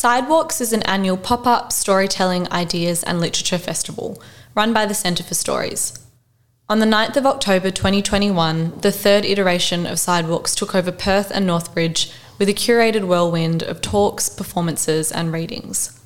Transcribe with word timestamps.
Sidewalks 0.00 0.62
is 0.62 0.72
an 0.72 0.80
annual 0.84 1.18
pop 1.18 1.46
up 1.46 1.72
storytelling, 1.72 2.50
ideas, 2.50 3.02
and 3.02 3.20
literature 3.20 3.58
festival 3.58 4.18
run 4.54 4.72
by 4.72 4.86
the 4.86 4.94
Centre 4.94 5.22
for 5.22 5.34
Stories. 5.34 5.92
On 6.70 6.78
the 6.78 6.86
9th 6.86 7.18
of 7.18 7.26
October 7.26 7.70
2021, 7.70 8.80
the 8.80 8.92
third 8.92 9.26
iteration 9.26 9.84
of 9.84 9.98
Sidewalks 9.98 10.54
took 10.54 10.74
over 10.74 10.90
Perth 10.90 11.30
and 11.30 11.46
Northbridge 11.46 12.10
with 12.38 12.48
a 12.48 12.54
curated 12.54 13.04
whirlwind 13.04 13.62
of 13.62 13.82
talks, 13.82 14.30
performances, 14.30 15.12
and 15.12 15.34
readings. 15.34 16.00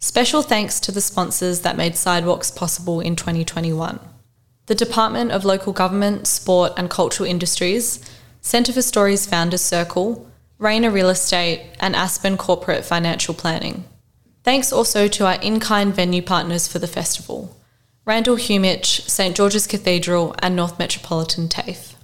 Special 0.00 0.42
thanks 0.42 0.78
to 0.78 0.92
the 0.92 1.00
sponsors 1.00 1.60
that 1.60 1.78
made 1.78 1.96
Sidewalks 1.96 2.50
possible 2.50 3.00
in 3.00 3.16
2021 3.16 4.00
the 4.66 4.74
Department 4.74 5.32
of 5.32 5.46
Local 5.46 5.72
Government, 5.72 6.26
Sport 6.26 6.74
and 6.76 6.90
Cultural 6.90 7.26
Industries, 7.26 8.04
Centre 8.42 8.74
for 8.74 8.82
Stories 8.82 9.24
Founders 9.24 9.62
Circle, 9.62 10.29
Rayner 10.60 10.90
Real 10.90 11.08
Estate, 11.08 11.62
and 11.80 11.96
Aspen 11.96 12.36
Corporate 12.36 12.84
Financial 12.84 13.32
Planning. 13.32 13.84
Thanks 14.44 14.74
also 14.74 15.08
to 15.08 15.24
our 15.24 15.40
in 15.40 15.58
kind 15.58 15.94
venue 15.94 16.20
partners 16.20 16.68
for 16.68 16.78
the 16.78 16.86
festival 16.86 17.56
Randall 18.04 18.36
Humich, 18.36 19.08
St 19.08 19.34
George's 19.34 19.66
Cathedral, 19.66 20.34
and 20.40 20.54
North 20.54 20.78
Metropolitan 20.78 21.48
TAFE. 21.48 21.94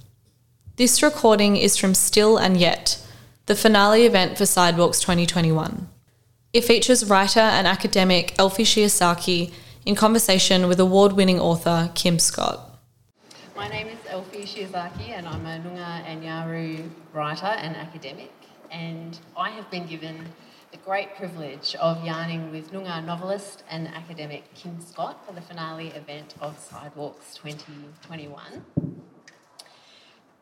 This 0.75 1.03
recording 1.03 1.55
is 1.55 1.77
from 1.77 1.93
Still 1.93 2.37
and 2.37 2.57
Yet, 2.57 2.99
the 3.45 3.55
finale 3.55 4.07
event 4.07 4.39
for 4.39 4.47
Sidewalks 4.47 4.99
2021. 5.01 5.87
It 6.51 6.63
features 6.63 7.07
writer 7.07 7.39
and 7.39 7.67
academic 7.67 8.33
Elfie 8.39 8.63
Shiosaki 8.63 9.53
in 9.85 9.93
conversation 9.93 10.67
with 10.67 10.79
award 10.79 11.13
winning 11.13 11.39
author 11.39 11.91
Kim 11.93 12.17
Scott. 12.17 12.79
My 13.55 13.67
name 13.67 13.87
is 13.87 13.99
Elfie 14.09 14.45
Shiosaki, 14.45 15.09
and 15.09 15.27
I'm 15.27 15.45
a 15.45 15.59
Noongar 15.59 16.03
and 16.07 16.23
Yawuru 16.23 16.89
writer 17.13 17.45
and 17.45 17.75
academic. 17.75 18.31
And 18.71 19.19
I 19.35 19.51
have 19.51 19.69
been 19.71 19.87
given 19.87 20.25
the 20.71 20.77
great 20.77 21.15
privilege 21.15 21.75
of 21.75 22.03
yarning 22.03 22.51
with 22.51 22.71
Noongar 22.71 23.05
novelist 23.05 23.63
and 23.69 23.87
academic 23.87 24.53
Kim 24.53 24.81
Scott 24.81 25.25
for 25.25 25.33
the 25.33 25.41
finale 25.41 25.87
event 25.89 26.35
of 26.41 26.59
Sidewalks 26.59 27.35
2021. 27.35 28.65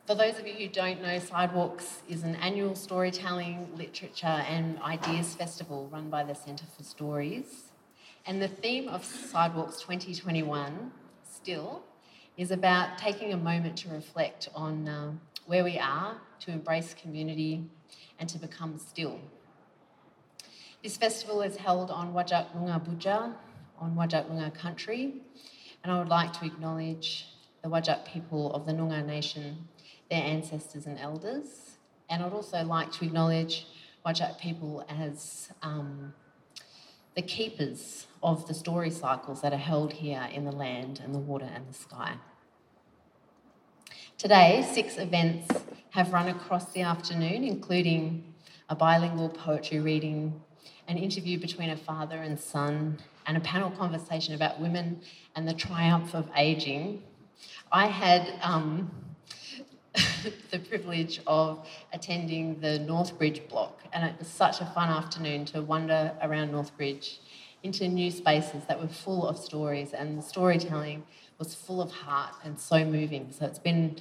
For 0.08 0.16
those 0.16 0.40
of 0.40 0.48
you 0.48 0.54
who 0.54 0.68
don't 0.68 1.02
know, 1.02 1.20
Sidewalks 1.20 2.02
is 2.10 2.24
an 2.24 2.36
annual 2.36 2.76
storytelling, 2.76 3.70
literature, 3.76 4.28
and 4.28 4.80
ideas 4.82 5.36
festival 5.36 5.90
run 5.92 6.10
by 6.10 6.24
the 6.24 6.36
Centre 6.36 6.66
for 6.76 6.84
Stories. 6.84 7.72
And 8.26 8.42
the 8.42 8.48
theme 8.48 8.88
of 8.88 9.06
Sidewalks 9.06 9.82
2021 9.82 10.92
still 11.24 11.84
is 12.38 12.52
about 12.52 12.98
taking 12.98 13.34
a 13.34 13.38
moment 13.38 13.78
to 13.78 13.90
reflect 13.90 14.50
on 14.56 14.88
um, 14.88 15.22
where 15.46 15.64
we 15.64 15.78
are, 15.78 16.18
to 16.40 16.52
embrace 16.52 16.94
community, 16.94 17.64
and 18.20 18.30
to 18.30 18.38
become 18.38 18.78
still. 18.78 19.20
This 20.84 20.98
festival 20.98 21.42
is 21.42 21.58
held 21.58 21.90
on 21.90 22.14
Whadjuk 22.14 22.56
Noongar 22.56 22.86
Boodja, 22.86 23.34
on 23.80 23.96
Whadjuk 23.96 24.30
Noongar 24.30 24.54
country, 24.54 25.16
and 25.84 25.92
I 25.92 26.00
would 26.00 26.10
like 26.10 26.34
to 26.34 26.46
acknowledge 26.46 27.28
the 27.64 27.70
Whadjuk 27.70 28.06
people 28.06 28.54
of 28.54 28.66
the 28.66 28.72
Noongar 28.72 29.06
Nation, 29.06 29.68
their 30.10 30.22
ancestors 30.22 30.86
and 30.86 31.00
elders, 31.00 31.78
and 32.10 32.22
I'd 32.22 32.34
also 32.34 32.64
like 32.64 32.92
to 32.94 33.06
acknowledge 33.06 33.66
Whadjuk 34.06 34.38
people 34.40 34.86
as 34.88 35.50
um, 35.64 36.14
the 37.16 37.22
keepers 37.22 38.06
of 38.22 38.48
the 38.48 38.54
story 38.54 38.92
cycles 38.92 39.42
that 39.42 39.54
are 39.54 39.58
held 39.58 39.94
here 39.94 40.28
in 40.32 40.46
the 40.46 40.52
land 40.52 41.02
and 41.04 41.16
the 41.16 41.20
water 41.20 41.50
and 41.52 41.68
the 41.68 41.74
sky. 41.74 42.16
Today, 44.18 44.66
six 44.72 44.98
events 44.98 45.46
have 45.90 46.14
run 46.14 46.30
across 46.30 46.72
the 46.72 46.80
afternoon, 46.80 47.44
including 47.44 48.34
a 48.70 48.76
bilingual 48.76 49.28
poetry 49.28 49.82
reading, 49.82 50.42
an 50.88 50.98
interview 50.98 51.38
between 51.38 51.70
a 51.70 51.76
father 51.76 52.16
and 52.16 52.40
son, 52.40 52.98
and 53.28 53.36
a 53.36 53.42
panel 53.42 53.70
conversation 53.72 54.34
about 54.34 54.62
women 54.62 55.02
and 55.36 55.46
the 55.46 55.54
triumph 55.54 56.16
of 56.16 56.30
ageing. 56.38 57.04
I 57.74 57.88
had 57.88 58.34
um, 58.42 58.90
the 60.50 60.60
privilege 60.60 61.20
of 61.28 61.68
attending 61.92 62.62
the 62.62 62.80
Northbridge 62.80 63.50
block, 63.50 63.82
and 63.92 64.06
it 64.06 64.18
was 64.18 64.30
such 64.30 64.62
a 64.62 64.66
fun 64.68 64.88
afternoon 64.88 65.44
to 65.48 65.62
wander 65.62 66.14
around 66.22 66.54
Northbridge 66.54 67.18
into 67.64 67.90
new 67.90 68.10
spaces 68.10 68.64
that 68.70 68.80
were 68.80 68.88
full 68.88 69.28
of 69.28 69.38
stories, 69.38 69.92
and 69.92 70.24
storytelling 70.24 71.04
was 71.38 71.54
full 71.54 71.82
of 71.82 71.92
heart 71.92 72.36
and 72.44 72.60
so 72.60 72.86
moving. 72.86 73.32
So 73.32 73.46
it's 73.46 73.60
been 73.60 73.98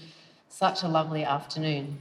such 0.49 0.83
a 0.83 0.89
lovely 0.89 1.25
afternoon. 1.25 1.99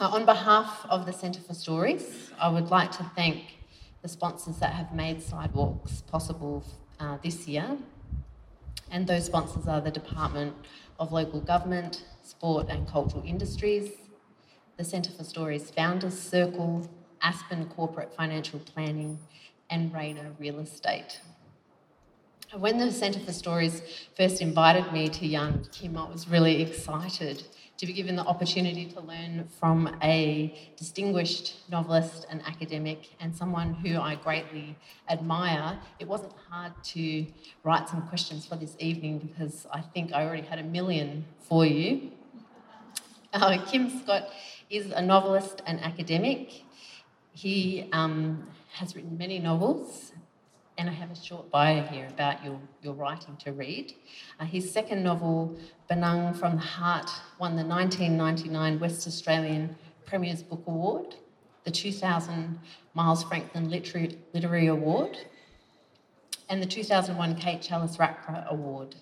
Uh, 0.00 0.08
on 0.08 0.24
behalf 0.24 0.86
of 0.88 1.06
the 1.06 1.12
Centre 1.12 1.40
for 1.40 1.54
Stories, 1.54 2.30
I 2.38 2.48
would 2.48 2.70
like 2.70 2.92
to 2.92 3.10
thank 3.16 3.56
the 4.02 4.08
sponsors 4.08 4.58
that 4.58 4.72
have 4.72 4.94
made 4.94 5.22
Sidewalks 5.22 6.02
possible 6.02 6.64
uh, 7.00 7.16
this 7.22 7.48
year. 7.48 7.76
And 8.90 9.06
those 9.06 9.26
sponsors 9.26 9.66
are 9.66 9.80
the 9.80 9.90
Department 9.90 10.54
of 10.98 11.12
Local 11.12 11.40
Government, 11.40 12.04
Sport 12.22 12.68
and 12.68 12.86
Cultural 12.86 13.22
Industries, 13.26 13.90
the 14.76 14.84
Centre 14.84 15.10
for 15.10 15.24
Stories 15.24 15.70
Founders 15.70 16.18
Circle, 16.18 16.88
Aspen 17.20 17.66
Corporate 17.66 18.14
Financial 18.14 18.60
Planning, 18.60 19.18
and 19.70 19.92
Rayner 19.92 20.32
Real 20.38 20.60
Estate. 20.60 21.20
When 22.56 22.78
the 22.78 22.90
Centre 22.90 23.20
for 23.20 23.32
Stories 23.34 23.82
first 24.16 24.40
invited 24.40 24.90
me 24.90 25.10
to 25.10 25.26
Young 25.26 25.66
Kim, 25.70 25.98
I 25.98 26.08
was 26.08 26.26
really 26.28 26.62
excited 26.62 27.44
to 27.76 27.86
be 27.86 27.92
given 27.92 28.16
the 28.16 28.24
opportunity 28.24 28.86
to 28.86 29.00
learn 29.02 29.46
from 29.60 29.94
a 30.02 30.58
distinguished 30.74 31.56
novelist 31.70 32.26
and 32.30 32.40
academic 32.46 33.10
and 33.20 33.36
someone 33.36 33.74
who 33.74 34.00
I 34.00 34.14
greatly 34.14 34.78
admire. 35.10 35.78
It 35.98 36.08
wasn't 36.08 36.32
hard 36.48 36.72
to 36.84 37.26
write 37.64 37.86
some 37.86 38.08
questions 38.08 38.46
for 38.46 38.56
this 38.56 38.76
evening 38.78 39.18
because 39.18 39.66
I 39.70 39.82
think 39.82 40.14
I 40.14 40.24
already 40.24 40.46
had 40.46 40.58
a 40.58 40.64
million 40.64 41.26
for 41.38 41.66
you. 41.66 42.12
Uh, 43.34 43.62
Kim 43.66 43.90
Scott 44.00 44.30
is 44.70 44.90
a 44.90 45.02
novelist 45.02 45.60
and 45.66 45.80
academic. 45.80 46.62
He 47.32 47.90
um, 47.92 48.48
has 48.72 48.96
written 48.96 49.18
many 49.18 49.38
novels 49.38 50.12
and 50.78 50.88
I 50.88 50.92
have 50.92 51.10
a 51.10 51.16
short 51.16 51.50
bio 51.50 51.82
here 51.82 52.06
about 52.06 52.42
your, 52.44 52.58
your 52.82 52.94
writing 52.94 53.36
to 53.44 53.52
read. 53.52 53.94
Uh, 54.38 54.44
his 54.44 54.70
second 54.70 55.02
novel, 55.02 55.58
Benang 55.90 56.36
from 56.36 56.54
the 56.54 56.62
Heart, 56.62 57.10
won 57.40 57.56
the 57.56 57.64
1999 57.64 58.78
West 58.78 59.06
Australian 59.08 59.74
Premier's 60.06 60.42
Book 60.42 60.62
Award, 60.68 61.16
the 61.64 61.72
2000 61.72 62.60
Miles 62.94 63.24
Franklin 63.24 63.68
Literary, 63.68 64.18
Literary 64.32 64.68
Award, 64.68 65.18
and 66.48 66.62
the 66.62 66.66
2001 66.66 67.34
Kate 67.34 67.60
Challis 67.60 67.98
RAKA 67.98 68.46
Award. 68.48 68.94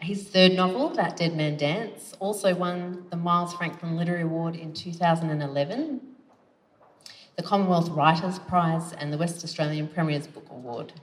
His 0.00 0.28
third 0.28 0.52
novel, 0.52 0.90
That 0.90 1.16
Dead 1.16 1.36
Man 1.36 1.56
Dance, 1.56 2.14
also 2.18 2.52
won 2.54 3.06
the 3.10 3.16
Miles 3.16 3.54
Franklin 3.54 3.96
Literary 3.96 4.22
Award 4.22 4.56
in 4.56 4.74
2011 4.74 6.00
the 7.36 7.42
Commonwealth 7.42 7.90
Writers' 7.90 8.38
Prize, 8.38 8.94
and 8.94 9.12
the 9.12 9.18
West 9.18 9.44
Australian 9.44 9.88
Premier's 9.88 10.26
Book 10.26 10.46
Award. 10.50 10.94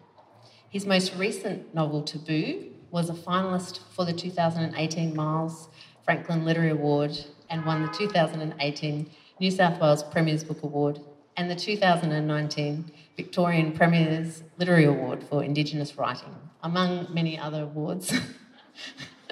His 0.68 0.84
most 0.84 1.16
recent 1.16 1.76
novel, 1.76 2.02
Taboo, 2.02 2.72
was 2.90 3.08
a 3.10 3.14
finalist 3.14 3.82
for 3.96 4.04
the 4.04 4.14
2018 4.14 5.16
Miles 5.16 5.70
Franklin 6.04 6.44
Literary 6.44 6.72
Award 6.72 7.12
and 7.52 7.64
won 7.64 7.84
the 7.84 7.88
2018 7.90 9.10
New 9.40 9.52
South 9.52 9.80
Wales 9.80 10.02
Premier's 10.02 10.44
Book 10.44 10.64
Award 10.64 11.00
and 11.38 11.52
the 11.52 11.56
2019 11.56 12.92
Victorian 13.16 13.72
Premier's 13.72 14.42
Literary 14.58 14.86
Award 14.86 15.24
for 15.24 15.44
Indigenous 15.44 15.98
Writing, 15.98 16.36
among 16.64 17.14
many 17.14 17.38
other 17.38 17.62
awards. 17.62 18.12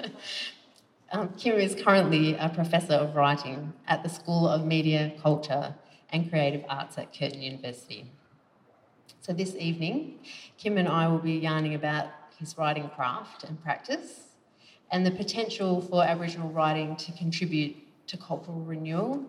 um, 1.12 1.30
Kim 1.36 1.56
is 1.56 1.74
currently 1.74 2.36
a 2.36 2.48
professor 2.48 2.94
of 2.94 3.16
writing 3.16 3.72
at 3.88 4.04
the 4.04 4.08
School 4.08 4.46
of 4.46 4.64
Media, 4.64 5.12
Culture 5.20 5.74
and 6.12 6.28
Creative 6.30 6.64
Arts 6.68 6.98
at 6.98 7.16
Curtin 7.16 7.42
University. 7.42 8.10
So 9.20 9.32
this 9.32 9.54
evening, 9.56 10.18
Kim 10.58 10.78
and 10.78 10.88
I 10.88 11.08
will 11.08 11.18
be 11.18 11.34
yarning 11.34 11.74
about 11.74 12.08
his 12.38 12.56
writing 12.58 12.88
craft 12.90 13.44
and 13.44 13.62
practice 13.62 14.28
and 14.90 15.06
the 15.06 15.10
potential 15.10 15.80
for 15.80 16.04
Aboriginal 16.04 16.50
writing 16.50 16.96
to 16.96 17.12
contribute 17.12 17.76
to 18.08 18.16
cultural 18.16 18.60
renewal 18.60 19.24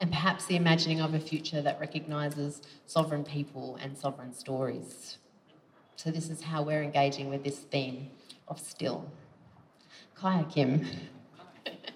and 0.00 0.10
perhaps 0.10 0.46
the 0.46 0.56
imagining 0.56 1.00
of 1.00 1.14
a 1.14 1.20
future 1.20 1.62
that 1.62 1.78
recognises 1.78 2.60
sovereign 2.86 3.24
people 3.24 3.78
and 3.80 3.96
sovereign 3.96 4.34
stories. 4.34 5.18
So 5.96 6.10
this 6.10 6.28
is 6.28 6.42
how 6.42 6.62
we're 6.62 6.82
engaging 6.82 7.30
with 7.30 7.44
this 7.44 7.58
theme 7.58 8.10
of 8.48 8.58
still. 8.58 9.10
Kaya 10.14 10.44
Kim. 10.44 10.86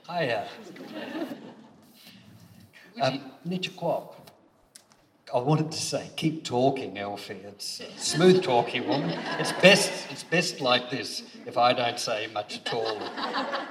Hiya. 0.08 0.48
Um, 3.00 3.20
Kwok. 3.46 4.14
I 5.32 5.38
wanted 5.38 5.70
to 5.72 5.78
say, 5.78 6.10
keep 6.16 6.42
talking, 6.42 6.96
Elfie. 6.96 7.40
It's 7.44 7.82
smooth 7.98 8.42
talking, 8.42 8.88
woman. 8.88 9.10
It's 9.38 9.52
best. 9.52 10.06
It's 10.10 10.24
best 10.24 10.60
like 10.60 10.90
this. 10.90 11.22
If 11.44 11.58
I 11.58 11.74
don't 11.74 11.98
say 11.98 12.28
much 12.32 12.56
at 12.56 12.72
all, 12.72 12.98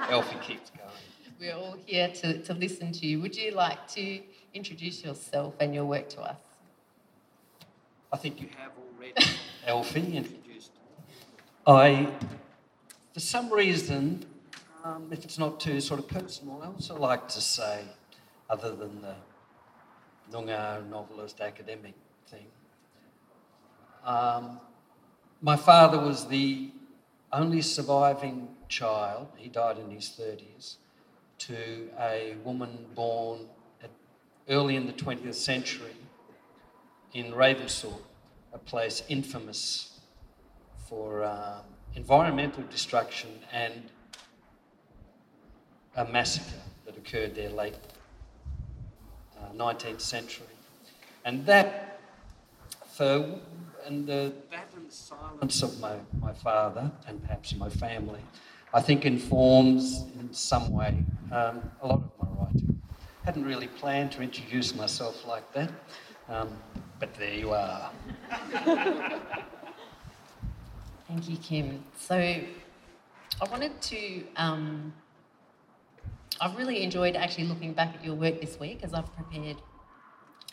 Elfie 0.08 0.38
keeps 0.40 0.70
going. 0.70 0.88
We're 1.40 1.54
all 1.54 1.76
here 1.84 2.08
to, 2.08 2.38
to 2.42 2.54
listen 2.54 2.92
to 2.92 3.06
you. 3.06 3.20
Would 3.20 3.36
you 3.36 3.52
like 3.52 3.88
to 3.88 4.20
introduce 4.54 5.04
yourself 5.04 5.54
and 5.58 5.74
your 5.74 5.84
work 5.84 6.08
to 6.10 6.20
us? 6.20 6.36
I 8.12 8.16
think 8.16 8.40
you 8.40 8.48
have 8.58 8.72
already, 8.96 9.36
Elfie, 9.66 10.16
introduced. 10.16 10.70
I, 11.66 12.08
for 13.12 13.20
some 13.20 13.52
reason, 13.52 14.24
um, 14.84 15.08
if 15.10 15.24
it's 15.24 15.38
not 15.38 15.58
too 15.58 15.80
sort 15.80 15.98
of 15.98 16.08
personal, 16.08 16.62
I 16.62 16.66
also 16.66 16.96
like 16.96 17.28
to 17.28 17.40
say, 17.40 17.84
other 18.48 18.74
than 18.74 19.02
the 19.02 19.14
Noongar 20.32 20.88
novelist 20.88 21.40
academic 21.40 21.94
thing, 22.28 22.46
um, 24.04 24.60
my 25.40 25.56
father 25.56 25.98
was 25.98 26.28
the 26.28 26.70
only 27.32 27.62
surviving 27.62 28.48
child, 28.68 29.28
he 29.36 29.48
died 29.48 29.78
in 29.78 29.90
his 29.90 30.06
30s, 30.18 30.76
to 31.38 31.88
a 32.00 32.36
woman 32.44 32.86
born 32.94 33.40
at, 33.82 33.90
early 34.48 34.76
in 34.76 34.86
the 34.86 34.92
20th 34.92 35.34
century 35.34 35.96
in 37.12 37.32
Ravensthorpe, 37.32 38.02
a 38.52 38.58
place 38.58 39.02
infamous 39.08 40.00
for 40.88 41.24
um, 41.24 41.62
environmental 41.94 42.64
destruction 42.70 43.30
and 43.52 43.90
a 45.96 46.04
massacre 46.04 46.62
that 46.86 46.96
occurred 46.96 47.34
there 47.34 47.50
late 47.50 47.74
uh, 49.42 49.52
19th 49.54 50.00
century. 50.00 50.46
And 51.24 51.44
that, 51.46 52.00
for, 52.92 53.38
and 53.86 54.06
the, 54.06 54.32
that 54.50 54.68
and 54.76 54.92
silence 54.92 55.62
of 55.62 55.80
my, 55.80 55.96
my 56.20 56.32
father 56.32 56.90
and 57.06 57.22
perhaps 57.22 57.54
my 57.54 57.68
family, 57.68 58.20
I 58.72 58.80
think 58.80 59.04
informs 59.04 60.04
in 60.18 60.32
some 60.32 60.72
way 60.72 61.04
um, 61.32 61.70
a 61.82 61.86
lot 61.86 62.02
of 62.02 62.10
my 62.20 62.28
writing. 62.38 62.80
I 63.22 63.26
Hadn't 63.26 63.44
really 63.44 63.68
planned 63.68 64.12
to 64.12 64.22
introduce 64.22 64.74
myself 64.74 65.26
like 65.26 65.52
that, 65.52 65.70
um, 66.28 66.48
but 66.98 67.14
there 67.14 67.34
you 67.34 67.52
are. 67.52 67.90
Thank 71.08 71.28
you, 71.28 71.36
Kim. 71.38 71.84
So 71.96 72.16
I 72.16 72.44
wanted 73.50 73.80
to. 73.82 74.24
Um, 74.36 74.92
I've 76.40 76.56
really 76.56 76.82
enjoyed 76.82 77.16
actually 77.16 77.44
looking 77.44 77.72
back 77.72 77.94
at 77.94 78.04
your 78.04 78.14
work 78.14 78.40
this 78.40 78.58
week 78.60 78.80
as 78.82 78.94
I've 78.94 79.12
prepared. 79.14 79.56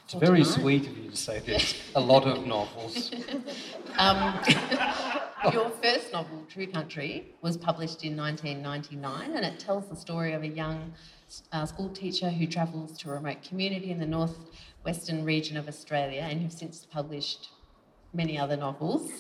It's 0.04 0.14
very 0.14 0.44
tonight. 0.44 0.62
sweet 0.62 0.88
of 0.88 0.98
you 0.98 1.10
to 1.10 1.16
say 1.16 1.40
there's 1.40 1.76
a 1.96 2.00
lot 2.00 2.26
of 2.26 2.46
novels. 2.46 3.12
um, 3.98 4.40
your 5.52 5.70
first 5.82 6.12
novel, 6.12 6.44
True 6.50 6.68
Country, 6.68 7.34
was 7.42 7.58
published 7.58 8.04
in 8.04 8.16
1999 8.16 9.36
and 9.36 9.46
it 9.46 9.60
tells 9.60 9.88
the 9.88 9.96
story 9.96 10.34
of 10.34 10.44
a 10.44 10.48
young 10.48 10.94
uh, 11.52 11.66
school 11.66 11.90
teacher 11.90 12.30
who 12.30 12.46
travels 12.48 12.98
to 13.00 13.10
a 13.10 13.14
remote 13.14 13.42
community 13.42 13.92
in 13.92 14.00
the 14.00 14.06
northwestern 14.06 15.24
region 15.24 15.58
of 15.58 15.68
Australia 15.68 16.22
and 16.22 16.42
you've 16.42 16.54
since 16.54 16.86
published 16.86 17.50
many 18.14 18.38
other 18.38 18.58
novels. 18.58 19.12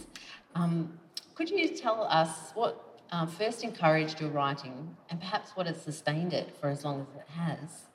Um, 0.55 0.99
could 1.33 1.49
you 1.49 1.67
tell 1.69 2.03
us 2.03 2.51
what 2.53 2.84
uh, 3.11 3.25
first 3.25 3.63
encouraged 3.63 4.19
your 4.19 4.29
writing 4.29 4.95
and 5.09 5.19
perhaps 5.19 5.51
what 5.55 5.67
has 5.67 5.81
sustained 5.81 6.33
it 6.33 6.55
for 6.59 6.69
as 6.69 6.83
long 6.83 7.01
as 7.01 7.15
it 7.15 7.27
has? 7.29 7.85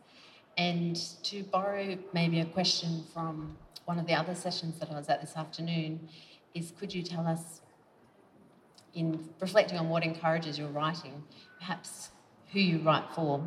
And 0.56 0.96
to 1.24 1.42
borrow 1.44 1.98
maybe 2.12 2.40
a 2.40 2.44
question 2.44 3.04
from 3.12 3.56
one 3.84 3.98
of 3.98 4.06
the 4.06 4.14
other 4.14 4.34
sessions 4.34 4.78
that 4.78 4.90
I 4.90 4.94
was 4.94 5.08
at 5.08 5.20
this 5.20 5.36
afternoon, 5.36 6.08
is 6.54 6.72
could 6.78 6.94
you 6.94 7.02
tell 7.02 7.26
us 7.26 7.60
in 8.94 9.28
reflecting 9.40 9.78
on 9.78 9.88
what 9.88 10.02
encourages 10.02 10.58
your 10.58 10.68
writing, 10.68 11.22
perhaps 11.58 12.10
who 12.52 12.60
you 12.60 12.78
write 12.78 13.04
for. 13.14 13.42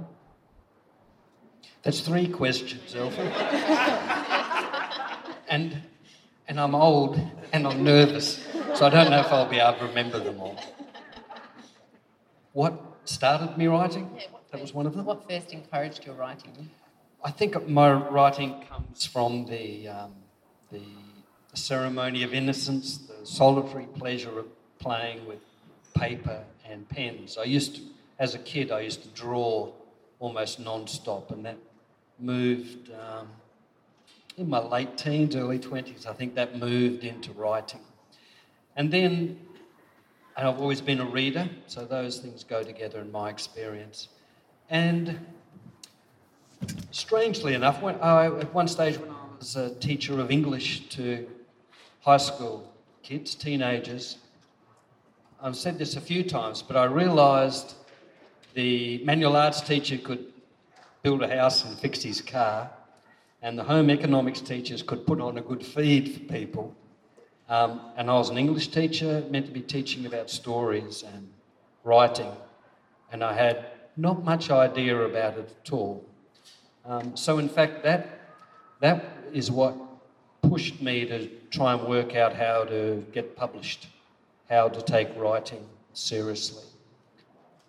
That's 1.81 1.99
three 1.99 2.27
questions, 2.27 2.95
Elfie. 2.95 3.21
and, 5.49 5.81
and 6.47 6.59
I'm 6.59 6.75
old 6.75 7.19
and 7.51 7.67
I'm 7.67 7.83
nervous, 7.83 8.47
so 8.73 8.85
I 8.85 8.89
don't 8.89 9.09
know 9.09 9.19
if 9.19 9.27
I'll 9.27 9.49
be 9.49 9.59
able 9.59 9.79
to 9.79 9.87
remember 9.87 10.19
them 10.19 10.39
all. 10.39 10.57
What 12.53 12.79
started 13.05 13.57
me 13.57 13.65
writing? 13.65 14.09
Yeah, 14.15 14.27
that 14.51 14.61
was 14.61 14.75
one 14.75 14.85
of 14.85 14.95
them. 14.95 15.05
What 15.05 15.27
first 15.27 15.51
encouraged 15.53 16.05
your 16.05 16.13
writing? 16.13 16.69
I 17.23 17.31
think 17.31 17.67
my 17.67 17.91
writing 17.91 18.63
comes 18.69 19.07
from 19.07 19.45
the, 19.45 19.87
um, 19.87 20.13
the 20.71 20.83
ceremony 21.55 22.21
of 22.21 22.33
innocence, 22.33 22.97
the 22.97 23.25
solitary 23.25 23.85
pleasure 23.85 24.37
of 24.37 24.45
playing 24.77 25.25
with 25.25 25.39
paper 25.95 26.43
and 26.69 26.87
pens. 26.87 27.39
I 27.39 27.45
used 27.45 27.75
to, 27.77 27.81
as 28.19 28.35
a 28.35 28.39
kid, 28.39 28.71
I 28.71 28.81
used 28.81 29.01
to 29.01 29.09
draw 29.09 29.71
almost 30.19 30.59
non-stop, 30.59 31.31
and 31.31 31.43
that 31.45 31.57
moved 32.19 32.91
um, 32.91 33.29
in 34.37 34.47
my 34.47 34.59
late 34.59 34.95
teens, 34.95 35.35
early 35.35 35.57
20s. 35.57 36.05
I 36.05 36.13
think 36.13 36.35
that 36.35 36.59
moved 36.59 37.03
into 37.03 37.31
writing. 37.31 37.81
And 38.75 38.91
then, 38.91 39.39
and 40.35 40.47
I've 40.47 40.59
always 40.59 40.81
been 40.81 40.99
a 40.99 41.05
reader, 41.05 41.47
so 41.67 41.85
those 41.85 42.19
things 42.19 42.43
go 42.43 42.63
together 42.63 42.99
in 42.99 43.11
my 43.11 43.29
experience. 43.29 44.07
And 44.69 45.19
strangely 46.91 47.53
enough, 47.53 47.81
when 47.81 47.95
I, 47.95 48.25
at 48.25 48.53
one 48.53 48.67
stage 48.67 48.97
when 48.97 49.11
I 49.11 49.37
was 49.37 49.55
a 49.55 49.75
teacher 49.75 50.19
of 50.19 50.31
English 50.31 50.89
to 50.89 51.27
high 52.01 52.17
school 52.17 52.73
kids, 53.03 53.35
teenagers, 53.35 54.17
I've 55.41 55.55
said 55.55 55.77
this 55.77 55.95
a 55.95 56.01
few 56.01 56.23
times, 56.23 56.61
but 56.61 56.77
I 56.77 56.85
realised 56.85 57.75
the 58.53 59.03
manual 59.03 59.35
arts 59.35 59.61
teacher 59.61 59.97
could 59.97 60.31
build 61.03 61.21
a 61.21 61.27
house 61.27 61.65
and 61.65 61.77
fix 61.77 62.01
his 62.01 62.21
car, 62.21 62.71
and 63.41 63.59
the 63.59 63.63
home 63.63 63.89
economics 63.89 64.41
teachers 64.41 64.81
could 64.81 65.05
put 65.05 65.19
on 65.19 65.37
a 65.37 65.41
good 65.41 65.63
feed 65.63 66.13
for 66.13 66.19
people. 66.21 66.73
Um, 67.53 67.81
and 67.97 68.09
I 68.09 68.15
was 68.15 68.31
an 68.31 68.39
English 68.39 68.69
teacher, 68.69 69.23
meant 69.29 69.45
to 69.45 69.51
be 69.51 69.61
teaching 69.61 70.07
about 70.07 70.31
stories 70.31 71.03
and 71.03 71.29
writing, 71.83 72.31
and 73.11 73.23
I 73.23 73.33
had 73.33 73.67
not 73.95 74.23
much 74.23 74.49
idea 74.49 74.99
about 74.99 75.37
it 75.37 75.55
at 75.63 75.71
all. 75.71 76.03
Um, 76.83 77.15
so, 77.15 77.37
in 77.37 77.47
fact, 77.47 77.83
that, 77.83 78.21
that 78.79 79.05
is 79.31 79.51
what 79.51 79.75
pushed 80.41 80.81
me 80.81 81.05
to 81.05 81.29
try 81.51 81.73
and 81.73 81.87
work 81.87 82.15
out 82.15 82.33
how 82.33 82.63
to 82.63 83.05
get 83.13 83.35
published 83.35 83.85
how 84.49 84.67
to 84.69 84.81
take 84.81 85.09
writing 85.15 85.63
seriously. 85.93 86.63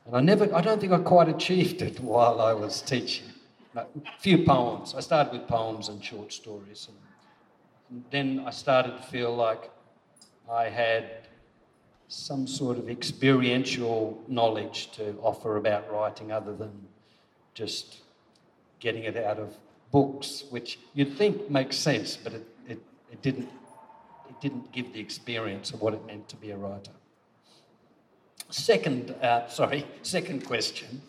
And 0.06 0.16
I 0.16 0.20
never, 0.20 0.54
I 0.54 0.62
don't 0.62 0.80
think 0.80 0.94
I 0.94 0.98
quite 0.98 1.28
achieved 1.28 1.82
it 1.82 2.00
while 2.12 2.40
I 2.40 2.54
was 2.54 2.80
teaching. 2.80 3.28
A 3.76 3.84
few 4.18 4.44
poems. 4.46 4.94
I 4.94 5.00
started 5.00 5.34
with 5.34 5.46
poems 5.46 5.90
and 5.90 6.02
short 6.02 6.32
stories. 6.32 6.88
And 7.90 8.02
then 8.10 8.44
I 8.46 8.50
started 8.50 8.96
to 8.96 9.02
feel 9.02 9.34
like 9.36 9.70
I 10.50 10.68
had 10.68 11.04
some 12.08 12.46
sort 12.46 12.78
of 12.78 12.88
experiential 12.88 14.22
knowledge 14.28 14.90
to 14.92 15.16
offer 15.22 15.56
about 15.56 15.90
writing 15.90 16.30
other 16.30 16.54
than 16.54 16.70
just 17.54 17.98
getting 18.80 19.04
it 19.04 19.16
out 19.16 19.38
of 19.38 19.54
books, 19.90 20.44
which 20.50 20.78
you'd 20.92 21.16
think 21.16 21.50
makes 21.50 21.76
sense, 21.76 22.16
but 22.16 22.34
it, 22.34 22.46
it, 22.68 22.78
it 23.10 23.22
didn't 23.22 23.48
it 24.28 24.40
didn't 24.40 24.72
give 24.72 24.92
the 24.92 25.00
experience 25.00 25.70
of 25.72 25.80
what 25.82 25.94
it 25.94 26.04
meant 26.06 26.28
to 26.28 26.36
be 26.36 26.50
a 26.50 26.56
writer. 26.56 26.90
Second, 28.50 29.10
uh, 29.22 29.46
sorry, 29.48 29.86
second 30.02 30.44
question. 30.44 31.02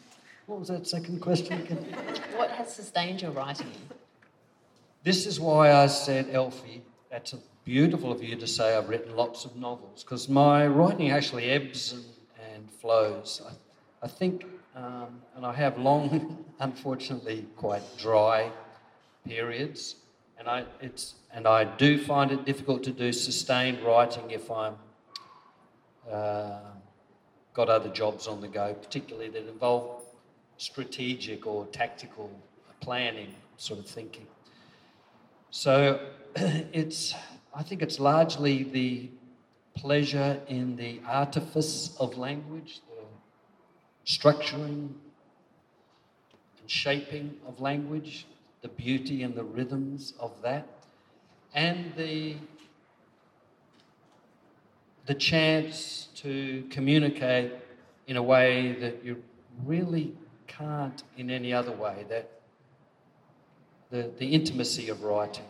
What 0.46 0.60
was 0.60 0.68
that 0.68 0.88
second 0.88 1.22
question 1.22 1.62
again? 1.62 1.86
What 2.36 2.52
has 2.52 2.74
sustained 2.74 3.22
your 3.22 3.32
writing? 3.32 3.72
This 5.04 5.26
is 5.26 5.40
why 5.40 5.72
I 5.72 5.88
said, 5.88 6.30
Elfie, 6.32 6.82
that's 7.10 7.34
beautiful 7.66 8.12
of 8.12 8.24
you 8.24 8.36
to 8.36 8.46
say 8.46 8.78
I've 8.78 8.90
written 8.90 9.16
lots 9.16 9.44
of 9.44 9.56
novels, 9.56 10.04
because 10.04 10.30
my 10.30 10.68
writing 10.68 11.10
actually 11.10 11.50
ebbs 11.50 11.94
and, 11.94 12.06
and 12.54 12.72
flows. 12.72 13.42
I, 13.46 14.06
I 14.06 14.08
think, 14.08 14.46
um, 14.76 15.22
and 15.36 15.46
I 15.46 15.52
have 15.54 15.80
long, 15.80 16.46
unfortunately, 16.60 17.46
quite 17.58 17.82
dry 17.98 18.52
periods, 19.28 19.96
and 20.38 20.48
I, 20.48 20.66
it's, 20.80 21.16
and 21.34 21.48
I 21.48 21.64
do 21.64 21.98
find 21.98 22.32
it 22.32 22.46
difficult 22.46 22.84
to 22.84 22.92
do 22.92 23.12
sustained 23.12 23.82
writing 23.82 24.30
if 24.30 24.52
I'm 24.52 24.76
uh, 26.10 26.60
got 27.56 27.68
other 27.68 27.90
jobs 27.90 28.28
on 28.28 28.42
the 28.42 28.48
go, 28.48 28.76
particularly 28.76 29.30
that 29.30 29.48
involve 29.50 30.04
strategic 30.58 31.48
or 31.48 31.66
tactical 31.68 32.30
planning 32.80 33.34
sort 33.58 33.80
of 33.80 33.88
thinking. 33.88 34.28
So 35.50 36.00
it's, 36.36 37.16
I 37.58 37.64
think 37.64 37.82
it's 37.82 38.02
largely 38.02 38.64
the 38.64 39.10
pleasure 39.76 40.42
in 40.50 40.76
the 40.76 41.00
artifice 41.08 41.96
of 42.02 42.18
language, 42.18 42.82
the 42.90 43.06
structuring 44.06 44.90
and 46.60 46.68
shaping 46.68 47.38
of 47.48 47.62
language, 47.62 48.26
the 48.62 48.68
beauty 48.68 49.24
and 49.24 49.36
the 49.36 49.44
rhythms 49.46 50.14
of 50.20 50.34
that, 50.42 50.68
and 51.54 51.94
the, 51.96 52.36
the 55.06 55.14
chance 55.14 56.10
to 56.16 56.66
communicate 56.70 57.54
in 58.08 58.18
a 58.18 58.24
way 58.24 58.74
that 58.82 59.02
you 59.06 59.24
really 59.64 60.14
can't 60.48 61.04
in 61.16 61.30
any 61.30 61.54
other 61.54 61.72
way, 61.72 62.06
that 62.10 62.30
the, 63.92 64.12
the 64.20 64.28
intimacy 64.28 64.90
of 64.90 65.04
writing. 65.04 65.46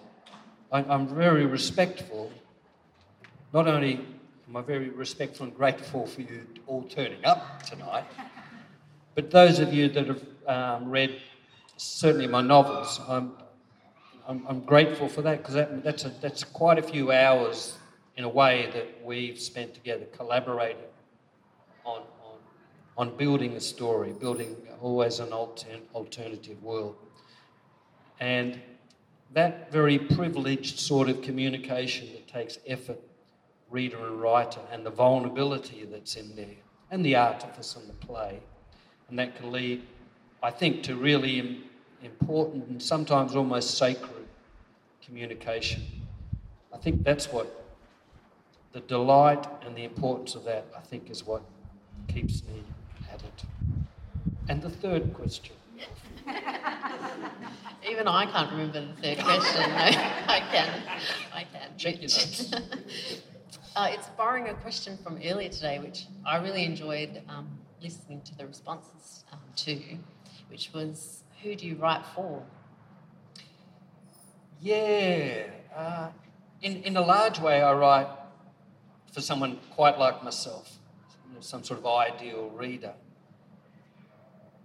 I'm 0.83 1.07
very 1.07 1.45
respectful 1.45 2.31
not 3.55 3.69
only 3.69 4.01
am 4.49 4.57
I 4.57 4.61
very 4.61 4.89
respectful 4.89 5.45
and 5.45 5.55
grateful 5.55 6.05
for 6.05 6.19
you 6.19 6.45
all 6.67 6.83
turning 6.83 7.23
up 7.23 7.63
tonight, 7.63 8.03
but 9.13 9.31
those 9.31 9.59
of 9.59 9.73
you 9.73 9.87
that 9.87 10.07
have 10.07 10.21
um, 10.45 10.89
read 10.89 11.21
certainly 11.77 12.27
my 12.27 12.41
novels, 12.41 12.99
I'm, 13.07 13.31
I'm, 14.27 14.45
I'm 14.45 14.59
grateful 14.59 15.07
for 15.07 15.21
that 15.21 15.37
because 15.37 15.53
that, 15.53 15.85
that's, 15.85 16.03
that's 16.19 16.43
quite 16.43 16.77
a 16.77 16.81
few 16.81 17.13
hours 17.13 17.77
in 18.17 18.25
a 18.25 18.29
way 18.29 18.69
that 18.73 18.87
we've 19.05 19.39
spent 19.39 19.73
together 19.73 20.03
collaborating 20.17 20.91
on, 21.85 22.01
on, 22.21 22.37
on 22.97 23.15
building 23.15 23.53
a 23.53 23.61
story, 23.61 24.11
building 24.11 24.53
always 24.81 25.19
an 25.19 25.29
altern, 25.29 25.79
alternative 25.93 26.61
world. 26.61 26.97
And 28.19 28.59
that 29.33 29.71
very 29.71 29.99
privileged 29.99 30.79
sort 30.79 31.09
of 31.09 31.21
communication 31.21 32.07
that 32.13 32.27
takes 32.27 32.57
effort, 32.67 32.99
reader 33.69 33.97
and 34.05 34.21
writer, 34.21 34.61
and 34.71 34.85
the 34.85 34.89
vulnerability 34.89 35.85
that's 35.89 36.15
in 36.15 36.35
there, 36.35 36.45
and 36.91 37.05
the 37.05 37.15
artifice 37.15 37.75
and 37.75 37.89
the 37.89 38.05
play, 38.05 38.39
and 39.09 39.19
that 39.19 39.35
can 39.35 39.51
lead, 39.51 39.81
I 40.41 40.51
think, 40.51 40.83
to 40.83 40.95
really 40.95 41.63
important 42.03 42.67
and 42.67 42.81
sometimes 42.81 43.35
almost 43.35 43.77
sacred 43.77 44.27
communication. 45.03 45.83
I 46.73 46.77
think 46.77 47.03
that's 47.03 47.31
what 47.31 47.65
the 48.73 48.81
delight 48.81 49.47
and 49.65 49.75
the 49.75 49.83
importance 49.83 50.35
of 50.35 50.43
that, 50.43 50.65
I 50.75 50.81
think, 50.81 51.09
is 51.09 51.25
what 51.25 51.41
keeps 52.07 52.43
me 52.43 52.63
at 53.11 53.21
it. 53.21 53.43
And 54.49 54.61
the 54.61 54.69
third 54.69 55.13
question. 55.13 55.55
Even 57.89 58.07
I 58.07 58.25
can't 58.25 58.51
remember 58.51 58.81
the 58.81 59.01
third 59.01 59.23
question. 59.23 59.69
No, 59.69 59.75
I 59.77 60.41
can. 60.51 60.81
I 61.33 61.43
can. 61.43 61.69
Check 61.77 61.95
your 61.95 62.09
notes. 62.09 62.51
uh, 63.75 63.89
it's 63.91 64.07
borrowing 64.17 64.49
a 64.49 64.55
question 64.55 64.97
from 65.03 65.19
earlier 65.23 65.49
today, 65.49 65.77
which 65.77 66.07
I 66.25 66.37
really 66.37 66.65
enjoyed 66.65 67.21
um, 67.29 67.47
listening 67.83 68.21
to 68.21 68.35
the 68.37 68.47
responses 68.47 69.23
um, 69.31 69.39
to, 69.57 69.79
which 70.49 70.71
was 70.73 71.23
who 71.43 71.55
do 71.55 71.67
you 71.67 71.75
write 71.75 72.03
for? 72.15 72.41
Yeah. 74.61 75.43
Uh, 75.75 76.09
in, 76.63 76.81
in 76.83 76.97
a 76.97 77.01
large 77.01 77.39
way, 77.39 77.61
I 77.61 77.71
write 77.73 78.07
for 79.11 79.21
someone 79.21 79.59
quite 79.69 79.99
like 79.99 80.23
myself, 80.23 80.79
you 81.27 81.35
know, 81.35 81.41
some 81.41 81.63
sort 81.63 81.79
of 81.79 81.85
ideal 81.85 82.49
reader. 82.49 82.93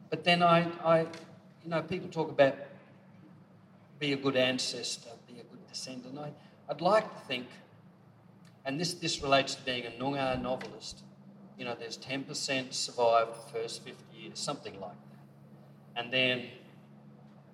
But 0.08 0.24
then 0.24 0.42
I, 0.42 0.66
I, 0.82 1.00
you 1.00 1.68
know, 1.68 1.82
people 1.82 2.08
talk 2.08 2.30
about 2.30 2.56
be 4.00 4.12
a 4.12 4.16
good 4.16 4.34
ancestor, 4.34 5.10
be 5.28 5.34
a 5.34 5.44
good 5.44 5.64
descendant. 5.68 6.18
I, 6.18 6.32
I'd 6.68 6.80
like 6.80 7.04
to 7.04 7.26
think, 7.26 7.46
and 8.64 8.80
this, 8.80 8.94
this 8.94 9.22
relates 9.22 9.54
to 9.54 9.62
being 9.62 9.86
a 9.86 9.90
Noongar 9.90 10.42
novelist, 10.42 11.02
you 11.56 11.64
know, 11.64 11.76
there's 11.78 11.98
10% 11.98 12.72
survive 12.72 13.28
the 13.28 13.52
first 13.52 13.84
50 13.84 14.02
years, 14.16 14.38
something 14.38 14.80
like 14.80 14.90
that. 14.92 16.02
And 16.02 16.12
then 16.12 16.46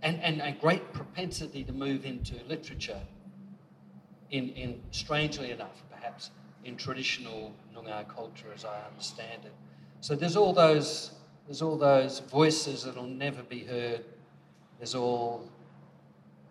and, 0.03 0.23
and 0.23 0.41
a 0.41 0.53
great 0.53 0.93
propensity 0.93 1.65
to 1.65 1.73
move 1.73 2.05
into 2.05 2.35
literature 2.49 3.01
in, 4.31 4.51
in 4.51 4.81
strangely 4.91 5.51
enough, 5.51 5.83
perhaps, 5.91 6.31
in 6.65 6.77
traditional 6.77 7.53
Noongar 7.75 8.09
culture 8.09 8.53
as 8.55 8.65
I 8.65 8.83
understand 8.89 9.45
it. 9.45 9.53
So 10.01 10.15
there's 10.15 10.37
all 10.37 10.53
those 10.53 11.13
there's 11.47 11.63
all 11.63 11.77
those 11.77 12.19
voices 12.19 12.83
that'll 12.85 13.05
never 13.07 13.43
be 13.45 13.61
heard. 13.61 14.05
There's 14.79 14.97
all 14.97 15.49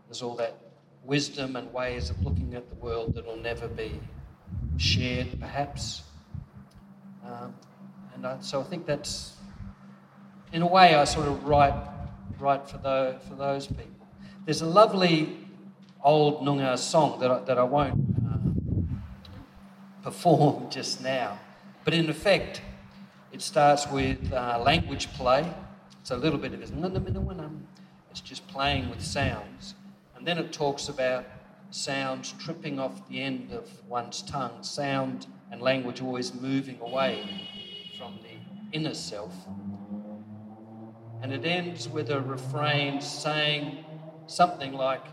there's 0.08 0.22
all 0.22 0.36
that 0.36 0.56
wisdom 1.04 1.56
and 1.56 1.72
ways 1.72 2.10
of 2.10 2.24
looking 2.24 2.56
at 2.56 2.68
the 2.70 2.76
world 2.76 3.14
that'll 3.16 3.38
never 3.38 3.68
be 3.68 4.00
shared, 4.78 5.40
perhaps. 5.40 6.04
Um, 7.26 7.54
and 8.14 8.26
I, 8.26 8.38
so 8.40 8.62
I 8.62 8.64
think 8.64 8.86
that's, 8.86 9.34
in 10.52 10.62
a 10.62 10.68
way, 10.68 10.96
I 10.96 11.04
sort 11.04 11.28
of 11.28 11.46
write 11.46 11.74
right 12.40 12.68
for, 12.68 12.78
the, 12.78 13.18
for 13.28 13.36
those 13.36 13.68
people. 13.68 14.08
There's 14.46 14.62
a 14.62 14.66
lovely 14.66 15.38
old 16.04 16.46
Noongar 16.46 16.78
song 16.78 17.20
that 17.20 17.32
I, 17.32 17.40
that 17.42 17.58
I 17.58 17.64
won't 17.64 18.00
uh, 18.28 20.04
perform 20.04 20.70
just 20.70 21.02
now, 21.02 21.40
but 21.84 21.94
in 21.94 22.10
effect, 22.10 22.62
it 23.32 23.42
starts 23.42 23.88
with 23.88 24.32
uh, 24.32 24.62
language 24.64 25.12
play. 25.14 25.52
It's 26.00 26.12
a 26.12 26.18
little 26.18 26.40
bit 26.40 26.54
of 26.54 26.62
it. 26.62 26.70
It's 28.12 28.22
just 28.22 28.48
playing 28.48 28.90
with 28.90 29.04
sounds. 29.04 29.74
Then 30.26 30.40
it 30.40 30.52
talks 30.52 30.90
about 30.90 31.24
sounds 31.70 32.34
tripping 32.40 32.80
off 32.80 33.08
the 33.08 33.22
end 33.22 33.52
of 33.52 33.70
one's 33.88 34.24
tongue, 34.24 34.64
sound 34.64 35.28
and 35.52 35.62
language 35.62 36.02
always 36.02 36.34
moving 36.34 36.80
away 36.82 37.48
from 37.96 38.18
the 38.24 38.76
inner 38.76 38.96
self. 38.96 39.34
And 41.22 41.32
it 41.32 41.46
ends 41.46 41.88
with 41.88 42.10
a 42.10 42.22
refrain 42.22 43.02
saying 43.02 43.86
something 44.26 44.74
like, 44.74 45.06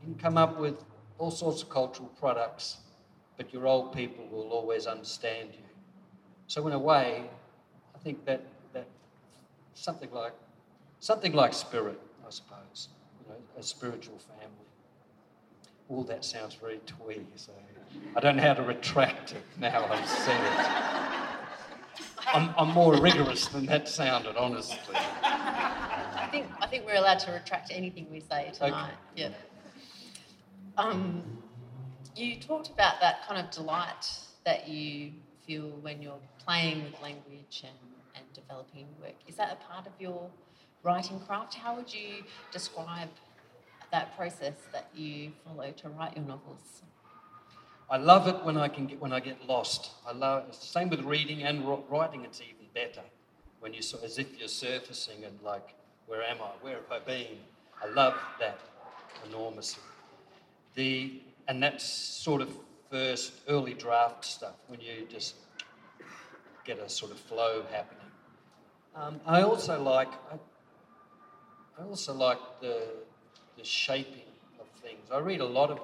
You 0.00 0.12
can 0.12 0.14
come 0.14 0.38
up 0.38 0.60
with 0.60 0.84
all 1.18 1.32
sorts 1.32 1.60
of 1.62 1.68
cultural 1.70 2.10
products, 2.20 2.76
but 3.36 3.52
your 3.52 3.66
old 3.66 3.92
people 3.92 4.28
will 4.28 4.50
always 4.50 4.86
understand 4.86 5.48
you. 5.54 5.64
So, 6.46 6.64
in 6.68 6.72
a 6.72 6.78
way, 6.78 7.28
I 7.96 7.98
think 7.98 8.24
that, 8.26 8.46
that 8.74 8.86
something 9.74 10.12
like 10.12 10.34
something 11.00 11.32
like 11.32 11.52
spirit, 11.52 12.00
I 12.24 12.30
suppose, 12.30 12.90
you 13.26 13.32
know, 13.32 13.40
a 13.58 13.62
spiritual 13.62 14.18
family. 14.18 14.50
All 15.88 16.02
that 16.04 16.24
sounds 16.24 16.54
very 16.54 16.80
twee, 16.86 17.26
so 17.36 17.52
I 18.16 18.20
don't 18.20 18.36
know 18.36 18.42
how 18.42 18.54
to 18.54 18.62
retract 18.62 19.32
it 19.32 19.42
now 19.60 19.86
I've 19.90 20.08
said 20.08 20.40
it. 20.40 20.94
I'm, 22.34 22.54
I'm 22.56 22.70
more 22.72 22.96
rigorous 23.00 23.46
than 23.48 23.66
that 23.66 23.88
sounded, 23.88 24.36
honestly. 24.36 24.96
I 24.96 26.28
think 26.30 26.46
I 26.60 26.66
think 26.66 26.86
we're 26.86 26.96
allowed 26.96 27.20
to 27.20 27.32
retract 27.32 27.70
anything 27.70 28.06
we 28.10 28.20
say 28.20 28.50
tonight. 28.54 28.84
Okay. 28.84 28.92
Yeah. 29.16 29.28
Um, 30.76 31.22
you 32.16 32.36
talked 32.36 32.68
about 32.68 33.00
that 33.00 33.26
kind 33.28 33.44
of 33.44 33.50
delight 33.52 34.10
that 34.44 34.68
you 34.68 35.12
feel 35.46 35.68
when 35.82 36.02
you're 36.02 36.18
playing 36.44 36.84
with 36.84 37.00
language 37.02 37.62
and, 37.64 37.78
and 38.16 38.24
developing 38.32 38.86
work. 39.00 39.14
Is 39.28 39.36
that 39.36 39.52
a 39.52 39.72
part 39.72 39.86
of 39.86 39.92
your 39.98 40.28
writing 40.84 41.18
craft? 41.20 41.54
How 41.54 41.74
would 41.74 41.92
you 41.92 42.22
describe 42.52 43.08
that 43.90 44.16
process 44.16 44.54
that 44.72 44.88
you 44.94 45.32
follow 45.44 45.70
to 45.72 45.88
write 45.88 46.16
your 46.16 46.26
novels? 46.26 46.82
I 47.90 47.96
love 47.96 48.28
it 48.28 48.44
when 48.44 48.56
I 48.56 48.68
can 48.68 48.86
get 48.86 49.00
when 49.00 49.12
I 49.12 49.20
get 49.20 49.46
lost. 49.46 49.90
I 50.06 50.12
love 50.12 50.44
it's 50.48 50.58
the 50.58 50.66
same 50.66 50.88
with 50.88 51.00
reading 51.00 51.42
and 51.42 51.64
writing. 51.88 52.24
It's 52.24 52.40
even 52.40 52.66
better 52.72 53.02
when 53.60 53.72
you 53.72 53.80
as 53.80 54.18
if 54.18 54.38
you're 54.38 54.48
surfacing 54.48 55.24
and 55.24 55.40
like, 55.42 55.74
where 56.06 56.22
am 56.22 56.38
I? 56.42 56.50
Where 56.60 56.76
have 56.76 56.90
I 56.90 56.98
been? 57.00 57.38
I 57.82 57.88
love 57.88 58.14
that 58.40 58.58
enormously. 59.26 59.82
The 60.74 61.20
and 61.48 61.62
that's 61.62 61.84
sort 61.84 62.40
of 62.40 62.48
first 62.90 63.32
early 63.48 63.74
draft 63.74 64.24
stuff 64.24 64.54
when 64.68 64.80
you 64.80 65.06
just 65.10 65.34
get 66.64 66.78
a 66.78 66.88
sort 66.88 67.12
of 67.12 67.18
flow 67.18 67.64
happening. 67.70 68.00
Um, 68.96 69.20
I 69.26 69.42
also 69.42 69.82
like 69.82 70.12
I, 70.32 70.36
I 71.78 71.84
also 71.84 72.14
like 72.14 72.38
the 72.60 72.88
the 73.56 73.64
shaping 73.64 74.30
of 74.60 74.66
things. 74.80 75.10
I 75.12 75.18
read 75.18 75.40
a 75.40 75.46
lot 75.46 75.70
of 75.70 75.80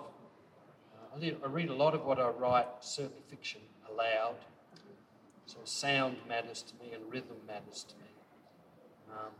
I, 1.14 1.34
I 1.44 1.48
read 1.48 1.68
a 1.68 1.74
lot 1.74 1.94
of 1.94 2.04
what 2.04 2.18
I 2.20 2.28
write, 2.28 2.68
certainly 2.80 3.22
fiction, 3.28 3.60
aloud. 3.90 4.36
So 5.46 5.58
sound 5.64 6.16
matters 6.28 6.62
to 6.62 6.74
me 6.84 6.92
and 6.92 7.02
rhythm 7.12 7.36
matters 7.46 7.84
to 7.88 7.96
me. 7.96 8.10
Um, 9.10 9.32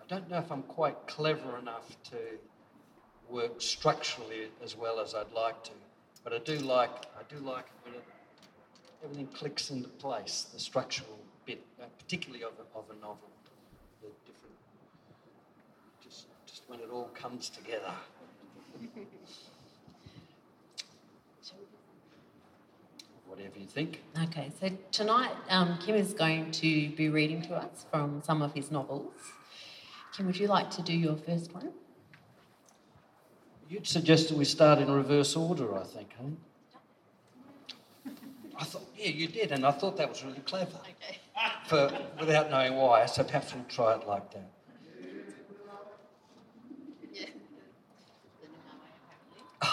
I 0.00 0.06
don't 0.06 0.30
know 0.30 0.38
if 0.38 0.52
I'm 0.52 0.62
quite 0.62 1.08
clever 1.08 1.58
enough 1.58 1.96
to 2.10 2.16
work 3.28 3.60
structurally 3.60 4.48
as 4.62 4.76
well 4.76 5.00
as 5.00 5.14
I'd 5.14 5.32
like 5.32 5.64
to, 5.64 5.72
but 6.22 6.32
I 6.32 6.38
do 6.38 6.58
like 6.58 7.06
I 7.18 7.22
do 7.28 7.40
like 7.40 7.66
when 7.84 7.94
it, 7.94 8.04
everything 9.04 9.26
clicks 9.28 9.70
into 9.70 9.88
place, 9.88 10.46
the 10.52 10.60
structural 10.60 11.18
bit, 11.46 11.64
uh, 11.80 11.86
particularly 11.98 12.44
of 12.44 12.52
a, 12.58 12.78
of 12.78 12.84
a 12.90 13.00
novel, 13.00 13.30
the 14.02 14.08
different, 14.24 14.54
just 16.04 16.26
just 16.46 16.59
when 16.70 16.78
it 16.78 16.88
all 16.92 17.10
comes 17.14 17.50
together. 17.50 17.92
whatever 23.26 23.58
you 23.58 23.66
think. 23.66 24.02
Okay, 24.24 24.50
so 24.60 24.70
tonight 24.92 25.32
um, 25.48 25.78
Kim 25.84 25.96
is 25.96 26.12
going 26.12 26.50
to 26.52 26.90
be 26.90 27.08
reading 27.08 27.42
to 27.42 27.54
us 27.54 27.86
from 27.90 28.22
some 28.24 28.40
of 28.40 28.52
his 28.54 28.70
novels. 28.70 29.12
Kim, 30.16 30.26
would 30.26 30.38
you 30.38 30.46
like 30.46 30.70
to 30.70 30.82
do 30.82 30.92
your 30.92 31.16
first 31.16 31.52
one? 31.52 31.70
You'd 33.68 33.86
suggested 33.86 34.36
we 34.36 34.44
start 34.44 34.78
in 34.78 34.90
reverse 34.90 35.34
order, 35.36 35.76
I 35.76 35.84
think, 35.84 36.10
huh? 36.18 38.12
I 38.58 38.64
thought, 38.64 38.84
yeah, 38.96 39.08
you 39.08 39.26
did, 39.26 39.52
and 39.52 39.64
I 39.64 39.70
thought 39.70 39.96
that 39.96 40.08
was 40.08 40.24
really 40.24 40.40
clever. 40.40 40.78
Okay. 40.82 41.18
For, 41.66 41.90
without 42.18 42.50
knowing 42.50 42.74
why, 42.76 43.06
so 43.06 43.24
perhaps 43.24 43.54
we'll 43.54 43.64
try 43.64 43.94
it 43.94 44.06
like 44.06 44.32
that. 44.32 44.50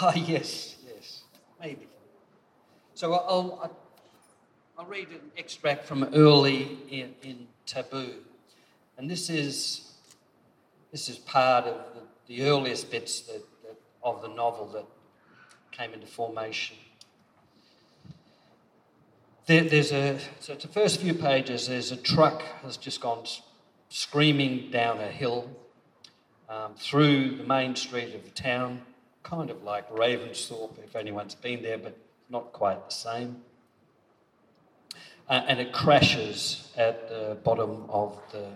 Ah, 0.00 0.14
yes, 0.14 0.76
yes. 0.86 1.24
maybe. 1.60 1.88
So 2.94 3.14
I'll, 3.14 3.76
I'll 4.78 4.86
read 4.86 5.08
an 5.08 5.20
extract 5.36 5.86
from 5.86 6.04
early 6.14 6.78
in, 6.88 7.14
in 7.22 7.48
Taboo. 7.66 8.14
And 8.96 9.10
this 9.10 9.28
is, 9.28 9.92
this 10.92 11.08
is 11.08 11.18
part 11.18 11.64
of 11.64 11.76
the, 11.94 12.02
the 12.28 12.42
earliest 12.48 12.92
bits 12.92 13.22
that, 13.22 13.42
that, 13.64 13.76
of 14.04 14.22
the 14.22 14.28
novel 14.28 14.66
that 14.68 14.84
came 15.72 15.92
into 15.92 16.06
formation. 16.06 16.76
There, 19.46 19.64
there's 19.64 19.90
a, 19.90 20.18
so 20.38 20.54
the 20.54 20.68
first 20.68 21.00
few 21.00 21.14
pages, 21.14 21.66
there's 21.66 21.90
a 21.90 21.96
truck 21.96 22.44
that's 22.62 22.76
just 22.76 23.00
gone 23.00 23.24
screaming 23.88 24.70
down 24.70 25.00
a 25.00 25.08
hill 25.08 25.50
um, 26.48 26.74
through 26.76 27.36
the 27.36 27.44
main 27.44 27.74
street 27.74 28.14
of 28.14 28.22
the 28.24 28.30
town, 28.30 28.82
kind 29.28 29.50
of 29.50 29.62
like 29.62 29.88
Ravensthorpe, 29.90 30.82
if 30.82 30.96
anyone's 30.96 31.34
been 31.34 31.62
there, 31.62 31.76
but 31.76 31.94
not 32.30 32.52
quite 32.52 32.88
the 32.88 32.94
same. 32.94 33.36
Uh, 35.28 35.42
and 35.46 35.60
it 35.60 35.72
crashes 35.72 36.72
at 36.78 37.08
the 37.10 37.36
bottom 37.44 37.84
of 37.90 38.18
the 38.32 38.46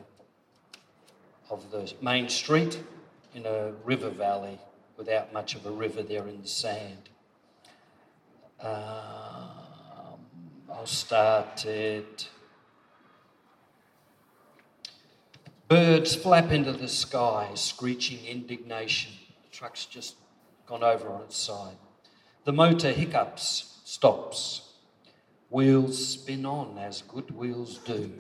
of 1.51 1.71
the 1.71 1.93
main 2.01 2.31
street 2.31 2.83
in 3.35 3.45
a 3.45 3.73
river 3.85 4.09
valley 4.09 4.59
without 4.97 5.31
much 5.35 5.55
of 5.55 5.67
a 5.67 5.71
river 5.71 6.03
there 6.03 6.27
in 6.27 6.41
the 6.41 6.49
sand. 6.49 7.11
Um, 8.59 8.71
I'll 10.73 10.87
start 10.87 11.67
it. 11.67 12.31
Birds 15.69 16.15
flap 16.15 16.51
into 16.51 16.73
the 16.73 16.89
sky, 16.89 17.51
screeching 17.55 18.25
indignation. 18.25 19.13
The 19.43 19.55
truck's 19.55 19.85
just 19.85 20.15
gone 20.67 20.83
over 20.83 21.09
on 21.09 21.23
its 21.23 21.37
side. 21.37 21.77
The 22.45 22.53
motor 22.53 22.91
hiccups, 22.91 23.81
stops. 23.85 24.73
Wheels 25.51 26.09
spin 26.09 26.47
on 26.47 26.79
as 26.79 27.03
good 27.03 27.31
wheels 27.31 27.79
do. 27.79 28.13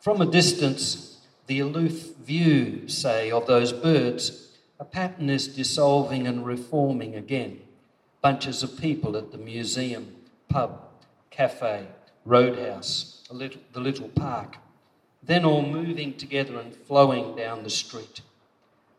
From 0.00 0.20
a 0.20 0.26
distance, 0.26 1.18
the 1.46 1.60
aloof 1.60 2.16
view, 2.16 2.88
say, 2.88 3.30
of 3.30 3.46
those 3.46 3.72
birds, 3.72 4.48
a 4.80 4.84
pattern 4.84 5.28
is 5.28 5.48
dissolving 5.48 6.26
and 6.26 6.46
reforming 6.46 7.14
again. 7.14 7.60
Bunches 8.22 8.62
of 8.62 8.78
people 8.78 9.16
at 9.16 9.32
the 9.32 9.38
museum, 9.38 10.16
pub, 10.48 10.80
cafe, 11.30 11.86
roadhouse, 12.24 13.22
little, 13.30 13.60
the 13.72 13.80
little 13.80 14.08
park. 14.08 14.56
Then 15.22 15.44
all 15.44 15.62
moving 15.62 16.14
together 16.14 16.58
and 16.58 16.74
flowing 16.74 17.36
down 17.36 17.62
the 17.62 17.70
street. 17.70 18.22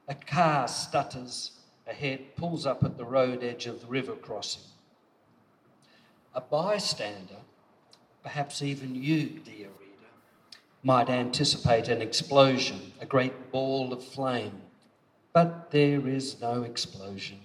A 0.07 0.15
car 0.15 0.67
stutters 0.67 1.51
ahead, 1.89 2.35
pulls 2.35 2.65
up 2.65 2.83
at 2.83 2.97
the 2.97 3.05
road 3.05 3.43
edge 3.43 3.65
of 3.65 3.81
the 3.81 3.87
river 3.87 4.13
crossing. 4.13 4.63
A 6.33 6.41
bystander, 6.41 7.41
perhaps 8.23 8.61
even 8.61 8.95
you, 8.95 9.41
dear 9.43 9.67
reader, 9.79 10.11
might 10.83 11.09
anticipate 11.09 11.87
an 11.87 12.01
explosion, 12.01 12.93
a 13.01 13.05
great 13.05 13.51
ball 13.51 13.91
of 13.91 14.03
flame. 14.03 14.61
But 15.33 15.71
there 15.71 16.07
is 16.07 16.39
no 16.39 16.63
explosion. 16.63 17.39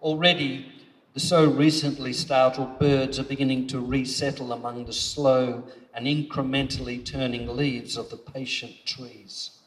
Already, 0.00 0.72
the 1.14 1.20
so 1.20 1.48
recently 1.50 2.12
startled 2.12 2.78
birds 2.78 3.18
are 3.18 3.24
beginning 3.24 3.66
to 3.68 3.80
resettle 3.80 4.52
among 4.52 4.86
the 4.86 4.92
slow 4.92 5.64
and 5.94 6.06
incrementally 6.06 7.04
turning 7.04 7.46
leaves 7.54 7.96
of 7.96 8.08
the 8.08 8.16
patient 8.16 8.72
trees. 8.86 9.58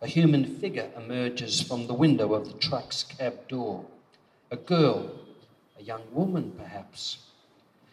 A 0.00 0.06
human 0.06 0.44
figure 0.58 0.90
emerges 0.96 1.60
from 1.60 1.86
the 1.86 1.94
window 1.94 2.34
of 2.34 2.46
the 2.46 2.58
truck's 2.58 3.02
cab 3.02 3.48
door. 3.48 3.84
A 4.50 4.56
girl, 4.56 5.10
a 5.78 5.82
young 5.82 6.02
woman 6.12 6.52
perhaps, 6.56 7.18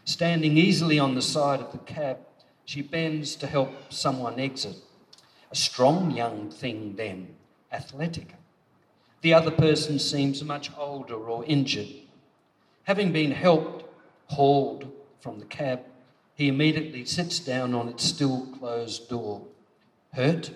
Standing 0.05 0.55
easily 0.55 0.99
on 0.99 1.15
the 1.15 1.21
side 1.21 1.59
of 1.59 1.71
the 1.71 1.79
cab, 1.79 2.19
she 2.63 2.83
bends 2.83 3.35
to 3.37 3.47
help 3.47 3.91
someone 3.91 4.39
exit. 4.39 4.77
A 5.51 5.55
strong 5.55 6.11
young 6.11 6.51
thing, 6.51 6.95
then, 6.95 7.35
athletic. 7.71 8.35
The 9.21 9.33
other 9.33 9.49
person 9.49 9.97
seems 9.97 10.43
much 10.43 10.69
older 10.77 11.15
or 11.15 11.43
injured. 11.45 11.87
Having 12.83 13.13
been 13.13 13.31
helped, 13.31 13.85
hauled 14.27 14.91
from 15.19 15.39
the 15.39 15.45
cab, 15.45 15.81
he 16.35 16.49
immediately 16.49 17.03
sits 17.03 17.39
down 17.39 17.73
on 17.73 17.89
its 17.89 18.03
still 18.03 18.45
closed 18.59 19.09
door. 19.09 19.41
Hurt? 20.13 20.51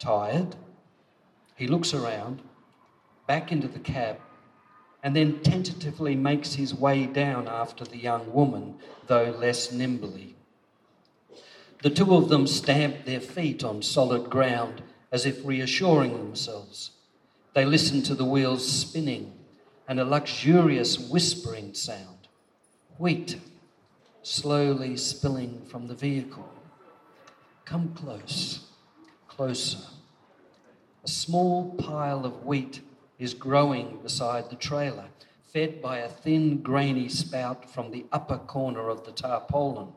Tired? 0.00 0.56
He 1.54 1.66
looks 1.66 1.94
around, 1.94 2.42
back 3.26 3.52
into 3.52 3.68
the 3.68 3.78
cab, 3.78 4.18
and 5.02 5.14
then 5.14 5.40
tentatively 5.42 6.14
makes 6.14 6.54
his 6.54 6.74
way 6.74 7.06
down 7.06 7.46
after 7.46 7.84
the 7.84 7.98
young 7.98 8.32
woman, 8.32 8.76
though 9.06 9.34
less 9.38 9.70
nimbly. 9.70 10.34
The 11.82 11.90
two 11.90 12.14
of 12.14 12.28
them 12.28 12.46
stamp 12.46 13.04
their 13.04 13.20
feet 13.20 13.62
on 13.62 13.82
solid 13.82 14.30
ground 14.30 14.82
as 15.12 15.26
if 15.26 15.44
reassuring 15.44 16.12
themselves. 16.12 16.92
They 17.52 17.64
listen 17.64 18.02
to 18.04 18.14
the 18.14 18.24
wheels 18.24 18.66
spinning 18.66 19.32
and 19.86 20.00
a 20.00 20.04
luxurious 20.04 20.98
whispering 20.98 21.74
sound. 21.74 22.28
Wheat 22.98 23.38
slowly 24.24 24.96
spilling 24.96 25.60
from 25.66 25.86
the 25.86 25.94
vehicle. 25.94 26.48
Come 27.66 27.94
close, 27.94 28.60
closer. 29.28 29.93
A 31.04 31.08
small 31.08 31.74
pile 31.74 32.24
of 32.24 32.46
wheat 32.46 32.80
is 33.18 33.34
growing 33.34 33.98
beside 34.02 34.48
the 34.48 34.56
trailer, 34.56 35.08
fed 35.52 35.82
by 35.82 35.98
a 35.98 36.08
thin, 36.08 36.62
grainy 36.62 37.10
spout 37.10 37.68
from 37.68 37.90
the 37.90 38.06
upper 38.10 38.38
corner 38.38 38.88
of 38.88 39.04
the 39.04 39.12
tarpaulin. 39.12 39.88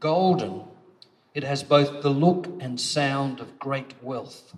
Golden, 0.00 0.64
it 1.34 1.44
has 1.44 1.62
both 1.62 2.00
the 2.00 2.08
look 2.08 2.48
and 2.60 2.80
sound 2.80 3.40
of 3.40 3.58
great 3.58 3.92
wealth. 4.02 4.56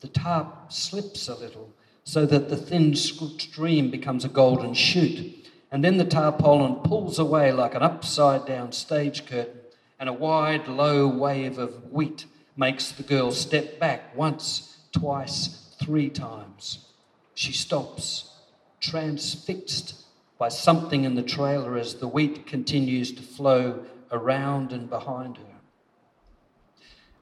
The 0.00 0.08
tarp 0.08 0.70
slips 0.70 1.28
a 1.28 1.34
little 1.34 1.70
so 2.04 2.26
that 2.26 2.50
the 2.50 2.56
thin 2.56 2.94
stream 2.94 3.90
becomes 3.90 4.26
a 4.26 4.28
golden 4.28 4.74
shoot, 4.74 5.48
and 5.72 5.82
then 5.82 5.96
the 5.96 6.04
tarpaulin 6.04 6.82
pulls 6.82 7.18
away 7.18 7.52
like 7.52 7.74
an 7.74 7.82
upside 7.82 8.44
down 8.44 8.72
stage 8.72 9.24
curtain, 9.24 9.60
and 9.98 10.10
a 10.10 10.12
wide, 10.12 10.68
low 10.68 11.08
wave 11.08 11.56
of 11.56 11.90
wheat 11.90 12.26
makes 12.58 12.90
the 12.90 13.04
girl 13.04 13.30
step 13.30 13.78
back 13.78 14.14
once, 14.16 14.78
twice, 14.92 15.72
three 15.80 16.10
times. 16.10 16.86
She 17.34 17.52
stops, 17.52 18.32
transfixed 18.80 20.04
by 20.38 20.48
something 20.48 21.04
in 21.04 21.14
the 21.14 21.22
trailer 21.22 21.76
as 21.76 21.94
the 21.94 22.08
wheat 22.08 22.46
continues 22.46 23.12
to 23.12 23.22
flow 23.22 23.84
around 24.10 24.72
and 24.72 24.90
behind 24.90 25.36
her. 25.36 25.44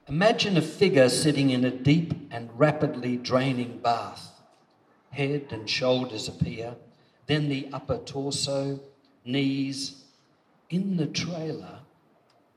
Imagine 0.08 0.56
a 0.56 0.62
figure 0.62 1.10
sitting 1.10 1.50
in 1.50 1.64
a 1.64 1.70
deep 1.70 2.14
and 2.30 2.58
rapidly 2.58 3.16
draining 3.16 3.78
bath. 3.78 4.30
Head 5.10 5.48
and 5.50 5.68
shoulders 5.68 6.28
appear, 6.28 6.76
then 7.26 7.48
the 7.48 7.68
upper 7.72 7.98
torso, 7.98 8.80
knees. 9.24 10.04
In 10.70 10.96
the 10.96 11.06
trailer, 11.06 11.80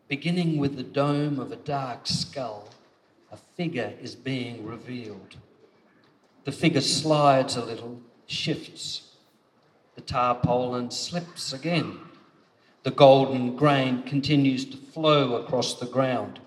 beginning 0.08 0.58
with 0.58 0.76
the 0.76 0.84
dome 0.84 1.40
of 1.40 1.52
a 1.52 1.56
dark 1.56 2.08
skull, 2.08 2.69
figure 3.60 3.92
is 4.02 4.16
being 4.16 4.66
revealed. 4.66 5.36
The 6.46 6.52
figure 6.54 6.80
slides 6.80 7.58
a 7.58 7.66
little, 7.66 8.00
shifts. 8.26 9.16
The 9.96 10.02
tarpaulin 10.02 10.92
slips 10.92 11.52
again. 11.52 12.00
The 12.84 12.92
golden 12.92 13.58
grain 13.58 14.04
continues 14.04 14.64
to 14.64 14.78
flow 14.78 15.36
across 15.36 15.74
the 15.78 15.88
ground. 15.88 16.40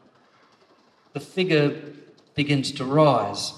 The 1.13 1.21
figure 1.21 1.83
begins 2.35 2.73
to 2.73 2.87
rise. 2.87 3.53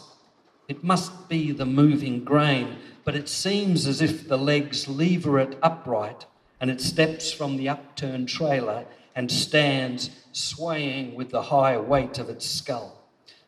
It 0.67 0.83
must 0.83 1.29
be 1.29 1.53
the 1.53 1.65
moving 1.65 2.25
grain, 2.25 2.79
but 3.05 3.15
it 3.15 3.29
seems 3.29 3.87
as 3.87 4.03
if 4.03 4.27
the 4.27 4.37
legs 4.37 4.89
lever 4.89 5.39
it 5.39 5.57
upright 5.63 6.27
and 6.61 6.73
it 6.73 6.81
steps 6.81 7.31
from 7.31 7.57
the 7.57 7.69
upturned 7.69 8.29
trailer 8.29 8.85
and 9.15 9.31
stands 9.31 10.11
swaying 10.33 11.15
with 11.15 11.31
the 11.31 11.43
high 11.43 11.79
weight 11.79 12.19
of 12.19 12.29
its 12.29 12.51
skull. 12.51 13.04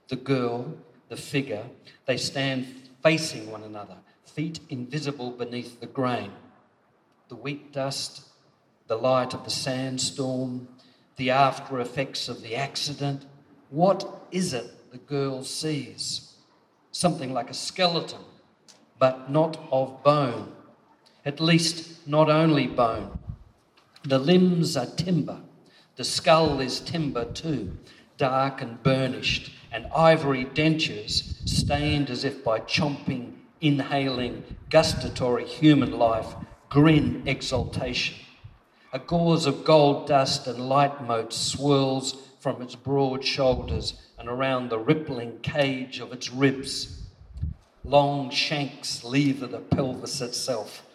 The 0.09 0.17
girl, 0.17 0.77
the 1.09 1.17
figure, 1.17 1.65
they 2.07 2.17
stand 2.17 2.67
facing 3.03 3.51
one 3.51 3.63
another, 3.63 3.97
feet 4.25 4.61
invisible 4.69 5.31
beneath 5.31 5.81
the 5.81 5.87
grain. 5.87 6.33
The 7.29 7.37
wheat 7.37 7.73
dust, 7.73 8.29
the 8.87 8.97
light 8.97 9.35
of 9.35 9.45
the 9.45 9.51
sandstorm, 9.51 10.69
the 11.17 11.31
after 11.31 11.81
effects 11.81 12.29
of 12.29 12.43
the 12.43 12.55
accident. 12.55 13.25
What 13.71 14.27
is 14.31 14.53
it 14.53 14.93
the 14.93 14.99
girl 14.99 15.43
sees? 15.43 16.35
Something 16.93 17.33
like 17.33 17.51
a 17.51 17.55
skeleton, 17.55 18.23
but 18.99 19.31
not 19.31 19.59
of 19.73 20.03
bone. 20.03 20.53
At 21.25 21.41
least, 21.41 22.07
not 22.07 22.31
only 22.31 22.69
bone. 22.69 23.19
The 24.05 24.19
limbs 24.19 24.77
are 24.77 24.87
timber. 24.87 25.41
The 25.97 26.05
skull 26.05 26.61
is 26.61 26.79
timber 26.79 27.25
too, 27.25 27.77
dark 28.17 28.63
and 28.63 28.81
burnished, 28.83 29.51
and 29.77 29.87
ivory 29.95 30.47
dentures 30.47 31.35
stained 31.47 32.09
as 32.09 32.25
if 32.25 32.43
by 32.43 32.59
chomping, 32.61 33.35
inhaling, 33.61 34.43
gustatory 34.71 35.45
human 35.45 35.91
life 35.91 36.35
grin 36.71 37.23
exultation. 37.27 38.17
A 38.95 38.99
gauze 38.99 39.45
of 39.45 39.67
gold 39.67 40.09
dust 40.09 40.47
and 40.47 40.67
light 40.67 41.05
motes 41.05 41.37
swirls 41.37 42.17
from 42.41 42.63
its 42.63 42.75
broad 42.75 43.23
shoulders 43.23 43.93
and 44.19 44.31
around 44.31 44.71
the 44.71 44.79
rippling 44.79 45.41
cage 45.41 46.01
of 46.01 46.11
its 46.11 46.33
ribs. 46.33 47.03
Long 47.85 48.31
shanks 48.31 49.05
lever 49.05 49.47
the 49.47 49.59
pelvis 49.59 50.23
itself, 50.23 50.87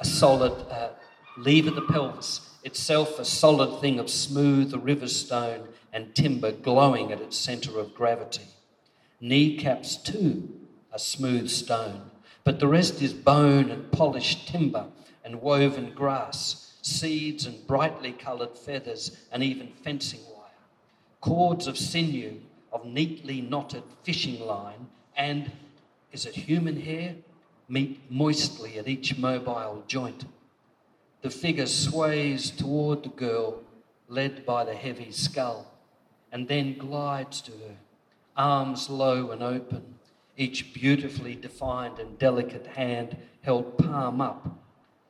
a 0.00 0.06
solid 0.06 0.54
uh, 0.70 0.88
lever 1.36 1.70
the 1.70 1.82
pelvis 1.82 2.40
itself, 2.64 3.18
a 3.18 3.26
solid 3.26 3.78
thing 3.82 3.98
of 3.98 4.08
smooth 4.08 4.72
river 4.72 5.06
stone 5.06 5.68
and 5.96 6.14
timber 6.14 6.52
glowing 6.52 7.10
at 7.10 7.22
its 7.22 7.38
centre 7.38 7.78
of 7.78 7.94
gravity. 7.94 8.44
Kneecaps, 9.18 9.96
too, 9.96 10.46
are 10.92 10.98
smooth 10.98 11.48
stone, 11.48 12.10
but 12.44 12.60
the 12.60 12.68
rest 12.68 13.00
is 13.00 13.14
bone 13.14 13.70
and 13.70 13.90
polished 13.90 14.46
timber 14.46 14.88
and 15.24 15.40
woven 15.40 15.90
grass, 15.94 16.74
seeds 16.82 17.46
and 17.46 17.66
brightly 17.66 18.12
coloured 18.12 18.58
feathers, 18.58 19.16
and 19.32 19.42
even 19.42 19.68
fencing 19.68 20.20
wire. 20.36 20.50
Cords 21.22 21.66
of 21.66 21.78
sinew, 21.78 22.42
of 22.74 22.84
neatly 22.84 23.40
knotted 23.40 23.82
fishing 24.02 24.38
line, 24.38 24.88
and 25.16 25.50
is 26.12 26.26
it 26.26 26.34
human 26.34 26.78
hair? 26.78 27.14
Meet 27.70 28.02
moistly 28.10 28.78
at 28.78 28.86
each 28.86 29.16
mobile 29.16 29.82
joint. 29.88 30.26
The 31.22 31.30
figure 31.30 31.64
sways 31.64 32.50
toward 32.50 33.02
the 33.02 33.08
girl, 33.08 33.62
led 34.10 34.44
by 34.44 34.66
the 34.66 34.74
heavy 34.74 35.10
skull, 35.10 35.72
and 36.36 36.48
then 36.48 36.76
glides 36.76 37.40
to 37.40 37.50
her, 37.50 37.76
arms 38.36 38.90
low 38.90 39.30
and 39.30 39.42
open, 39.42 39.82
each 40.36 40.74
beautifully 40.74 41.34
defined 41.34 41.98
and 41.98 42.18
delicate 42.18 42.66
hand 42.66 43.16
held 43.40 43.78
palm 43.78 44.20
up. 44.20 44.46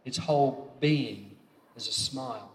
Its 0.04 0.18
whole 0.18 0.72
being 0.78 1.32
is 1.74 1.88
a 1.88 1.92
smile. 1.92 2.52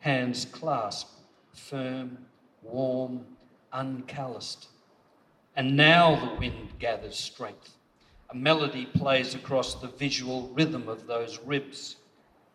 Hands 0.00 0.44
clasped, 0.46 1.12
firm, 1.52 2.18
warm, 2.60 3.24
uncalloused. 3.72 4.66
And 5.54 5.76
now 5.76 6.16
the 6.16 6.40
wind 6.40 6.70
gathers 6.80 7.16
strength. 7.16 7.76
A 8.30 8.34
melody 8.34 8.86
plays 8.86 9.36
across 9.36 9.76
the 9.76 9.86
visual 9.86 10.48
rhythm 10.54 10.88
of 10.88 11.06
those 11.06 11.38
ribs. 11.46 11.94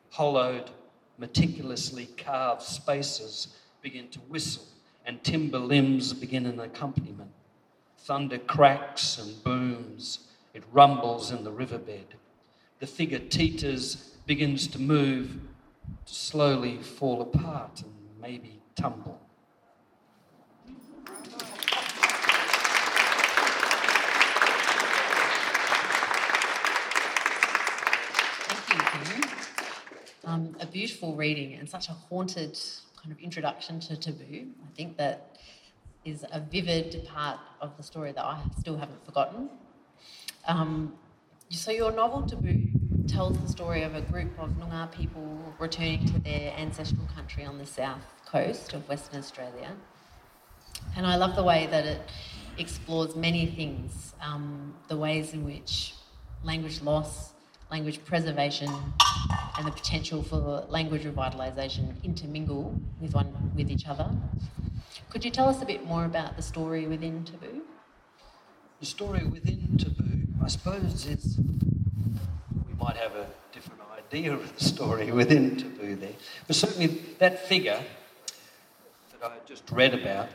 Hollowed, 0.10 0.72
meticulously 1.18 2.08
carved 2.18 2.64
spaces 2.64 3.56
begin 3.82 4.10
to 4.10 4.20
whistle, 4.28 4.66
and 5.06 5.24
timber 5.24 5.60
limbs 5.60 6.14
begin 6.14 6.46
an 6.46 6.60
accompaniment. 6.60 7.32
Thunder 7.98 8.38
cracks 8.38 9.18
and 9.18 9.44
booms. 9.44 10.20
It 10.54 10.64
rumbles 10.72 11.32
in 11.32 11.44
the 11.44 11.52
riverbed. 11.52 12.16
The 12.80 12.88
figure 12.88 13.20
teeters, 13.20 14.12
begins 14.26 14.68
to 14.68 14.80
move, 14.80 15.40
to 16.06 16.14
slowly 16.14 16.78
fall 16.78 17.22
apart 17.22 17.82
and 17.82 17.94
maybe 18.22 18.62
tumble. 18.76 19.20
Um, 30.24 30.56
a 30.62 30.66
beautiful 30.66 31.16
reading 31.16 31.56
and 31.56 31.68
such 31.68 31.90
a 31.90 31.92
haunted 31.92 32.58
kind 33.02 33.12
of 33.12 33.20
introduction 33.20 33.80
to 33.80 33.98
taboo. 33.98 34.48
I 34.64 34.76
think 34.76 34.98
that 34.98 35.38
is 36.06 36.26
a 36.32 36.40
vivid 36.40 37.08
part 37.08 37.40
of 37.60 37.76
the 37.78 37.84
story 37.84 38.12
that 38.12 38.24
I 38.24 38.42
still 38.60 38.78
haven't 38.78 39.04
forgotten. 39.06 39.50
Um, 40.48 40.94
so 41.50 41.72
your 41.72 41.92
novel 41.92 42.24
Taboo 42.24 42.60
tells 43.08 43.38
the 43.38 43.48
story 43.48 43.84
of 43.84 43.94
a 43.94 44.02
group 44.02 44.32
of 44.40 44.52
Noongar 44.52 44.92
people 44.92 45.54
returning 45.60 46.06
to 46.08 46.20
their 46.20 46.54
ancestral 46.58 47.08
country 47.14 47.44
on 47.44 47.58
the 47.58 47.66
south 47.66 48.02
coast 48.26 48.74
of 48.74 48.88
Western 48.88 49.20
Australia. 49.20 49.72
And 50.96 51.06
I 51.06 51.18
love 51.18 51.36
the 51.36 51.44
way 51.44 51.68
that 51.70 51.86
it 51.86 52.02
explores 52.58 53.16
many 53.16 53.46
things, 53.46 54.14
um, 54.22 54.74
the 54.88 54.98
ways 54.98 55.34
in 55.34 55.44
which 55.44 55.94
language 56.44 56.82
loss, 56.82 57.31
language 57.72 58.04
preservation, 58.04 58.70
and 59.58 59.66
the 59.66 59.72
potential 59.72 60.22
for 60.22 60.66
language 60.68 61.04
revitalisation 61.04 62.04
intermingle 62.04 62.76
with 63.00 63.14
one 63.14 63.34
with 63.56 63.72
each 63.72 63.88
other. 63.88 64.12
Could 65.10 65.24
you 65.24 65.32
tell 65.32 65.48
us 65.48 65.62
a 65.62 65.66
bit 65.66 65.86
more 65.86 66.04
about 66.06 66.36
the 66.36 66.42
story 66.42 66.86
within 66.86 67.24
Taboo? 67.24 67.62
The 68.82 68.86
story 68.86 69.24
within 69.24 69.78
Taboo, 69.78 70.28
I 70.44 70.50
suppose, 70.50 71.06
is 71.06 71.38
we 72.68 72.74
might 72.78 72.98
have 72.98 73.16
a 73.16 73.28
different 73.54 73.82
idea 73.98 74.34
of 74.34 74.58
the 74.58 74.64
story 74.64 75.12
within 75.12 75.56
Taboo 75.56 75.96
there, 75.96 76.14
but 76.48 76.56
certainly 76.56 76.88
that 77.20 77.48
figure 77.48 77.82
that 79.22 79.32
I 79.32 79.36
just 79.48 79.70
read 79.72 79.94
about, 79.94 80.28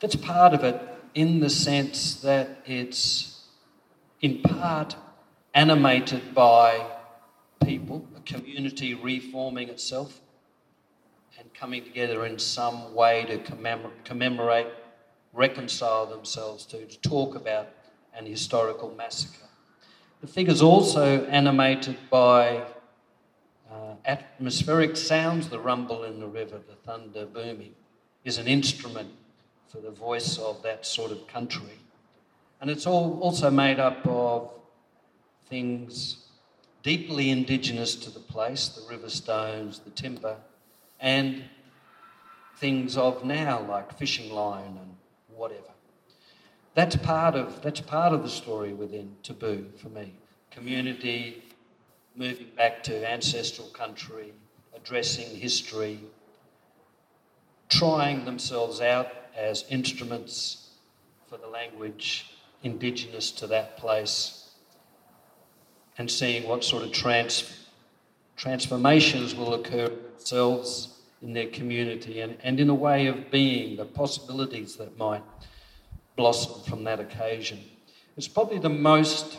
that's 0.00 0.16
part 0.16 0.54
of 0.54 0.64
it 0.64 0.80
in 1.14 1.40
the 1.40 1.50
sense 1.50 2.14
that 2.22 2.62
it's 2.64 3.44
in 4.22 4.40
part 4.40 4.96
animated 5.54 6.34
by 6.34 6.86
people, 7.64 8.06
a 8.16 8.20
community 8.20 8.94
reforming 8.94 9.68
itself 9.68 10.20
and 11.38 11.52
coming 11.54 11.82
together 11.84 12.24
in 12.26 12.38
some 12.38 12.94
way 12.94 13.24
to 13.24 13.38
commemorate, 14.04 14.68
reconcile 15.32 16.06
themselves 16.06 16.64
to, 16.66 16.84
to 16.86 16.98
talk 17.00 17.34
about 17.34 17.68
an 18.14 18.26
historical 18.26 18.94
massacre. 18.96 19.46
The 20.20 20.26
figure's 20.26 20.62
also 20.62 21.24
animated 21.26 21.96
by 22.10 22.64
uh, 23.70 23.94
atmospheric 24.04 24.96
sounds, 24.96 25.48
the 25.48 25.58
rumble 25.58 26.04
in 26.04 26.20
the 26.20 26.26
river, 26.26 26.60
the 26.68 26.76
thunder 26.86 27.26
booming, 27.26 27.74
is 28.24 28.38
an 28.38 28.46
instrument 28.46 29.10
for 29.66 29.80
the 29.80 29.90
voice 29.90 30.38
of 30.38 30.62
that 30.62 30.86
sort 30.86 31.10
of 31.10 31.26
country. 31.26 31.78
And 32.60 32.70
it's 32.70 32.86
all 32.86 33.18
also 33.20 33.50
made 33.50 33.80
up 33.80 34.06
of 34.06 34.50
things 35.48 36.16
deeply 36.82 37.30
indigenous 37.30 37.94
to 37.94 38.10
the 38.10 38.20
place 38.20 38.68
the 38.68 38.88
river 38.88 39.08
stones, 39.08 39.80
the 39.80 39.90
timber, 39.90 40.36
and 41.00 41.44
things 42.56 42.96
of 42.96 43.24
now 43.24 43.60
like 43.68 43.96
fishing 43.98 44.32
line 44.32 44.78
and 44.80 44.96
whatever. 45.28 45.60
That's 46.74 46.96
part 46.96 47.34
of 47.34 47.60
that's 47.62 47.80
part 47.80 48.12
of 48.12 48.22
the 48.22 48.28
story 48.28 48.72
within 48.72 49.16
Taboo 49.22 49.66
for 49.76 49.88
me. 49.90 50.14
Community 50.50 51.42
moving 52.14 52.48
back 52.56 52.82
to 52.84 53.10
ancestral 53.10 53.68
country, 53.68 54.32
addressing 54.74 55.36
history, 55.36 56.00
trying 57.68 58.24
themselves 58.24 58.80
out 58.80 59.08
as 59.36 59.64
instruments 59.70 60.70
for 61.28 61.38
the 61.38 61.46
language 61.46 62.26
indigenous 62.62 63.30
to 63.30 63.46
that 63.46 63.76
place 63.76 64.41
and 65.98 66.10
seeing 66.10 66.48
what 66.48 66.64
sort 66.64 66.82
of 66.82 66.92
trans, 66.92 67.66
transformations 68.36 69.34
will 69.34 69.54
occur 69.54 69.88
themselves 69.88 71.00
in 71.20 71.32
their 71.32 71.46
community 71.48 72.20
and, 72.20 72.36
and 72.42 72.58
in 72.58 72.68
a 72.68 72.74
way 72.74 73.06
of 73.06 73.30
being, 73.30 73.76
the 73.76 73.84
possibilities 73.84 74.76
that 74.76 74.96
might 74.98 75.22
blossom 76.16 76.62
from 76.68 76.84
that 76.84 77.00
occasion. 77.00 77.60
It's 78.16 78.28
probably 78.28 78.58
the 78.58 78.68
most, 78.68 79.38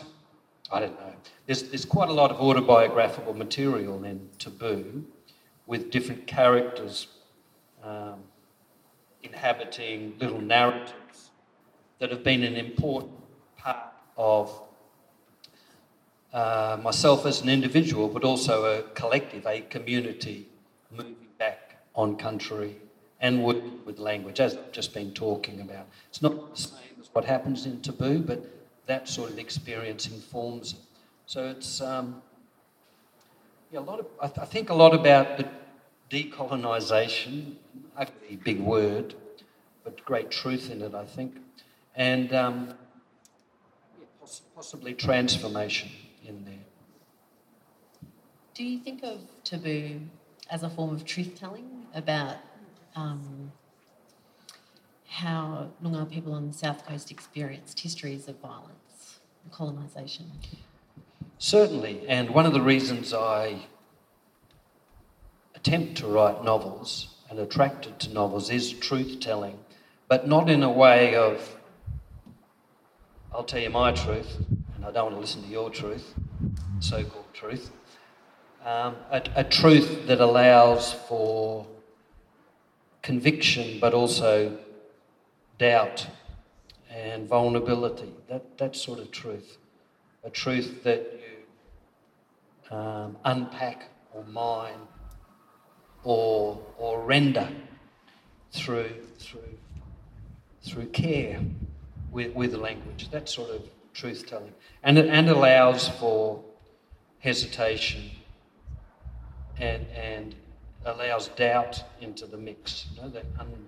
I 0.72 0.80
don't 0.80 0.98
know, 0.98 1.14
there's, 1.46 1.64
there's 1.64 1.84
quite 1.84 2.08
a 2.08 2.12
lot 2.12 2.30
of 2.30 2.40
autobiographical 2.40 3.34
material 3.34 4.04
in 4.04 4.28
Taboo 4.38 5.04
with 5.66 5.90
different 5.90 6.26
characters 6.26 7.08
um, 7.82 8.20
inhabiting 9.22 10.14
little 10.18 10.40
narratives 10.40 11.30
that 11.98 12.10
have 12.10 12.24
been 12.24 12.42
an 12.42 12.56
important 12.56 13.12
part 13.56 13.92
of 14.16 14.62
uh, 16.34 16.76
myself 16.82 17.24
as 17.26 17.40
an 17.42 17.48
individual, 17.48 18.08
but 18.08 18.24
also 18.24 18.64
a 18.64 18.82
collective, 18.94 19.46
a 19.46 19.60
community 19.60 20.48
moving 20.90 21.14
back 21.38 21.76
on 21.94 22.16
country 22.16 22.76
and 23.20 23.42
working 23.44 23.78
with 23.86 24.00
language, 24.00 24.40
as 24.40 24.56
I've 24.56 24.72
just 24.72 24.92
been 24.92 25.12
talking 25.12 25.60
about. 25.60 25.86
It's 26.10 26.20
not 26.20 26.54
the 26.54 26.60
same 26.60 26.96
as 27.00 27.08
what 27.12 27.24
happens 27.24 27.66
in 27.66 27.80
Taboo, 27.80 28.18
but 28.18 28.44
that 28.86 29.08
sort 29.08 29.30
of 29.30 29.38
experience 29.38 30.08
informs 30.08 30.72
it. 30.72 30.80
So 31.26 31.46
it's 31.46 31.80
um, 31.80 32.20
yeah, 33.70 33.78
a 33.78 33.80
lot 33.80 34.00
of. 34.00 34.06
I, 34.20 34.26
th- 34.26 34.38
I 34.40 34.44
think 34.44 34.70
a 34.70 34.74
lot 34.74 34.92
about 34.92 35.38
the 35.38 35.48
decolonisation, 36.10 37.54
ugly 37.96 38.36
big 38.42 38.60
word, 38.60 39.14
but 39.84 40.04
great 40.04 40.30
truth 40.32 40.70
in 40.70 40.82
it. 40.82 40.94
I 40.94 41.04
think, 41.04 41.36
and 41.94 42.32
um, 42.34 42.74
yeah, 43.98 44.06
poss- 44.20 44.42
possibly 44.54 44.94
transformation. 44.94 45.90
Do 48.54 48.62
you 48.62 48.78
think 48.78 49.02
of 49.02 49.18
taboo 49.42 50.00
as 50.48 50.62
a 50.62 50.70
form 50.70 50.94
of 50.94 51.04
truth 51.04 51.36
telling 51.36 51.86
about 51.92 52.36
um, 52.94 53.50
how 55.08 55.70
Noongar 55.82 56.08
people 56.08 56.32
on 56.34 56.46
the 56.46 56.52
south 56.52 56.86
coast 56.86 57.10
experienced 57.10 57.80
histories 57.80 58.28
of 58.28 58.38
violence 58.38 59.18
and 59.42 59.52
colonisation? 59.52 60.30
Certainly, 61.38 62.06
and 62.06 62.30
one 62.30 62.46
of 62.46 62.52
the 62.52 62.60
reasons 62.60 63.12
I 63.12 63.66
attempt 65.56 65.96
to 65.98 66.06
write 66.06 66.44
novels 66.44 67.08
and 67.28 67.40
attracted 67.40 67.98
to 68.00 68.12
novels 68.12 68.50
is 68.50 68.72
truth 68.72 69.18
telling, 69.18 69.58
but 70.06 70.28
not 70.28 70.48
in 70.48 70.62
a 70.62 70.70
way 70.70 71.16
of, 71.16 71.56
I'll 73.32 73.42
tell 73.42 73.60
you 73.60 73.70
my 73.70 73.90
truth, 73.90 74.36
and 74.76 74.84
I 74.84 74.92
don't 74.92 75.06
want 75.06 75.16
to 75.16 75.20
listen 75.20 75.42
to 75.42 75.48
your 75.48 75.70
truth, 75.70 76.14
so 76.78 77.02
called 77.02 77.34
truth. 77.34 77.72
Um, 78.64 78.96
a, 79.10 79.22
a 79.36 79.44
truth 79.44 80.06
that 80.06 80.22
allows 80.22 80.94
for 80.94 81.66
conviction, 83.02 83.78
but 83.78 83.92
also 83.92 84.58
doubt 85.58 86.06
and 86.90 87.28
vulnerability. 87.28 88.10
That, 88.30 88.56
that 88.56 88.74
sort 88.74 89.00
of 89.00 89.10
truth. 89.10 89.58
A 90.24 90.30
truth 90.30 90.82
that 90.84 91.20
you 92.70 92.74
um, 92.74 93.18
unpack 93.26 93.90
or 94.14 94.24
mine 94.24 94.80
or, 96.02 96.58
or 96.78 97.02
render 97.02 97.50
through, 98.50 98.94
through, 99.18 99.58
through 100.62 100.86
care 100.86 101.38
with, 102.10 102.32
with 102.34 102.54
language. 102.54 103.10
That 103.10 103.28
sort 103.28 103.50
of 103.50 103.62
truth 103.92 104.26
telling. 104.26 104.54
And 104.82 104.96
it 104.96 105.08
and 105.08 105.28
allows 105.28 105.86
for 105.86 106.42
hesitation 107.18 108.10
and, 109.58 109.86
and 109.94 110.34
allows 110.84 111.28
doubt 111.28 111.82
into 112.00 112.26
the 112.26 112.36
mix, 112.36 112.86
you 112.94 113.02
know, 113.02 113.08
that 113.08 113.24
un, 113.38 113.66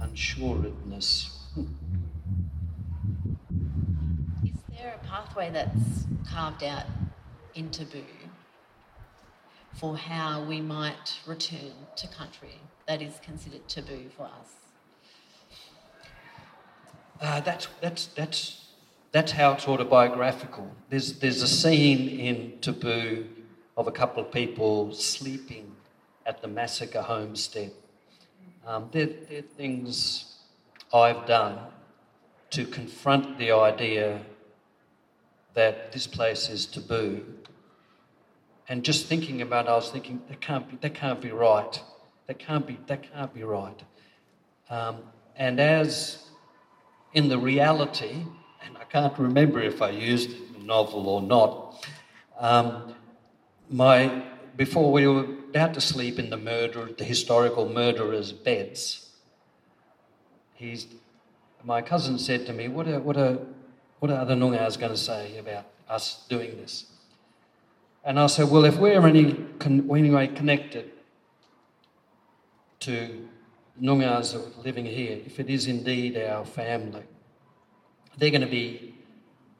unsuredness. 0.00 1.46
Is 4.44 4.52
there 4.76 4.98
a 5.02 5.06
pathway 5.06 5.50
that's 5.50 6.06
carved 6.30 6.62
out 6.62 6.86
in 7.54 7.70
taboo 7.70 8.04
for 9.74 9.96
how 9.96 10.44
we 10.44 10.60
might 10.60 11.18
return 11.26 11.72
to 11.96 12.08
country 12.08 12.60
that 12.86 13.02
is 13.02 13.14
considered 13.22 13.68
taboo 13.68 14.08
for 14.16 14.24
us? 14.24 14.58
Uh, 17.20 17.40
that's, 17.40 17.68
that's, 17.80 18.06
that's, 18.06 18.68
that's 19.10 19.32
how 19.32 19.52
it's 19.52 19.66
autobiographical. 19.66 20.70
There's, 20.88 21.18
there's 21.18 21.42
a 21.42 21.48
scene 21.48 22.08
in 22.08 22.58
Taboo 22.60 23.26
of 23.78 23.86
a 23.86 23.92
couple 23.92 24.20
of 24.20 24.32
people 24.32 24.92
sleeping 24.92 25.70
at 26.26 26.42
the 26.42 26.48
massacre 26.48 27.00
homestead. 27.00 27.70
Um, 28.66 28.88
they're, 28.90 29.06
they're 29.30 29.42
things 29.42 30.34
I've 30.92 31.26
done 31.26 31.60
to 32.50 32.64
confront 32.66 33.38
the 33.38 33.52
idea 33.52 34.20
that 35.54 35.92
this 35.92 36.08
place 36.08 36.48
is 36.48 36.66
taboo. 36.66 37.24
And 38.68 38.84
just 38.84 39.06
thinking 39.06 39.42
about 39.42 39.66
it, 39.66 39.68
I 39.68 39.76
was 39.76 39.90
thinking, 39.90 40.22
that 40.28 40.40
can't 40.40 40.68
be, 40.68 40.76
that 40.80 40.94
can't 40.94 41.20
be 41.20 41.30
right. 41.30 41.80
That 42.26 42.40
can't 42.40 42.66
be, 42.66 42.80
that 42.88 43.12
can't 43.12 43.32
be 43.32 43.44
right. 43.44 43.80
Um, 44.70 44.96
and 45.36 45.60
as 45.60 46.24
in 47.14 47.28
the 47.28 47.38
reality, 47.38 48.24
and 48.64 48.76
I 48.76 48.84
can't 48.84 49.16
remember 49.20 49.60
if 49.60 49.80
I 49.82 49.90
used 49.90 50.30
it 50.30 50.36
in 50.48 50.52
the 50.54 50.66
novel 50.66 51.08
or 51.08 51.22
not, 51.22 51.86
um, 52.40 52.94
my, 53.70 54.24
before 54.56 54.92
we 54.92 55.06
were 55.06 55.24
about 55.50 55.74
to 55.74 55.80
sleep 55.80 56.18
in 56.18 56.30
the 56.30 56.36
murder, 56.36 56.90
the 56.96 57.04
historical 57.04 57.68
murderer's 57.68 58.32
beds, 58.32 59.10
he's, 60.54 60.86
my 61.64 61.82
cousin 61.82 62.18
said 62.18 62.46
to 62.46 62.52
me, 62.52 62.68
what 62.68 62.88
are, 62.88 63.00
what 63.00 63.16
are, 63.16 63.38
what 63.98 64.10
are 64.10 64.24
the 64.24 64.34
Noongar's 64.34 64.76
going 64.76 64.92
to 64.92 64.98
say 64.98 65.38
about 65.38 65.66
us 65.88 66.24
doing 66.28 66.56
this? 66.56 66.86
And 68.04 68.18
I 68.18 68.26
said, 68.26 68.50
well, 68.50 68.64
if 68.64 68.76
we're 68.76 69.06
any, 69.06 69.34
con- 69.58 69.88
anyway 69.90 70.28
connected 70.28 70.92
to 72.80 73.28
Noongars 73.80 74.64
living 74.64 74.86
here, 74.86 75.20
if 75.26 75.38
it 75.40 75.50
is 75.50 75.66
indeed 75.66 76.16
our 76.16 76.44
family, 76.44 77.02
they're 78.16 78.30
going 78.30 78.40
to 78.40 78.46
be, 78.46 78.94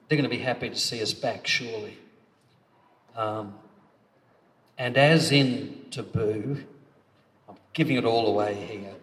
they're 0.08 0.16
going 0.16 0.28
to 0.28 0.34
be 0.34 0.42
happy 0.42 0.68
to 0.70 0.76
see 0.76 1.02
us 1.02 1.12
back, 1.12 1.46
surely. 1.46 1.98
Um, 3.16 3.54
and 4.78 4.96
as 4.96 5.32
in 5.32 5.86
taboo, 5.90 6.64
I'm 7.48 7.56
giving 7.72 7.96
it 7.96 8.04
all 8.04 8.28
away 8.28 8.54
here. 8.54 8.94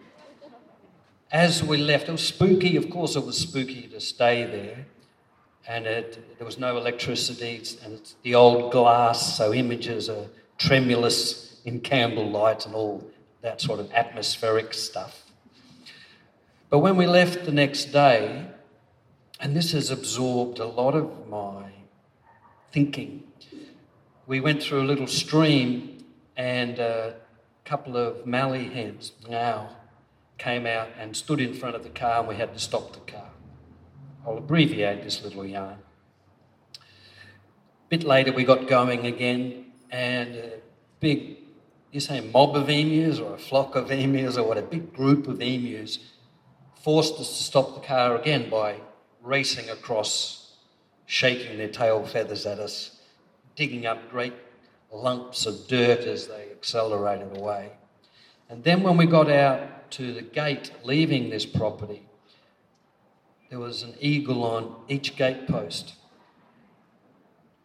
As 1.31 1.61
we 1.61 1.77
left, 1.77 2.07
it 2.07 2.13
was 2.13 2.25
spooky. 2.25 2.77
Of 2.77 2.89
course, 2.89 3.17
it 3.17 3.25
was 3.25 3.37
spooky 3.37 3.83
to 3.89 3.99
stay 3.99 4.45
there. 4.45 4.85
And 5.67 5.85
it, 5.85 6.37
there 6.37 6.45
was 6.45 6.57
no 6.57 6.77
electricity, 6.77 7.61
and 7.83 7.93
it's 7.93 8.15
the 8.21 8.35
old 8.35 8.71
glass, 8.71 9.35
so 9.35 9.53
images 9.53 10.09
are 10.09 10.27
tremulous 10.57 11.59
in 11.65 11.81
candle 11.81 12.29
light 12.29 12.65
and 12.65 12.75
all 12.75 13.03
that 13.41 13.59
sort 13.59 13.79
of 13.79 13.91
atmospheric 13.91 14.73
stuff. 14.73 15.23
But 16.69 16.79
when 16.79 16.95
we 16.95 17.07
left 17.07 17.45
the 17.45 17.51
next 17.51 17.85
day, 17.85 18.45
and 19.39 19.55
this 19.55 19.71
has 19.73 19.91
absorbed 19.91 20.59
a 20.59 20.65
lot 20.65 20.95
of 20.95 21.27
my 21.27 21.71
thinking 22.71 23.24
we 24.27 24.39
went 24.39 24.61
through 24.61 24.81
a 24.81 24.85
little 24.85 25.07
stream 25.07 26.03
and 26.35 26.79
a 26.79 27.15
couple 27.63 27.95
of 27.95 28.25
mallee 28.25 28.69
hens 28.69 29.11
now 29.29 29.69
came 30.37 30.65
out 30.65 30.89
and 30.99 31.15
stood 31.15 31.39
in 31.39 31.53
front 31.53 31.75
of 31.75 31.83
the 31.83 31.89
car 31.89 32.19
and 32.19 32.27
we 32.27 32.35
had 32.35 32.53
to 32.53 32.59
stop 32.59 32.93
the 32.93 33.11
car. 33.11 33.29
I'll 34.25 34.37
abbreviate 34.37 35.03
this 35.03 35.23
little 35.23 35.45
yarn. 35.45 35.77
A 36.77 37.89
bit 37.89 38.03
later 38.03 38.33
we 38.33 38.43
got 38.43 38.67
going 38.67 39.05
again 39.05 39.67
and 39.91 40.35
a 40.35 40.53
big, 40.99 41.37
you 41.91 41.99
say 41.99 42.19
mob 42.19 42.55
of 42.55 42.69
emus 42.69 43.19
or 43.19 43.35
a 43.35 43.37
flock 43.37 43.75
of 43.75 43.91
emus 43.91 44.37
or 44.37 44.47
what, 44.47 44.57
a 44.57 44.63
big 44.63 44.93
group 44.93 45.27
of 45.27 45.41
emus 45.41 45.99
forced 46.83 47.15
us 47.19 47.37
to 47.37 47.43
stop 47.43 47.75
the 47.75 47.81
car 47.81 48.17
again 48.17 48.49
by 48.49 48.77
racing 49.23 49.69
across, 49.69 50.57
shaking 51.05 51.57
their 51.57 51.69
tail 51.69 52.05
feathers 52.05 52.45
at 52.45 52.59
us 52.59 52.94
digging 53.55 53.85
up 53.85 54.09
great 54.09 54.33
lumps 54.91 55.45
of 55.45 55.67
dirt 55.67 56.01
as 56.01 56.27
they 56.27 56.49
accelerated 56.51 57.37
away. 57.37 57.71
And 58.49 58.63
then 58.63 58.83
when 58.83 58.97
we 58.97 59.05
got 59.05 59.29
out 59.29 59.91
to 59.91 60.13
the 60.13 60.21
gate 60.21 60.71
leaving 60.83 61.29
this 61.29 61.45
property, 61.45 62.07
there 63.49 63.59
was 63.59 63.83
an 63.83 63.95
eagle 63.99 64.43
on 64.43 64.75
each 64.87 65.15
gate 65.15 65.47
post. 65.47 65.95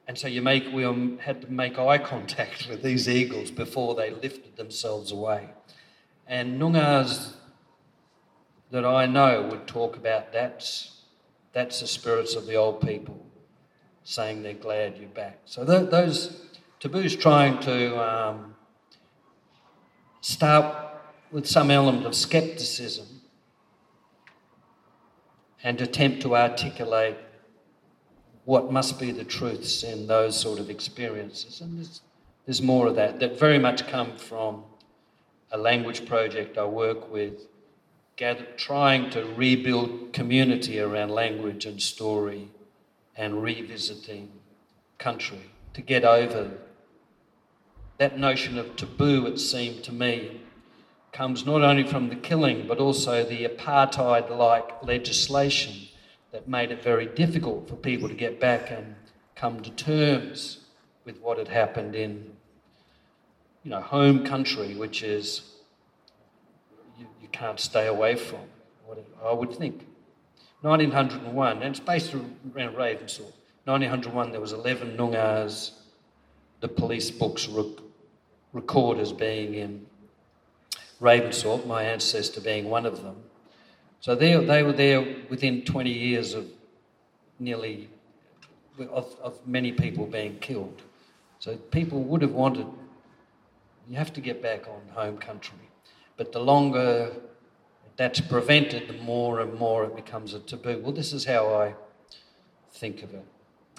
And 0.07 0.19
so 0.19 0.27
you 0.27 0.43
make, 0.43 0.73
we 0.73 0.85
um, 0.85 1.19
had 1.19 1.43
to 1.43 1.53
make 1.53 1.79
eye 1.79 1.99
contact 2.15 2.69
with 2.69 2.83
these 2.83 3.09
eagles 3.09 3.51
before 3.51 3.95
they 3.95 4.11
lifted 4.11 4.57
themselves 4.57 5.13
away. 5.13 5.51
And 6.27 6.61
Noongars 6.61 7.35
that 8.71 8.85
I 8.85 9.07
know 9.07 9.43
would 9.51 9.67
talk 9.67 9.97
about 9.97 10.33
that's, 10.33 11.03
that's 11.53 11.81
the 11.81 11.87
spirits 11.87 12.35
of 12.35 12.47
the 12.47 12.55
old 12.55 12.81
people 12.81 13.27
saying 14.05 14.43
they're 14.43 14.55
glad 14.55 14.97
you're 14.99 15.09
back. 15.09 15.39
So 15.45 15.65
th- 15.65 15.91
those 15.91 16.47
taboos 16.81 17.17
trying 17.17 17.59
to 17.61 17.99
um, 17.99 18.55
start 20.21 20.75
with 21.31 21.47
some 21.47 21.71
element 21.71 22.07
of 22.07 22.15
skepticism 22.15 23.07
and 25.63 25.81
attempt 25.81 26.23
to 26.23 26.37
articulate 26.37 27.17
what 28.45 28.73
must 28.73 28.99
be 28.99 29.13
the 29.13 29.25
truths 29.25 29.83
in 29.83 30.07
those 30.07 30.39
sort 30.39 30.59
of 30.59 30.71
experiences. 30.71 31.61
And 31.61 31.77
there's, 31.77 32.01
there's 32.47 32.63
more 32.63 32.87
of 32.87 32.97
that, 32.97 33.21
that 33.21 33.39
very 33.39 33.59
much 33.59 33.87
come 33.87 34.17
from 34.17 34.65
a 35.53 35.59
language 35.59 36.07
project 36.07 36.57
I 36.57 36.65
work 36.65 37.13
with, 37.13 37.47
gather, 38.17 38.47
trying 38.57 39.11
to 39.11 39.25
rebuild 39.37 40.13
community 40.13 40.81
around 40.81 41.11
language 41.11 41.67
and 41.67 41.81
story 41.81 42.49
and 43.21 43.43
revisiting 43.43 44.33
country. 44.97 45.51
To 45.75 45.83
get 45.83 46.05
over 46.05 46.51
that 47.99 48.19
notion 48.19 48.57
of 48.57 48.77
taboo, 48.77 49.27
it 49.27 49.39
seemed 49.39 49.85
to 49.85 49.93
me, 49.93 50.41
comes 51.13 51.45
not 51.45 51.61
only 51.61 51.83
from 51.83 52.09
the 52.09 52.17
killing 52.17 52.67
but 52.67 52.79
also 52.79 53.23
the 53.23 53.45
apartheid 53.45 54.31
like 54.31 54.83
legislation 54.83 55.75
that 56.33 56.49
made 56.49 56.71
it 56.71 56.83
very 56.83 57.07
difficult 57.07 57.69
for 57.69 57.77
people 57.77 58.09
to 58.09 58.15
get 58.15 58.41
back 58.41 58.71
and 58.71 58.95
come 59.35 59.61
to 59.61 59.71
terms 59.71 60.61
with 61.05 61.21
what 61.21 61.37
had 61.37 61.49
happened 61.49 61.95
in 61.97 62.33
you 63.65 63.71
know 63.71 63.81
home 63.81 64.25
country 64.25 64.77
which 64.77 65.03
is 65.03 65.57
you, 66.97 67.07
you 67.21 67.29
can't 67.33 67.59
stay 67.59 67.89
away 67.89 68.15
from 68.15 68.47
I 69.25 69.33
would 69.33 69.53
think 69.57 69.85
1901, 70.63 71.63
and 71.63 71.65
it's 71.65 71.81
based 71.81 72.15
around 72.15 72.75
Ravensthorpe. 72.75 73.33
1901, 73.65 74.33
there 74.33 74.41
was 74.41 74.53
11 74.53 74.97
Noongars, 74.97 75.73
the 76.61 76.69
police 76.69 77.11
books 77.11 77.49
rec- 77.49 77.85
record 78.53 78.99
as 78.99 79.13
being 79.13 79.55
in 79.55 79.87
Ravensthorpe, 81.01 81.67
my 81.67 81.85
ancestor 81.85 82.41
being 82.41 82.69
one 82.69 82.85
of 82.85 83.03
them. 83.03 83.17
So 84.01 84.15
they, 84.15 84.43
they 84.45 84.63
were 84.63 84.73
there 84.73 85.17
within 85.29 85.63
20 85.63 85.91
years 85.91 86.35
of 86.35 86.47
nearly 87.39 87.89
of, 88.89 89.15
of 89.23 89.47
many 89.47 89.73
people 89.73 90.07
being 90.07 90.39
killed. 90.39 90.83
So 91.39 91.57
people 91.57 92.03
would 92.05 92.23
have 92.23 92.33
wanted, 92.33 92.67
you 93.89 93.97
have 93.97 94.13
to 94.15 94.21
get 94.21 94.43
back 94.43 94.67
on 94.69 94.81
home 94.95 95.19
country. 95.19 95.59
But 96.17 96.33
the 96.33 96.41
longer 96.41 97.13
that's 97.97 98.21
prevented, 98.21 98.89
the 98.89 99.03
more 99.03 99.41
and 99.41 99.59
more 99.59 99.85
it 99.85 99.97
becomes 99.97 100.35
a 100.35 100.41
taboo. 100.41 100.81
Well, 100.83 100.93
this 100.93 101.13
is 101.13 101.25
how 101.25 101.55
I 101.55 101.75
think 102.73 103.03
of 103.03 103.15
it. 103.15 103.25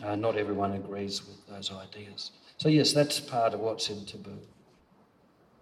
Uh, 0.04 0.16
not 0.16 0.38
everyone 0.38 0.74
agrees 0.74 1.26
with 1.26 1.46
those 1.48 1.72
ideas. 1.72 2.32
So, 2.58 2.70
yes, 2.70 2.94
that's 2.94 3.20
part 3.20 3.54
of 3.54 3.60
what's 3.60 3.90
in 3.90 4.06
taboo. 4.06 4.40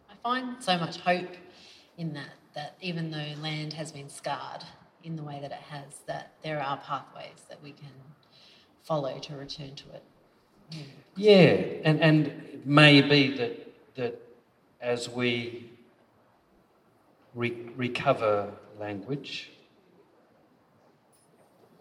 I 0.10 0.14
find 0.22 0.62
so 0.62 0.78
much 0.78 0.98
hope 0.98 1.36
in 1.98 2.14
that, 2.14 2.34
that 2.56 2.76
even 2.82 3.12
though 3.12 3.34
land 3.42 3.74
has 3.74 3.92
been 3.92 4.10
scarred 4.10 4.64
in 5.04 5.16
the 5.16 5.24
way 5.24 5.40
that 5.42 5.52
it 5.52 5.64
has, 5.70 6.02
that 6.08 6.34
there 6.44 6.62
are 6.62 6.78
pathways 6.78 7.44
that 7.50 7.62
we 7.64 7.72
can 7.72 7.92
follow 8.84 9.18
to 9.20 9.36
return 9.36 9.76
to 9.76 9.84
it. 9.94 10.04
Yeah, 10.72 10.82
yeah 11.16 11.66
and, 11.84 12.02
and 12.02 12.28
it 12.28 12.66
may 12.66 13.02
be 13.02 13.36
that, 13.38 13.96
that 13.96 14.22
as 14.82 15.10
we 15.10 15.72
re- 17.34 17.70
recover 17.76 18.52
language 18.80 19.52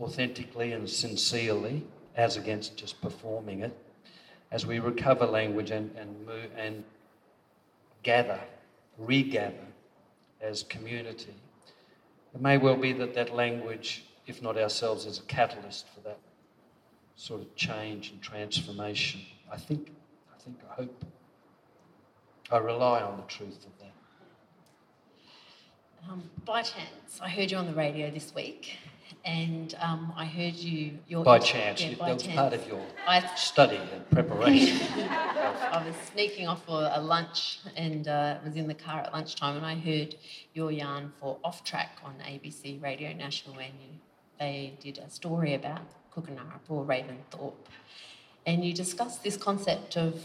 authentically 0.00 0.72
and 0.72 0.88
sincerely, 0.88 1.84
as 2.16 2.36
against 2.36 2.76
just 2.76 3.00
performing 3.00 3.60
it, 3.60 3.76
as 4.50 4.64
we 4.64 4.78
recover 4.78 5.26
language 5.26 5.70
and, 5.70 5.94
and, 5.96 6.26
move, 6.26 6.50
and 6.56 6.84
gather, 8.02 8.40
regather 8.96 9.54
as 10.40 10.62
community, 10.64 11.34
it 12.34 12.40
may 12.40 12.58
well 12.58 12.76
be 12.76 12.92
that 12.92 13.14
that 13.14 13.34
language, 13.34 14.04
if 14.26 14.40
not 14.42 14.56
ourselves, 14.56 15.04
is 15.06 15.18
a 15.18 15.22
catalyst 15.22 15.86
for 15.94 16.00
that 16.00 16.18
sort 17.16 17.40
of 17.40 17.54
change 17.56 18.12
and 18.12 18.22
transformation. 18.22 19.20
I 19.50 19.56
think, 19.56 19.90
I 20.32 20.40
think, 20.40 20.58
I 20.70 20.74
hope. 20.74 21.04
I 22.50 22.58
rely 22.58 23.02
on 23.02 23.16
the 23.16 23.24
truth 23.24 23.66
of. 23.66 23.77
Um, 26.06 26.22
by 26.44 26.62
chance, 26.62 27.20
I 27.20 27.28
heard 27.28 27.50
you 27.50 27.56
on 27.56 27.66
the 27.66 27.74
radio 27.74 28.10
this 28.10 28.34
week, 28.34 28.76
and 29.24 29.74
um, 29.80 30.12
I 30.16 30.24
heard 30.24 30.54
you. 30.54 30.98
Your 31.08 31.24
by 31.24 31.38
chance, 31.38 31.82
yeah, 31.82 31.94
by 31.98 32.10
that 32.10 32.20
chance. 32.20 32.26
was 32.26 32.34
part 32.34 32.52
of 32.52 32.66
your 32.66 32.80
I, 33.06 33.26
study 33.34 33.76
and 33.76 34.08
preparation. 34.10 34.78
I 34.98 35.82
was 35.84 35.94
sneaking 36.12 36.46
off 36.46 36.64
for 36.64 36.90
a 36.92 37.00
lunch 37.00 37.58
and 37.76 38.08
uh, 38.08 38.38
was 38.44 38.56
in 38.56 38.68
the 38.68 38.74
car 38.74 39.00
at 39.00 39.12
lunchtime, 39.12 39.56
and 39.56 39.66
I 39.66 39.74
heard 39.74 40.14
your 40.54 40.70
yarn 40.70 41.12
for 41.20 41.38
Off 41.44 41.64
Track 41.64 41.98
on 42.04 42.14
ABC 42.24 42.82
Radio 42.82 43.12
National, 43.12 43.58
and 43.58 43.72
you, 43.80 43.98
they 44.38 44.74
did 44.80 44.98
a 44.98 45.10
story 45.10 45.54
about 45.54 45.82
Kookanurup 46.14 46.68
or 46.68 46.84
Ravensthorpe, 46.84 47.54
and 48.46 48.64
you 48.64 48.72
discussed 48.72 49.22
this 49.22 49.36
concept 49.36 49.96
of 49.96 50.22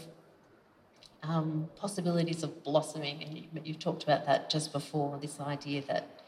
um, 1.26 1.68
possibilities 1.76 2.42
of 2.42 2.62
blossoming, 2.62 3.22
and 3.22 3.36
you, 3.38 3.44
you've 3.64 3.78
talked 3.78 4.02
about 4.02 4.26
that 4.26 4.50
just 4.50 4.72
before. 4.72 5.18
This 5.20 5.40
idea 5.40 5.82
that 5.88 6.20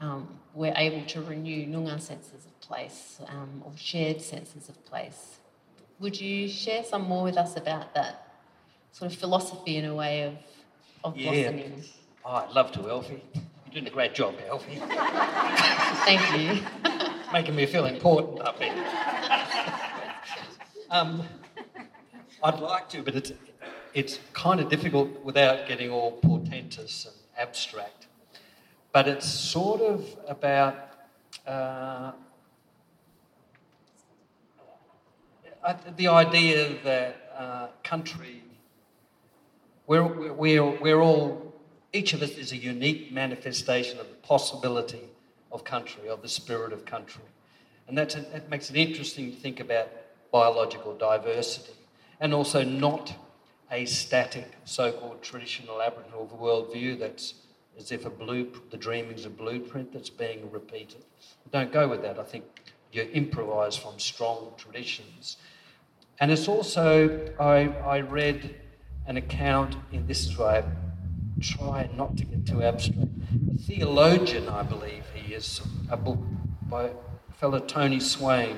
um, 0.00 0.38
we're 0.54 0.74
able 0.76 1.04
to 1.06 1.22
renew 1.22 1.66
Noongar 1.66 2.00
senses 2.00 2.44
of 2.44 2.60
place 2.60 3.20
um, 3.28 3.62
or 3.64 3.72
shared 3.76 4.20
senses 4.20 4.68
of 4.68 4.84
place. 4.84 5.38
Would 6.00 6.20
you 6.20 6.48
share 6.48 6.84
some 6.84 7.02
more 7.02 7.24
with 7.24 7.36
us 7.36 7.56
about 7.56 7.94
that 7.94 8.28
sort 8.92 9.12
of 9.12 9.18
philosophy 9.18 9.76
in 9.76 9.86
a 9.86 9.94
way 9.94 10.22
of, 10.22 10.34
of 11.04 11.16
yeah. 11.16 11.30
blossoming? 11.30 11.84
Oh, 12.24 12.30
I'd 12.30 12.50
love 12.50 12.72
to, 12.72 12.88
Elfie. 12.88 13.22
You're 13.34 13.72
doing 13.72 13.86
a 13.86 13.90
great 13.90 14.14
job, 14.14 14.34
Elfie. 14.46 14.80
Thank 16.04 16.40
you. 16.40 16.62
Making 17.32 17.56
me 17.56 17.66
feel 17.66 17.86
important 17.86 18.40
up 18.40 18.58
here. 18.62 18.74
um, 20.90 21.22
I'd 22.42 22.60
like 22.60 22.88
to, 22.90 23.02
but 23.02 23.14
it's, 23.14 23.32
it's 23.96 24.20
kind 24.34 24.60
of 24.60 24.68
difficult 24.68 25.08
without 25.24 25.66
getting 25.66 25.90
all 25.90 26.12
portentous 26.12 27.06
and 27.06 27.14
abstract. 27.38 28.08
But 28.92 29.08
it's 29.08 29.26
sort 29.26 29.80
of 29.80 30.04
about 30.28 30.76
uh, 31.46 32.12
the 35.96 36.08
idea 36.08 36.76
that 36.84 37.32
uh, 37.38 37.68
country, 37.82 38.42
we're, 39.86 40.04
we're, 40.04 40.78
we're 40.78 41.00
all, 41.00 41.54
each 41.94 42.12
of 42.12 42.20
us 42.20 42.32
is 42.32 42.52
a 42.52 42.56
unique 42.58 43.10
manifestation 43.10 43.98
of 43.98 44.10
the 44.10 44.16
possibility 44.16 45.08
of 45.50 45.64
country, 45.64 46.06
of 46.10 46.20
the 46.20 46.28
spirit 46.28 46.74
of 46.74 46.84
country. 46.84 47.24
And 47.88 47.96
that's 47.96 48.14
a, 48.14 48.20
that 48.20 48.50
makes 48.50 48.68
it 48.68 48.76
interesting 48.76 49.30
to 49.30 49.36
think 49.38 49.58
about 49.58 49.88
biological 50.30 50.94
diversity 50.98 51.72
and 52.20 52.34
also 52.34 52.62
not 52.62 53.14
a 53.70 53.84
static 53.84 54.52
so-called 54.64 55.22
traditional 55.22 55.82
Aboriginal 55.82 56.26
worldview 56.40 56.98
that's 56.98 57.34
as 57.78 57.92
if 57.92 58.06
a 58.06 58.10
blue, 58.10 58.50
the 58.70 58.76
dreaming's 58.76 59.26
a 59.26 59.30
blueprint 59.30 59.92
that's 59.92 60.10
being 60.10 60.50
repeated. 60.50 61.04
Don't 61.52 61.72
go 61.72 61.88
with 61.88 62.02
that. 62.02 62.18
I 62.18 62.22
think 62.22 62.44
you 62.92 63.02
improvise 63.02 63.76
from 63.76 63.98
strong 63.98 64.52
traditions. 64.56 65.36
And 66.18 66.30
it's 66.30 66.48
also, 66.48 67.34
I, 67.38 67.68
I 67.84 68.00
read 68.00 68.56
an 69.06 69.16
account, 69.16 69.76
in 69.92 70.06
this 70.06 70.26
is 70.26 70.38
why 70.38 70.58
I 70.58 70.64
try 71.40 71.90
not 71.94 72.16
to 72.16 72.24
get 72.24 72.46
too 72.46 72.62
abstract. 72.62 73.10
A 73.54 73.58
theologian, 73.58 74.48
I 74.48 74.62
believe 74.62 75.04
he 75.14 75.34
is, 75.34 75.60
a 75.90 75.96
book 75.96 76.18
by 76.62 76.90
fellow 77.38 77.58
Tony 77.58 78.00
Swain, 78.00 78.56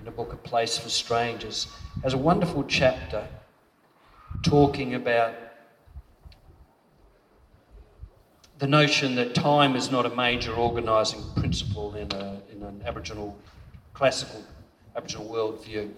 in 0.00 0.08
a 0.08 0.10
book, 0.10 0.32
A 0.32 0.36
Place 0.36 0.76
for 0.76 0.90
Strangers, 0.90 1.68
has 2.02 2.12
a 2.12 2.18
wonderful 2.18 2.64
chapter 2.64 3.26
talking 4.42 4.94
about 4.94 5.34
the 8.58 8.66
notion 8.66 9.16
that 9.16 9.34
time 9.34 9.74
is 9.74 9.90
not 9.90 10.06
a 10.06 10.14
major 10.14 10.54
organising 10.54 11.22
principle 11.34 11.94
in, 11.94 12.12
a, 12.12 12.40
in 12.52 12.62
an 12.62 12.82
Aboriginal, 12.84 13.36
classical 13.92 14.44
Aboriginal 14.94 15.26
worldview, 15.26 15.90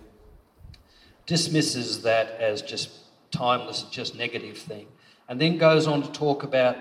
dismisses 1.27 2.03
that 2.03 2.41
as 2.41 2.63
just 2.63 2.91
timeless, 3.31 3.83
just 3.91 4.17
negative 4.17 4.57
thing, 4.57 4.87
and 5.29 5.41
then 5.41 5.59
goes 5.59 5.87
on 5.87 6.03
to 6.03 6.13
talk 6.13 6.43
about 6.43 6.77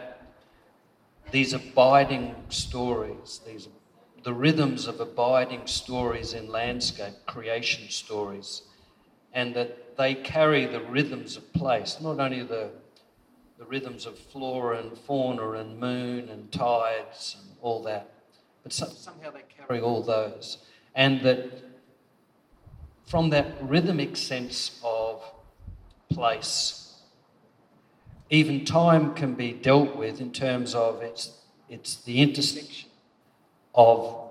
these 1.31 1.53
abiding 1.53 2.35
stories, 2.49 3.41
these 3.45 3.67
the 4.23 4.33
rhythms 4.33 4.87
of 4.87 5.01
abiding 5.01 5.67
stories 5.67 6.33
in 6.33 6.47
landscape, 6.47 7.13
creation 7.27 7.89
stories, 7.89 8.61
and 9.33 9.53
that 9.53 9.82
they 9.97 10.15
carry 10.15 10.65
the 10.65 10.81
rhythms 10.81 11.37
of 11.37 11.51
place, 11.53 11.97
not 12.01 12.19
only 12.19 12.43
the, 12.43 12.69
the 13.57 13.65
rhythms 13.65 14.05
of 14.05 14.17
flora 14.17 14.79
and 14.79 14.97
fauna 14.97 15.51
and 15.51 15.79
moon 15.79 16.29
and 16.29 16.51
tides 16.51 17.37
and 17.39 17.55
all 17.61 17.83
that, 17.83 18.09
but 18.63 18.71
so, 18.71 18.85
somehow 18.87 19.31
they 19.31 19.43
carry 19.57 19.81
all 19.81 20.01
those. 20.01 20.57
And 20.95 21.21
that 21.21 21.51
from 23.05 23.29
that 23.31 23.55
rhythmic 23.61 24.15
sense 24.15 24.79
of 24.83 25.23
place, 26.09 27.01
even 28.29 28.65
time 28.65 29.13
can 29.13 29.33
be 29.33 29.51
dealt 29.51 29.95
with 29.95 30.21
in 30.21 30.31
terms 30.31 30.73
of 30.73 31.01
it's, 31.01 31.31
it's 31.69 31.97
the 31.97 32.21
intersection 32.21 32.89
of 33.75 34.29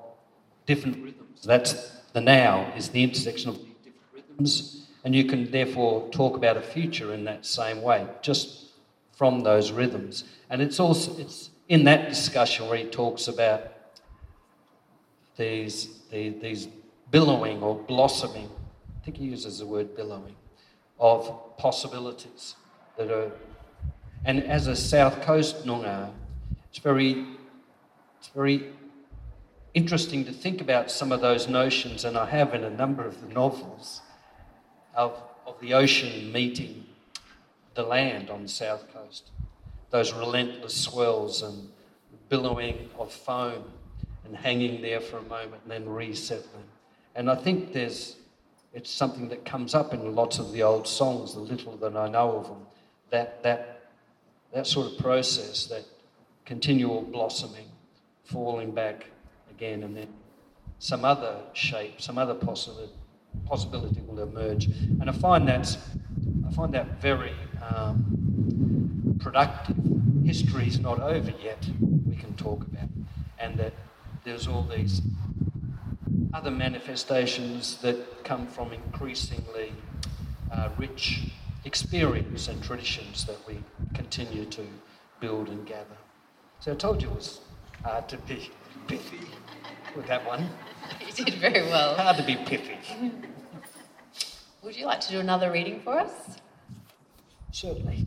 different 0.66 1.04
rhythms. 1.04 1.42
That's 1.44 1.90
the 2.12 2.20
now, 2.20 2.72
is 2.76 2.88
the 2.88 3.02
intersection 3.02 3.50
of 3.50 3.58
different 3.84 4.06
rhythms 4.12 4.81
and 5.04 5.14
you 5.14 5.24
can 5.24 5.50
therefore 5.50 6.08
talk 6.10 6.36
about 6.36 6.56
a 6.56 6.62
future 6.62 7.12
in 7.12 7.24
that 7.24 7.44
same 7.44 7.82
way, 7.82 8.06
just 8.22 8.72
from 9.12 9.40
those 9.40 9.72
rhythms. 9.72 10.24
And 10.48 10.62
it's 10.62 10.78
also 10.78 11.16
it's 11.18 11.50
in 11.68 11.84
that 11.84 12.08
discussion 12.08 12.68
where 12.68 12.78
he 12.78 12.84
talks 12.84 13.28
about 13.28 13.72
these, 15.36 16.00
the, 16.10 16.30
these 16.30 16.68
billowing 17.10 17.62
or 17.62 17.74
blossoming, 17.74 18.48
I 19.00 19.04
think 19.04 19.16
he 19.16 19.24
uses 19.24 19.58
the 19.58 19.66
word 19.66 19.96
billowing, 19.96 20.36
of 20.98 21.56
possibilities 21.56 22.56
that 22.96 23.10
are. 23.10 23.32
And 24.24 24.44
as 24.44 24.68
a 24.68 24.76
South 24.76 25.20
Coast 25.22 25.66
Noongar, 25.66 26.10
it's 26.68 26.78
very, 26.78 27.26
it's 28.18 28.28
very 28.28 28.66
interesting 29.74 30.24
to 30.26 30.32
think 30.32 30.60
about 30.60 30.90
some 30.90 31.10
of 31.10 31.20
those 31.20 31.48
notions, 31.48 32.04
and 32.04 32.16
I 32.16 32.26
have 32.26 32.54
in 32.54 32.62
a 32.62 32.70
number 32.70 33.04
of 33.04 33.20
the 33.20 33.32
novels 33.32 34.00
of, 34.94 35.20
of 35.46 35.58
the 35.60 35.74
ocean 35.74 36.32
meeting 36.32 36.86
the 37.74 37.82
land 37.82 38.30
on 38.30 38.42
the 38.42 38.48
south 38.48 38.92
coast. 38.92 39.30
Those 39.90 40.12
relentless 40.12 40.74
swells 40.74 41.42
and 41.42 41.70
billowing 42.28 42.88
of 42.98 43.12
foam 43.12 43.64
and 44.24 44.36
hanging 44.36 44.82
there 44.82 45.00
for 45.00 45.18
a 45.18 45.22
moment 45.22 45.62
and 45.62 45.70
then 45.70 45.88
resettling. 45.88 46.64
And 47.14 47.30
I 47.30 47.34
think 47.34 47.72
there's 47.72 48.16
it's 48.74 48.90
something 48.90 49.28
that 49.28 49.44
comes 49.44 49.74
up 49.74 49.92
in 49.92 50.14
lots 50.14 50.38
of 50.38 50.50
the 50.52 50.62
old 50.62 50.88
songs, 50.88 51.34
the 51.34 51.40
little 51.40 51.76
that 51.76 51.94
I 51.94 52.08
know 52.08 52.38
of 52.38 52.48
them, 52.48 52.66
that, 53.10 53.42
that, 53.42 53.82
that 54.54 54.66
sort 54.66 54.90
of 54.90 54.96
process, 54.96 55.66
that 55.66 55.84
continual 56.46 57.02
blossoming, 57.02 57.66
falling 58.24 58.70
back 58.70 59.10
again, 59.50 59.82
and 59.82 59.94
then 59.94 60.08
some 60.78 61.04
other 61.04 61.36
shape, 61.52 62.00
some 62.00 62.16
other 62.16 62.32
possibility 62.32 62.94
possibility 63.46 64.00
will 64.06 64.20
emerge. 64.20 64.66
And 64.66 65.08
I 65.08 65.12
find 65.12 65.48
that 65.48 65.76
I 66.46 66.52
find 66.52 66.74
that 66.74 67.00
very 67.00 67.34
um, 67.62 69.16
productive. 69.20 69.76
History 70.24 70.66
is 70.66 70.78
not 70.78 71.00
over 71.00 71.32
yet. 71.42 71.66
We 72.06 72.16
can 72.16 72.34
talk 72.34 72.62
about, 72.62 72.88
and 73.38 73.58
that 73.58 73.72
there's 74.24 74.46
all 74.46 74.62
these 74.62 75.02
other 76.32 76.50
manifestations 76.50 77.76
that 77.78 78.24
come 78.24 78.46
from 78.46 78.72
increasingly 78.72 79.72
uh, 80.50 80.68
rich 80.78 81.32
experience 81.64 82.48
and 82.48 82.62
traditions 82.62 83.24
that 83.26 83.38
we 83.46 83.62
continue 83.94 84.44
to 84.46 84.62
build 85.20 85.48
and 85.48 85.66
gather. 85.66 85.98
So 86.60 86.72
I 86.72 86.74
told 86.74 87.02
you 87.02 87.08
it 87.08 87.14
was 87.14 87.40
hard 87.84 88.08
to 88.08 88.16
be 88.18 88.50
pithy 88.86 89.26
with 89.96 90.06
that 90.06 90.24
one. 90.26 90.48
You 91.16 91.24
did 91.24 91.34
very 91.34 91.62
well. 91.62 91.94
Hard 91.94 92.16
to 92.16 92.22
be 92.24 92.36
pithy. 92.36 92.76
Would 94.62 94.76
you 94.76 94.86
like 94.86 95.00
to 95.00 95.10
do 95.10 95.20
another 95.20 95.50
reading 95.52 95.80
for 95.80 95.98
us? 95.98 96.38
Certainly. 97.50 98.06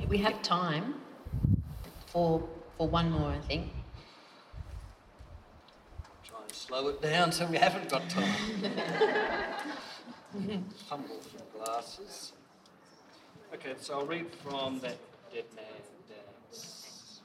We- 0.00 0.06
We 0.06 0.18
have 0.18 0.40
time 0.42 0.94
for, 2.06 2.42
for 2.76 2.88
one 2.88 3.10
more, 3.10 3.30
I 3.30 3.38
think. 3.40 3.70
Try 6.24 6.38
and 6.42 6.52
slow 6.52 6.88
it 6.88 7.02
down 7.02 7.32
so 7.32 7.46
we 7.46 7.56
haven't 7.58 7.88
got 7.88 8.08
time. 8.08 8.62
Humble 10.88 11.20
for 11.20 11.58
glasses. 11.58 12.32
Okay, 13.54 13.74
so 13.80 13.98
I'll 13.98 14.06
read 14.06 14.26
from 14.42 14.78
that 14.80 14.96
Dead 15.32 15.44
Man 15.56 15.64
Dance. 16.08 17.20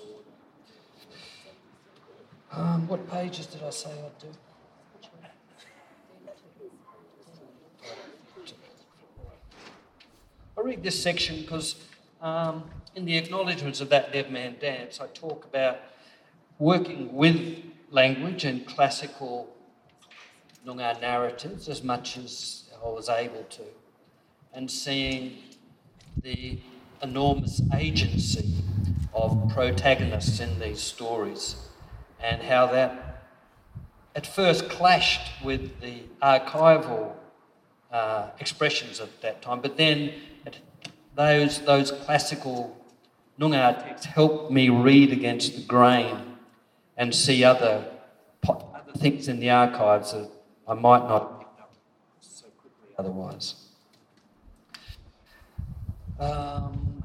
Order. 0.00 0.21
Um, 2.54 2.86
what 2.86 3.10
pages 3.10 3.46
did 3.46 3.62
I 3.62 3.70
say 3.70 3.90
I'd 3.90 4.18
do? 4.18 4.26
I 10.58 10.60
read 10.60 10.82
this 10.82 11.02
section 11.02 11.40
because 11.40 11.76
um, 12.20 12.64
in 12.94 13.06
the 13.06 13.16
acknowledgements 13.16 13.80
of 13.80 13.88
that 13.88 14.12
Dead 14.12 14.30
Man 14.30 14.56
Dance, 14.60 15.00
I 15.00 15.06
talk 15.06 15.46
about 15.46 15.78
working 16.58 17.14
with 17.14 17.64
language 17.90 18.44
and 18.44 18.66
classical 18.66 19.56
Noongar 20.66 21.00
narratives 21.00 21.70
as 21.70 21.82
much 21.82 22.18
as 22.18 22.70
I 22.84 22.88
was 22.88 23.08
able 23.08 23.44
to, 23.44 23.62
and 24.52 24.70
seeing 24.70 25.38
the 26.22 26.60
enormous 27.02 27.62
agency 27.74 28.62
of 29.14 29.50
protagonists 29.54 30.38
in 30.38 30.58
these 30.60 30.80
stories 30.80 31.71
and 32.22 32.42
how 32.42 32.66
that 32.66 33.12
at 34.14 34.26
first 34.26 34.68
clashed 34.68 35.42
with 35.42 35.80
the 35.80 36.02
archival 36.22 37.12
uh, 37.90 38.28
expressions 38.40 39.00
at 39.00 39.20
that 39.22 39.42
time, 39.42 39.60
but 39.60 39.76
then 39.76 40.12
it, 40.46 40.58
those, 41.14 41.60
those 41.62 41.90
classical 41.90 42.76
Noongar 43.38 43.82
texts 43.82 44.06
helped 44.06 44.50
me 44.50 44.68
read 44.68 45.12
against 45.12 45.56
the 45.56 45.62
grain 45.62 46.36
and 46.96 47.14
see 47.14 47.42
other, 47.42 47.84
other 48.48 48.92
things 48.98 49.28
in 49.28 49.40
the 49.40 49.50
archives 49.50 50.12
that 50.12 50.30
I 50.68 50.74
might 50.74 51.08
not 51.08 51.46
up 51.60 51.74
so 52.20 52.46
quickly 52.58 52.94
otherwise. 52.98 53.54
Um, 56.20 57.02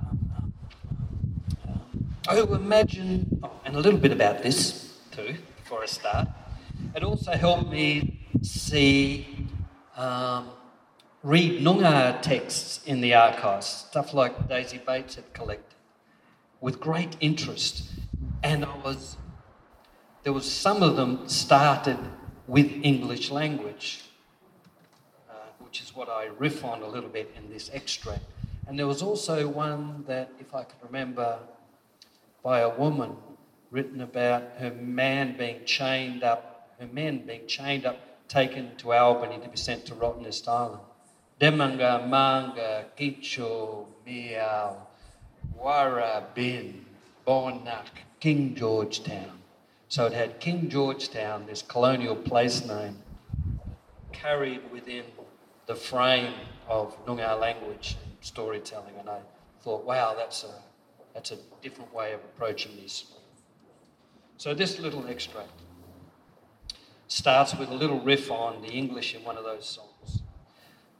um, 1.68 2.15
I 2.28 2.39
imagine, 2.39 3.39
oh, 3.43 3.51
and 3.65 3.76
a 3.76 3.80
little 3.80 3.99
bit 3.99 4.11
about 4.11 4.43
this 4.43 4.87
before 5.24 5.84
I 5.84 5.88
start. 5.88 6.28
It 6.95 7.03
also 7.03 7.32
helped 7.32 7.72
me 7.72 8.28
see, 8.41 9.47
um, 9.95 10.49
read 11.24 11.61
Noongar 11.61 12.22
texts 12.22 12.82
in 12.86 13.01
the 13.01 13.15
archives, 13.15 13.65
stuff 13.65 14.13
like 14.13 14.47
Daisy 14.47 14.80
Bates 14.86 15.15
had 15.15 15.34
collected, 15.34 15.76
with 16.61 16.80
great 16.80 17.18
interest. 17.20 17.89
And 18.43 18.63
I 18.63 18.78
was, 18.78 19.18
there 20.24 20.34
was 20.34 20.49
some 20.49 20.84
of 20.84 20.95
them 20.95 21.28
started 21.28 21.97
with 22.47 22.72
English 22.84 23.32
language, 23.32 24.03
uh, 25.30 25.34
which 25.59 25.82
is 25.82 25.95
what 25.95 26.09
I 26.09 26.30
riff 26.38 26.63
on 26.63 26.84
a 26.84 26.88
little 26.88 27.09
bit 27.09 27.34
in 27.36 27.49
this 27.51 27.72
extract. 27.74 28.24
And 28.68 28.78
there 28.78 28.88
was 28.88 29.01
also 29.01 29.47
one 29.47 30.03
that, 30.07 30.32
if 30.39 30.53
I 30.53 30.63
can 30.63 30.78
remember, 30.84 31.39
by 32.43 32.59
a 32.59 32.70
woman 32.70 33.15
written 33.72 34.01
about 34.01 34.43
her 34.57 34.72
man 34.72 35.38
being 35.38 35.65
chained 35.65 36.24
up, 36.24 36.76
her 36.80 36.88
men 36.88 37.26
being 37.26 37.47
chained 37.47 37.86
up, 37.86 38.28
taken 38.28 38.76
to 38.78 38.93
Albany 38.93 39.39
to 39.39 39.49
be 39.49 39.57
sent 39.57 39.86
to 39.86 39.93
Rottnest 39.93 40.47
Island. 40.47 40.82
Demanga, 41.39 42.07
Manga, 42.07 42.86
Gicho, 42.97 43.86
Miao, 44.05 44.88
Warra, 45.55 46.24
Bin, 46.34 46.86
Bonak, 47.26 47.88
King 48.20 48.55
Georgetown. 48.55 49.39
So 49.88 50.05
it 50.05 50.13
had 50.13 50.39
King 50.39 50.70
Georgetown, 50.70 51.45
this 51.45 51.61
colonial 51.61 52.15
place 52.15 52.65
name, 52.65 52.97
carried 54.11 54.61
within 54.72 55.05
the 55.68 55.76
frame 55.76 56.34
of 56.68 57.05
Noongar 57.05 57.39
language 57.39 57.97
and 58.03 58.13
storytelling. 58.22 58.95
And 58.99 59.09
I 59.09 59.20
thought, 59.61 59.86
wow, 59.86 60.15
that's 60.18 60.43
a, 60.43 60.53
that's 61.13 61.32
a 61.32 61.38
different 61.61 61.93
way 61.93 62.13
of 62.13 62.20
approaching 62.22 62.76
this. 62.82 63.13
So 64.38 64.54
this 64.54 64.78
little 64.78 65.08
extract 65.08 65.50
starts 67.08 67.56
with 67.56 67.72
a 67.72 67.74
little 67.74 68.00
riff 68.00 68.30
on 68.30 68.62
the 68.62 68.68
English 68.68 69.16
in 69.16 69.24
one 69.24 69.36
of 69.36 69.44
those 69.44 69.68
songs. 69.68 70.22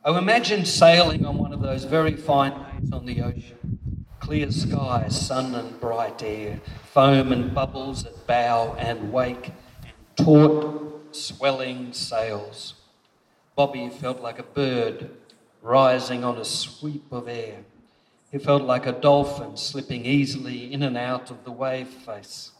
I 0.04 0.18
imagine 0.18 0.66
sailing 0.66 1.24
on 1.24 1.38
one 1.38 1.54
of 1.54 1.62
those 1.62 1.84
very 1.84 2.16
fine 2.16 2.54
days 2.54 2.92
on 2.92 3.06
the 3.06 3.22
ocean. 3.22 4.06
Clear 4.20 4.50
sky, 4.50 5.08
sun 5.10 5.54
and 5.54 5.80
bright 5.80 6.24
air, 6.24 6.60
foam 6.86 7.32
and 7.32 7.54
bubbles 7.54 8.08
at 8.08 8.26
bow 8.26 8.76
and 8.80 9.14
wake, 9.14 9.52
and 9.84 9.94
taut, 10.16 11.16
swelling 11.16 11.94
sails. 11.94 12.74
Bobby 13.56 13.88
felt 13.90 14.20
like 14.20 14.40
a 14.40 14.44
bird 14.44 15.12
rising 15.62 16.24
on 16.24 16.40
a 16.40 16.46
sweep 16.46 17.12
of 17.12 17.28
air. 17.28 17.60
He 18.32 18.40
felt 18.40 18.64
like 18.64 18.88
a 18.88 18.94
dolphin 18.94 19.58
slipping 19.58 20.08
easily 20.08 20.74
in 20.74 20.82
and 20.82 20.98
out 20.98 21.30
of 21.30 21.44
the 21.44 21.52
wave 21.52 21.88
face. 21.88 22.52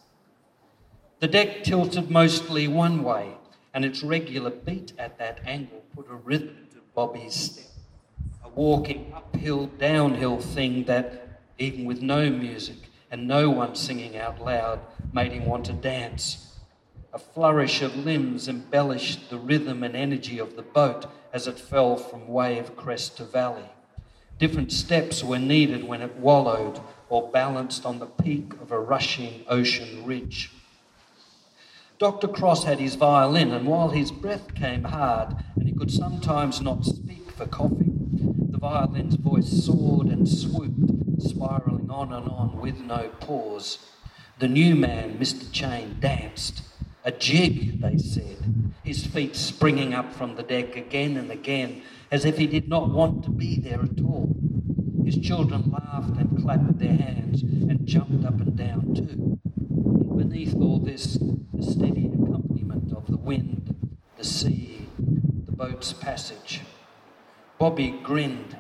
The 1.20 1.28
deck 1.28 1.64
tilted 1.64 2.12
mostly 2.12 2.68
one 2.68 3.02
way, 3.02 3.38
and 3.74 3.84
its 3.84 4.04
regular 4.04 4.52
beat 4.52 4.94
at 5.00 5.18
that 5.18 5.40
angle 5.48 5.82
put 5.96 6.12
a 6.12 6.14
rhythm 6.14 6.68
to 6.74 6.78
Bobby's 6.94 7.34
step. 7.34 7.66
A 8.46 8.50
walking 8.50 9.12
uphill, 9.16 9.66
downhill 9.66 10.40
thing 10.40 10.84
that, 10.84 11.42
even 11.58 11.86
with 11.86 12.04
no 12.04 12.30
music 12.30 12.78
and 13.10 13.28
no 13.28 13.50
one 13.50 13.74
singing 13.74 14.16
out 14.16 14.40
loud, 14.40 14.80
made 15.12 15.32
him 15.32 15.46
want 15.46 15.66
to 15.66 15.74
dance. 15.74 16.60
A 17.12 17.18
flourish 17.18 17.82
of 17.82 17.96
limbs 17.96 18.48
embellished 18.48 19.32
the 19.32 19.40
rhythm 19.40 19.82
and 19.82 19.96
energy 19.96 20.38
of 20.38 20.56
the 20.56 20.62
boat 20.62 21.08
as 21.34 21.48
it 21.48 21.60
fell 21.60 21.98
from 21.98 22.28
wave 22.28 22.76
crest 22.76 23.18
to 23.18 23.24
valley. 23.24 23.72
Different 24.38 24.72
steps 24.72 25.24
were 25.24 25.40
needed 25.40 25.84
when 25.84 26.04
it 26.04 26.16
wallowed 26.18 26.80
or 27.10 27.32
balanced 27.32 27.88
on 27.88 27.98
the 27.98 28.06
peak 28.06 28.54
of 28.62 28.72
a 28.72 28.80
rushing 28.80 29.44
ocean 29.48 30.06
ridge. 30.06 30.52
Dr. 32.00 32.28
Cross 32.28 32.66
had 32.66 32.80
his 32.80 32.94
violin, 32.94 33.52
and 33.52 33.66
while 33.66 33.90
his 33.90 34.12
breath 34.12 34.54
came 34.54 34.84
hard 34.84 35.36
and 35.56 35.68
he 35.68 35.74
could 35.74 35.92
sometimes 35.92 36.62
not 36.62 36.86
speak 36.86 37.32
for 37.32 37.48
coughing, 37.48 38.50
the 38.52 38.60
violin's 38.60 39.16
voice 39.16 39.66
soared 39.66 40.06
and 40.06 40.30
swooped, 40.30 41.24
spiralling 41.24 41.90
on 41.90 42.14
and 42.14 42.30
on 42.30 42.62
with 42.62 42.80
no 42.82 43.10
pause. 43.20 43.80
The 44.38 44.48
new 44.48 44.76
man, 44.76 45.18
Mr. 45.18 45.52
Chaine, 45.52 45.98
danced. 46.00 46.62
A 47.04 47.12
jig, 47.12 47.82
they 47.82 47.98
said, 47.98 48.74
his 48.84 49.08
feet 49.08 49.36
springing 49.36 49.96
up 49.96 50.14
from 50.14 50.36
the 50.36 50.44
deck 50.44 50.76
again 50.76 51.18
and 51.18 51.32
again, 51.32 51.82
as 52.12 52.26
if 52.26 52.38
he 52.38 52.46
did 52.46 52.70
not 52.70 52.92
want 52.92 53.24
to 53.24 53.32
be 53.32 53.60
there 53.60 53.82
at 53.82 54.00
all. 54.06 54.36
His 55.04 55.18
children 55.18 55.72
laughed 55.72 56.16
and 56.20 56.44
clapped 56.44 56.78
their 56.78 56.96
hands 56.96 57.42
and 57.42 57.88
jumped 57.88 58.24
up 58.24 58.40
and 58.40 58.56
down 58.56 58.94
too. 58.94 59.40
Beneath 60.18 60.56
all 60.56 60.80
this, 60.80 61.20
the 61.54 61.64
steady 61.64 62.08
accompaniment 62.08 62.92
of 62.92 63.06
the 63.08 63.18
wind, 63.18 63.96
the 64.18 64.24
sea, 64.24 64.88
the 64.98 65.52
boat's 65.52 65.94
passage. 65.94 66.62
Bobby 67.58 68.00
grinned, 68.04 68.58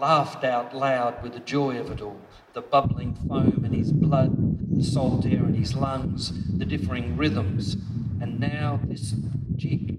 laughed 0.00 0.44
out 0.44 0.74
loud 0.74 1.22
with 1.22 1.34
the 1.34 1.40
joy 1.40 1.78
of 1.78 1.90
it 1.90 2.00
all 2.00 2.20
the 2.54 2.62
bubbling 2.62 3.14
foam 3.28 3.64
in 3.64 3.72
his 3.72 3.90
blood, 3.90 4.32
the 4.76 4.84
salt 4.84 5.26
air 5.26 5.44
in 5.44 5.54
his 5.54 5.74
lungs, 5.74 6.32
the 6.56 6.64
differing 6.64 7.16
rhythms. 7.16 7.74
And 8.20 8.38
now 8.38 8.80
this 8.84 9.12
jig. 9.56 9.98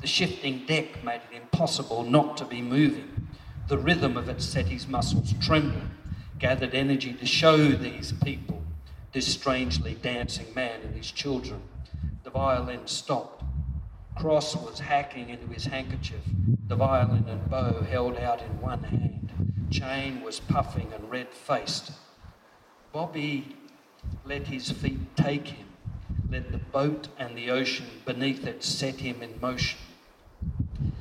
The 0.00 0.06
shifting 0.06 0.66
deck 0.66 1.04
made 1.04 1.20
it 1.30 1.36
impossible 1.36 2.02
not 2.02 2.36
to 2.38 2.44
be 2.44 2.60
moving. 2.60 3.28
The 3.68 3.78
rhythm 3.78 4.16
of 4.16 4.28
it 4.28 4.42
set 4.42 4.66
his 4.66 4.88
muscles 4.88 5.34
trembling, 5.40 5.90
gathered 6.40 6.74
energy 6.74 7.12
to 7.14 7.26
show 7.26 7.56
these 7.68 8.12
people, 8.24 8.62
this 9.16 9.32
strangely 9.32 9.94
dancing 10.02 10.44
man 10.54 10.78
and 10.82 10.94
his 10.94 11.10
children. 11.10 11.58
The 12.22 12.28
violin 12.28 12.86
stopped. 12.86 13.42
Cross 14.14 14.54
was 14.56 14.78
hacking 14.78 15.30
into 15.30 15.46
his 15.46 15.64
handkerchief, 15.64 16.20
the 16.68 16.76
violin 16.76 17.24
and 17.26 17.48
bow 17.48 17.80
held 17.80 18.18
out 18.18 18.42
in 18.42 18.60
one 18.60 18.82
hand. 18.82 19.30
Chaine 19.70 20.20
was 20.20 20.40
puffing 20.40 20.92
and 20.92 21.10
red 21.10 21.30
faced. 21.30 21.92
Bobby 22.92 23.56
let 24.26 24.48
his 24.48 24.70
feet 24.70 25.16
take 25.16 25.48
him, 25.48 25.68
let 26.30 26.52
the 26.52 26.58
boat 26.58 27.08
and 27.18 27.38
the 27.38 27.50
ocean 27.50 27.86
beneath 28.04 28.46
it 28.46 28.62
set 28.62 28.96
him 28.96 29.22
in 29.22 29.40
motion. 29.40 29.78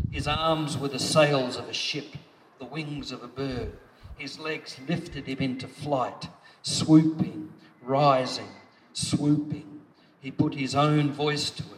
His 0.09 0.25
arms 0.25 0.77
were 0.77 0.87
the 0.87 0.99
sails 0.99 1.57
of 1.57 1.67
a 1.67 1.73
ship, 1.73 2.15
the 2.59 2.65
wings 2.65 3.11
of 3.11 3.23
a 3.23 3.27
bird. 3.27 3.73
His 4.17 4.39
legs 4.39 4.77
lifted 4.87 5.25
him 5.25 5.39
into 5.39 5.67
flight, 5.67 6.29
swooping, 6.61 7.51
rising, 7.85 8.49
swooping. 8.93 9.81
He 10.19 10.31
put 10.31 10.55
his 10.55 10.75
own 10.75 11.11
voice 11.11 11.49
to 11.51 11.63
it. 11.63 11.69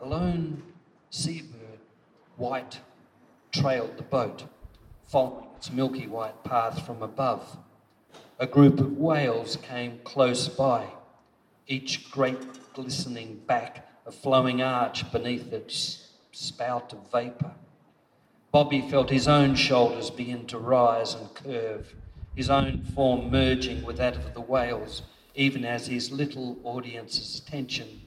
A 0.00 0.06
lone 0.06 0.62
seabird, 1.10 1.80
white, 2.36 2.80
trailed 3.52 3.96
the 3.96 4.02
boat, 4.02 4.44
following 5.06 5.48
its 5.56 5.72
milky 5.72 6.06
white 6.06 6.44
path 6.44 6.84
from 6.86 7.02
above. 7.02 7.58
A 8.38 8.46
group 8.46 8.78
of 8.80 8.96
whales 8.96 9.56
came 9.56 9.98
close 10.04 10.48
by, 10.48 10.86
each 11.66 12.10
great 12.10 12.72
glistening 12.72 13.40
back 13.46 13.86
a 14.06 14.12
flowing 14.12 14.62
arch 14.62 15.10
beneath 15.12 15.52
its 15.52 16.12
spout 16.32 16.92
of 16.92 17.10
vapour. 17.10 17.52
Bobby 18.50 18.80
felt 18.80 19.10
his 19.10 19.28
own 19.28 19.54
shoulders 19.54 20.08
begin 20.08 20.46
to 20.46 20.58
rise 20.58 21.14
and 21.14 21.34
curve, 21.34 21.94
his 22.38 22.48
own 22.48 22.84
form 22.94 23.30
merging 23.30 23.82
with 23.82 23.96
that 23.96 24.14
of 24.14 24.32
the 24.32 24.40
whales, 24.40 25.02
even 25.34 25.64
as 25.64 25.88
his 25.88 26.12
little 26.12 26.56
audience's 26.62 27.40
attention 27.40 28.02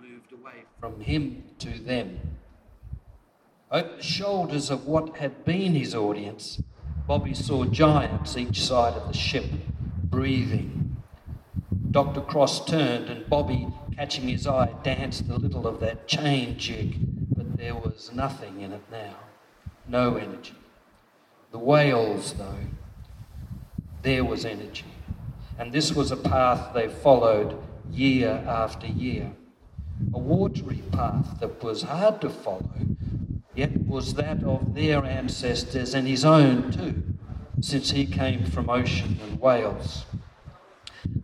moved 0.00 0.32
away 0.32 0.64
from 0.80 0.98
him 1.00 1.44
to 1.58 1.78
them. 1.78 2.18
Over 3.70 3.96
the 3.96 4.02
shoulders 4.02 4.70
of 4.70 4.86
what 4.86 5.18
had 5.18 5.44
been 5.44 5.74
his 5.74 5.94
audience, 5.94 6.62
Bobby 7.06 7.34
saw 7.34 7.66
giants 7.66 8.38
each 8.38 8.64
side 8.64 8.94
of 8.94 9.06
the 9.06 9.18
ship, 9.18 9.50
breathing. 10.02 10.96
Dr. 11.90 12.22
Cross 12.22 12.64
turned, 12.64 13.10
and 13.10 13.28
Bobby, 13.28 13.68
catching 13.94 14.28
his 14.28 14.46
eye, 14.46 14.74
danced 14.82 15.28
a 15.28 15.36
little 15.36 15.66
of 15.66 15.78
that 15.80 16.08
chain 16.08 16.58
jig, 16.58 16.96
but 17.36 17.58
there 17.58 17.74
was 17.74 18.10
nothing 18.14 18.62
in 18.62 18.72
it 18.72 18.82
now 18.90 19.16
no 19.88 20.16
energy. 20.16 20.54
The 21.50 21.58
whales, 21.58 22.34
though, 22.34 22.58
there 24.02 24.24
was 24.24 24.44
energy. 24.44 24.84
And 25.58 25.72
this 25.72 25.92
was 25.92 26.10
a 26.10 26.16
path 26.16 26.72
they 26.74 26.88
followed 26.88 27.58
year 27.90 28.44
after 28.46 28.86
year. 28.86 29.32
A 30.14 30.18
watery 30.18 30.82
path 30.92 31.40
that 31.40 31.62
was 31.62 31.82
hard 31.82 32.20
to 32.20 32.30
follow, 32.30 32.70
yet 33.54 33.86
was 33.86 34.14
that 34.14 34.44
of 34.44 34.74
their 34.74 35.04
ancestors 35.04 35.94
and 35.94 36.06
his 36.06 36.24
own 36.24 36.70
too, 36.70 37.02
since 37.60 37.90
he 37.90 38.06
came 38.06 38.44
from 38.44 38.70
Ocean 38.70 39.18
and 39.22 39.40
whales. 39.40 40.04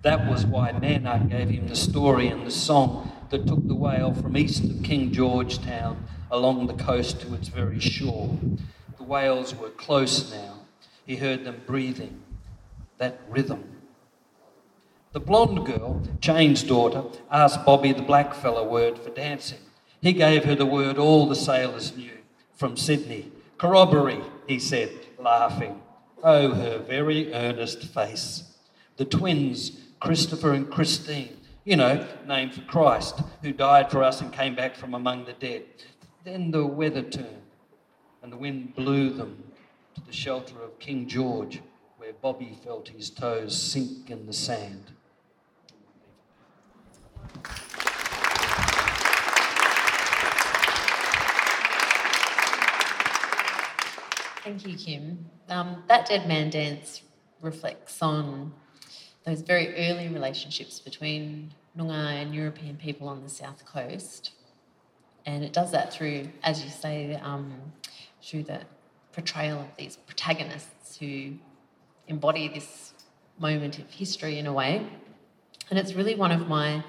That 0.03 0.29
was 0.29 0.45
why 0.45 0.72
Maynard 0.72 1.31
gave 1.31 1.51
him 1.51 1.68
the 1.68 1.77
story 1.77 2.27
and 2.29 2.45
the 2.45 2.51
song 2.51 3.12
that 3.31 3.47
took 3.47 3.66
the 3.66 3.75
whale 3.75 4.12
from 4.12 4.37
east 4.37 4.64
of 4.64 4.83
King 4.83 5.12
George 5.12 5.62
Town 5.62 6.07
along 6.31 6.66
the 6.66 6.75
coast 6.75 7.20
to 7.20 7.35
its 7.35 7.49
very 7.49 7.79
shore. 7.79 8.37
The 8.99 9.05
whales 9.05 9.55
were 9.55 9.70
close 9.70 10.33
now. 10.33 10.62
He 11.07 11.16
heard 11.16 11.45
them 11.45 11.62
breathing, 11.66 12.22
that 12.99 13.21
rhythm. 13.29 13.65
The 15.13 15.21
blonde 15.21 15.65
girl, 15.65 16.03
Jane's 16.21 16.63
daughter, 16.63 17.05
asked 17.31 17.65
Bobby 17.65 17.93
the 17.93 18.03
blackfella 18.03 18.69
word 18.69 18.99
for 18.99 19.11
dancing. 19.11 19.61
He 20.01 20.13
gave 20.13 20.45
her 20.45 20.55
the 20.55 20.67
word 20.67 20.99
all 20.99 21.29
the 21.29 21.37
sailors 21.37 21.97
knew 21.97 22.19
from 22.55 22.77
Sydney. 22.77 23.31
Corroboree, 23.57 24.23
he 24.47 24.59
said, 24.59 24.91
laughing. 25.19 25.81
Oh, 26.23 26.55
her 26.55 26.79
very 26.79 27.33
earnest 27.33 27.85
face. 27.85 28.57
The 28.97 29.05
twins, 29.05 29.73
Christopher 30.01 30.53
and 30.53 30.71
Christine, 30.71 31.37
you 31.65 31.77
know, 31.77 32.07
named 32.27 32.55
for 32.55 32.63
Christ, 32.63 33.21
who 33.43 33.53
died 33.53 33.91
for 33.91 34.03
us 34.03 34.21
and 34.21 34.33
came 34.33 34.55
back 34.55 34.77
from 34.77 34.95
among 34.95 35.25
the 35.25 35.33
dead. 35.33 35.65
Then 36.25 36.51
the 36.51 36.67
weather 36.67 37.03
turned, 37.03 37.43
and 38.23 38.33
the 38.33 38.37
wind 38.37 38.75
blew 38.75 39.11
them 39.11 39.45
to 39.95 40.01
the 40.01 40.13
shelter 40.13 40.61
of 40.63 40.79
King 40.79 41.07
George, 41.07 41.61
where 42.05 42.13
Bobby 42.21 42.59
felt 42.63 42.89
his 42.89 43.09
toes 43.09 43.57
sink 43.57 44.11
in 44.11 44.27
the 44.27 44.33
sand. 44.35 44.93
Thank 54.43 54.67
you, 54.67 54.77
Kim. 54.77 55.31
Um, 55.49 55.83
that 55.89 56.07
Dead 56.07 56.29
Man 56.29 56.51
Dance 56.51 57.01
reflects 57.41 58.03
on 58.03 58.53
those 59.25 59.41
very 59.41 59.75
early 59.89 60.09
relationships 60.09 60.81
between 60.81 61.55
Noongar 61.75 62.21
and 62.21 62.35
European 62.35 62.77
people 62.77 63.09
on 63.09 63.23
the 63.23 63.31
south 63.31 63.65
coast. 63.65 64.33
And 65.25 65.43
it 65.43 65.55
does 65.55 65.73
that 65.73 65.91
through, 65.91 66.29
as 66.43 66.63
you 66.63 66.69
say, 66.69 67.15
um, 67.15 67.73
through 68.23 68.43
the 68.43 68.61
portrayal 69.13 69.61
of 69.61 69.75
these 69.79 69.97
protagonists 69.97 70.99
who 70.99 71.39
embody 72.09 72.49
this 72.49 72.93
moment 73.39 73.79
of 73.79 73.91
history 73.91 74.39
in 74.39 74.47
a 74.47 74.53
way. 74.53 74.87
And 75.71 75.79
it's 75.79 75.95
really 75.95 76.15
one 76.15 76.33
of 76.33 76.49
my 76.49 76.85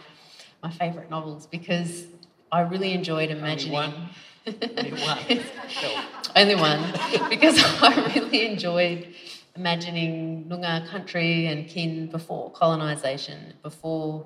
my 0.62 0.72
favourite 0.72 1.10
novels 1.10 1.46
because 1.46 2.06
I 2.52 2.62
really 2.62 2.94
enjoyed 2.94 3.30
imagining. 3.30 3.76
Only 3.76 4.92
one. 4.92 5.20
Only 6.36 6.56
one. 6.56 6.80
Only 6.94 7.00
one, 7.22 7.30
because 7.30 7.58
I 7.82 8.14
really 8.16 8.46
enjoyed 8.46 9.14
imagining 9.56 10.46
Noongar 10.46 10.88
country 10.88 11.48
and 11.48 11.68
kin 11.68 12.08
before 12.08 12.52
colonisation, 12.52 13.54
before 13.64 14.26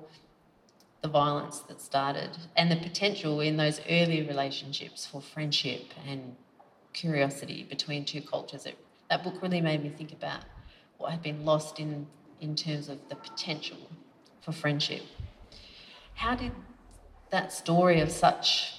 the 1.02 1.08
violence 1.08 1.60
that 1.60 1.80
started, 1.80 2.30
and 2.56 2.70
the 2.70 2.76
potential 2.76 3.40
in 3.40 3.56
those 3.56 3.80
early 3.88 4.22
relationships 4.26 5.06
for 5.06 5.20
friendship 5.20 5.92
and 6.06 6.36
curiosity 6.92 7.66
between 7.68 8.04
two 8.04 8.20
cultures. 8.20 8.66
It, 8.66 8.76
that 9.08 9.24
book 9.24 9.40
really 9.42 9.60
made 9.60 9.82
me 9.82 9.88
think 9.90 10.12
about 10.12 10.42
what 11.00 11.10
had 11.10 11.22
been 11.22 11.44
lost 11.46 11.80
in, 11.80 12.06
in 12.40 12.54
terms 12.54 12.90
of 12.90 12.98
the 13.08 13.16
potential 13.16 13.78
for 14.42 14.52
friendship. 14.52 15.02
How 16.14 16.34
did 16.34 16.52
that 17.30 17.52
story 17.52 18.00
of 18.00 18.10
such 18.10 18.74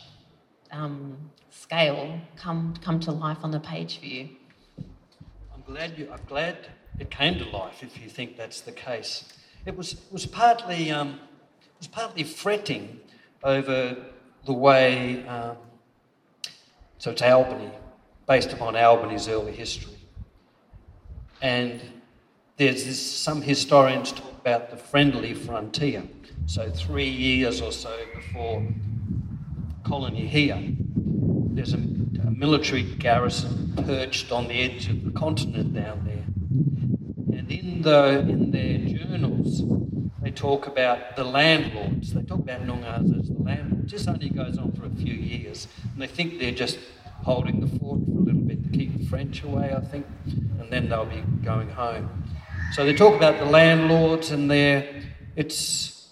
um, 0.71 1.17
scale 1.49 2.21
come 2.37 2.75
come 2.81 2.99
to 3.01 3.11
life 3.11 3.39
on 3.41 3.49
the 3.49 3.59
page 3.59 3.99
for 3.99 4.05
you? 4.05 4.29
I'm 5.53 5.63
glad 5.65 5.97
you. 5.97 6.09
I'm 6.11 6.23
glad 6.27 6.67
it 6.99 7.09
came 7.09 7.39
to 7.39 7.45
life. 7.45 7.81
If 7.81 7.99
you 7.99 8.07
think 8.07 8.37
that's 8.37 8.61
the 8.61 8.71
case, 8.71 9.33
it 9.65 9.75
was 9.75 9.93
it 9.93 10.11
was 10.11 10.27
partly 10.27 10.91
um, 10.91 11.19
it 11.63 11.79
was 11.79 11.87
partly 11.87 12.23
fretting 12.23 12.99
over 13.43 13.97
the 14.45 14.53
way. 14.53 15.25
Um, 15.25 15.57
so 16.99 17.09
it's 17.09 17.23
Albany, 17.23 17.71
based 18.27 18.53
upon 18.53 18.75
Albany's 18.75 19.27
early 19.27 19.53
history, 19.53 19.97
and 21.41 21.81
there's 22.61 22.85
this, 22.85 23.01
some 23.01 23.41
historians 23.41 24.11
talk 24.11 24.33
about 24.39 24.69
the 24.69 24.77
friendly 24.77 25.33
frontier. 25.33 26.03
So 26.45 26.69
three 26.69 27.09
years 27.09 27.59
or 27.59 27.71
so 27.71 27.97
before 28.13 28.61
the 28.61 29.89
colony 29.89 30.27
here, 30.27 30.61
there's 31.55 31.73
a, 31.73 31.77
a 31.77 32.29
military 32.29 32.83
garrison 32.83 33.73
perched 33.83 34.31
on 34.31 34.47
the 34.47 34.61
edge 34.61 34.87
of 34.89 35.03
the 35.03 35.09
continent 35.09 35.73
down 35.73 36.05
there. 36.05 37.39
And 37.39 37.51
in, 37.51 37.81
the, 37.81 38.19
in 38.19 38.51
their 38.51 38.77
journals, 38.95 39.63
they 40.21 40.29
talk 40.29 40.67
about 40.67 41.15
the 41.15 41.23
landlords. 41.23 42.13
They 42.13 42.21
talk 42.21 42.41
about 42.41 42.61
Noongars 42.67 43.21
as 43.21 43.27
the 43.29 43.41
landlords. 43.41 43.91
This 43.91 44.07
only 44.07 44.29
goes 44.29 44.59
on 44.59 44.71
for 44.73 44.85
a 44.85 44.91
few 44.91 45.15
years. 45.15 45.67
And 45.93 45.99
they 45.99 46.05
think 46.05 46.37
they're 46.37 46.51
just 46.51 46.77
holding 47.23 47.59
the 47.59 47.79
fort 47.79 48.01
for 48.05 48.11
a 48.11 48.23
little 48.23 48.41
bit 48.41 48.63
to 48.65 48.69
keep 48.69 48.99
the 48.99 49.05
French 49.07 49.41
away, 49.41 49.73
I 49.75 49.79
think. 49.79 50.05
And 50.59 50.69
then 50.69 50.89
they'll 50.89 51.05
be 51.05 51.23
going 51.43 51.67
home. 51.67 52.21
So 52.73 52.85
they 52.85 52.93
talk 52.93 53.15
about 53.15 53.37
the 53.37 53.45
landlords 53.45 54.31
and 54.31 54.49
their, 54.49 55.03
it's, 55.35 56.09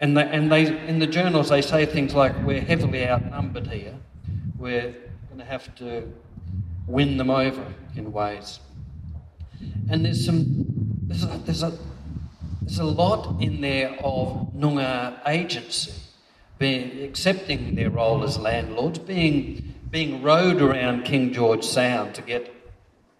and 0.00 0.16
they, 0.16 0.24
and 0.24 0.50
they, 0.52 0.86
in 0.86 0.98
the 0.98 1.06
journals 1.06 1.48
they 1.48 1.62
say 1.62 1.86
things 1.86 2.14
like, 2.14 2.34
we're 2.44 2.60
heavily 2.60 3.08
outnumbered 3.08 3.66
here 3.66 3.94
we're 4.64 4.94
going 5.28 5.38
to 5.38 5.44
have 5.44 5.74
to 5.74 6.10
win 6.86 7.18
them 7.18 7.28
over 7.28 7.64
in 7.96 8.10
ways. 8.12 8.60
And 9.90 10.06
there's 10.06 10.24
some, 10.24 10.64
there's 11.02 11.24
a, 11.24 11.38
there's 11.44 11.62
a, 11.62 11.76
there's 12.62 12.78
a 12.78 12.84
lot 12.84 13.42
in 13.42 13.60
there 13.60 13.94
of 14.02 14.52
Noongar 14.54 15.20
agency, 15.26 15.92
being, 16.58 17.02
accepting 17.02 17.74
their 17.74 17.90
role 17.90 18.24
as 18.24 18.38
landlords, 18.38 18.98
being, 18.98 19.74
being 19.90 20.22
rowed 20.22 20.62
around 20.62 21.04
King 21.04 21.32
George 21.32 21.62
Sound 21.62 22.14
to 22.14 22.22
get 22.22 22.50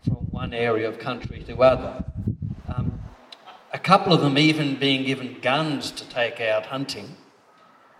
from 0.02 0.14
one 0.30 0.54
area 0.54 0.88
of 0.88 0.98
country 0.98 1.44
to 1.46 1.62
other. 1.62 2.04
Um, 2.68 3.00
a 3.72 3.78
couple 3.78 4.12
of 4.12 4.20
them 4.20 4.38
even 4.38 4.76
being 4.76 5.04
given 5.04 5.38
guns 5.42 5.90
to 5.92 6.08
take 6.08 6.40
out 6.40 6.66
hunting 6.66 7.16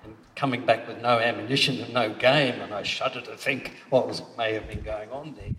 and 0.05 0.15
coming 0.37 0.65
back 0.65 0.87
with 0.87 1.03
no 1.03 1.19
ammunition 1.19 1.81
and 1.81 1.93
no 1.93 2.15
game, 2.15 2.61
and 2.61 2.73
I 2.73 2.83
shudder 2.83 3.21
to 3.23 3.37
think 3.37 3.73
what 3.91 4.07
was, 4.07 4.23
may 4.39 4.55
have 4.55 4.69
been 4.69 4.83
going 4.83 5.11
on 5.11 5.35
there. 5.35 5.51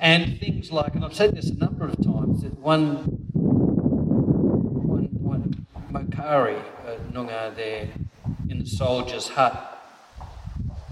And 0.00 0.40
things 0.40 0.72
like, 0.72 0.94
and 0.94 1.04
I've 1.04 1.14
said 1.14 1.36
this 1.36 1.50
a 1.50 1.54
number 1.54 1.84
of 1.84 1.96
times, 2.02 2.42
that 2.42 2.58
one, 2.58 2.96
one, 3.34 5.08
one 5.20 5.66
Mokare, 5.92 6.58
uh, 6.86 6.96
Noongar 7.12 7.54
there, 7.54 7.88
in 8.48 8.58
the 8.58 8.66
soldier's 8.66 9.28
hut, 9.28 9.78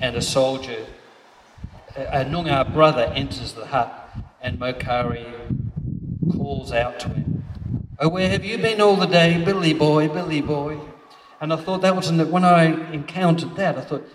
and 0.01 0.15
a 0.15 0.23
soldier, 0.23 0.87
a, 1.97 2.21
a 2.21 2.25
Noongar 2.27 2.73
brother 2.73 3.11
enters 3.15 3.55
the 3.55 3.67
hut, 3.67 3.95
and 4.43 4.59
Mokare 4.61 5.68
calls 6.49 6.73
out 6.73 6.99
to 6.99 7.09
him, 7.11 7.45
Oh, 7.99 8.09
where 8.09 8.31
have 8.31 8.43
you 8.43 8.57
been 8.57 8.81
all 8.81 8.97
the 8.97 9.07
day, 9.07 9.45
Billy 9.45 9.75
boy, 9.75 10.09
Billy 10.09 10.41
boy? 10.41 10.81
And 11.43 11.53
I 11.53 11.57
thought 11.57 11.83
that 11.83 11.95
was, 11.95 12.11
when 12.11 12.43
I 12.43 12.65
encountered 12.91 13.55
that, 13.57 13.77
I 13.77 13.83
thought, 13.83 14.09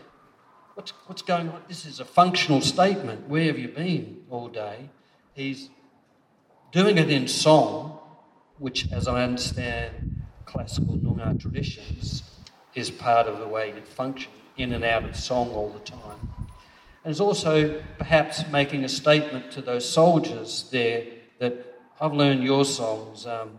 what's, 0.73 0.93
what's 1.05 1.21
going 1.21 1.49
on? 1.49 1.61
This 1.67 1.85
is 1.85 1.99
a 1.99 2.05
functional 2.05 2.61
statement. 2.61 3.29
Where 3.29 3.43
have 3.43 3.59
you 3.59 3.67
been 3.67 4.23
all 4.31 4.47
day? 4.47 4.89
He's 5.35 5.69
doing 6.71 6.97
it 6.97 7.11
in 7.11 7.27
song, 7.27 7.99
which, 8.57 8.91
as 8.91 9.07
I 9.07 9.23
understand 9.23 10.23
classical 10.45 10.97
Noongar 10.97 11.39
traditions, 11.39 12.23
is 12.73 12.89
part 12.89 13.27
of 13.27 13.37
the 13.37 13.47
way 13.47 13.69
it 13.69 13.87
functions, 13.87 14.33
in 14.57 14.73
and 14.73 14.83
out 14.83 15.03
of 15.03 15.15
song 15.15 15.51
all 15.51 15.69
the 15.69 15.85
time. 15.85 16.29
And 17.03 17.11
it's 17.11 17.19
also 17.19 17.83
perhaps 17.99 18.43
making 18.51 18.85
a 18.85 18.89
statement 18.89 19.51
to 19.51 19.61
those 19.61 19.87
soldiers 19.87 20.67
there 20.71 21.03
that 21.37 21.72
I've 21.99 22.13
learned 22.13 22.43
your 22.43 22.65
songs. 22.65 23.25
Um, 23.25 23.57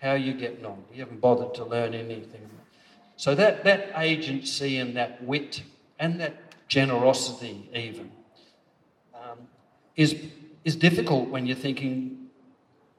how 0.00 0.14
you 0.14 0.32
getting 0.34 0.66
on? 0.66 0.82
You 0.92 1.00
haven't 1.00 1.20
bothered 1.20 1.54
to 1.54 1.64
learn 1.64 1.94
anything. 1.94 2.50
So 3.16 3.36
that, 3.36 3.62
that 3.64 3.92
agency 3.96 4.78
and 4.78 4.96
that 4.96 5.22
wit 5.22 5.62
and 5.98 6.20
that 6.20 6.34
generosity, 6.66 7.70
even, 7.72 8.10
um, 9.14 9.38
is, 9.94 10.16
is 10.64 10.74
difficult 10.74 11.28
when 11.28 11.46
you're 11.46 11.54
thinking, 11.54 12.26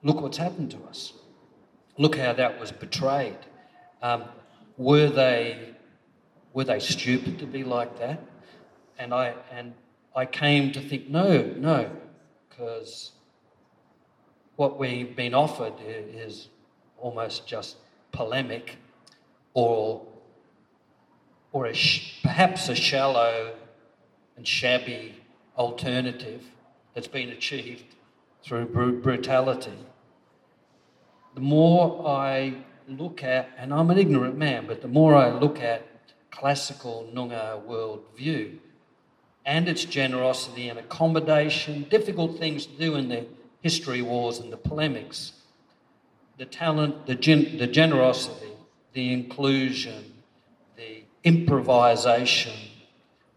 look 0.02 0.22
what's 0.22 0.38
happened 0.38 0.72
to 0.72 0.78
us. 0.90 1.14
Look 1.98 2.18
how 2.18 2.32
that 2.34 2.60
was 2.60 2.72
betrayed. 2.72 3.38
Um, 4.02 4.24
were 4.78 5.10
they 5.10 5.74
were 6.54 6.64
they 6.64 6.80
stupid 6.80 7.40
to 7.40 7.46
be 7.46 7.64
like 7.64 8.00
that? 8.00 8.22
And 8.98 9.14
I 9.14 9.34
and 9.52 9.74
I 10.16 10.26
came 10.26 10.72
to 10.72 10.82
think, 10.82 11.10
no, 11.10 11.44
no, 11.58 11.90
because 12.50 13.12
what 14.56 14.80
we've 14.80 15.16
been 15.16 15.34
offered 15.34 15.74
is 15.82 16.50
almost 17.00 17.48
just 17.48 17.78
polemic 18.12 18.78
or, 19.54 20.06
or 21.52 21.66
a 21.66 21.74
sh- 21.74 22.22
perhaps 22.24 22.70
a 22.70 22.76
shallow 22.76 23.56
and 24.38 24.48
shabby 24.48 25.16
alternative 25.58 26.44
that's 26.94 27.08
been 27.08 27.30
achieved 27.30 27.96
through 28.44 28.66
br- 28.66 28.92
brutality. 28.92 29.78
The 31.36 31.42
more 31.42 32.08
I 32.08 32.56
look 32.88 33.24
at, 33.24 33.50
and 33.58 33.74
I'm 33.74 33.90
an 33.90 33.98
ignorant 33.98 34.38
man, 34.38 34.68
but 34.68 34.82
the 34.82 34.88
more 34.88 35.16
I 35.16 35.32
look 35.32 35.60
at 35.60 35.84
classical 36.30 37.10
Noongar 37.14 37.64
worldview 37.66 38.58
and 39.46 39.68
its 39.68 39.84
generosity 39.84 40.70
and 40.70 40.80
accommodation, 40.80 41.84
difficult 41.90 42.38
things 42.38 42.66
to 42.66 42.78
do 42.78 42.96
in 42.96 43.10
the 43.10 43.26
history 43.64 44.02
wars 44.02 44.40
and 44.40 44.52
the 44.52 44.58
polemics, 44.58 45.32
the 46.38 46.46
talent, 46.46 47.08
the, 47.08 47.16
gen- 47.16 47.58
the 47.58 47.66
generosity, 47.66 48.52
the 48.92 49.12
inclusion, 49.12 50.14
the 50.76 51.04
improvisation, 51.24 52.54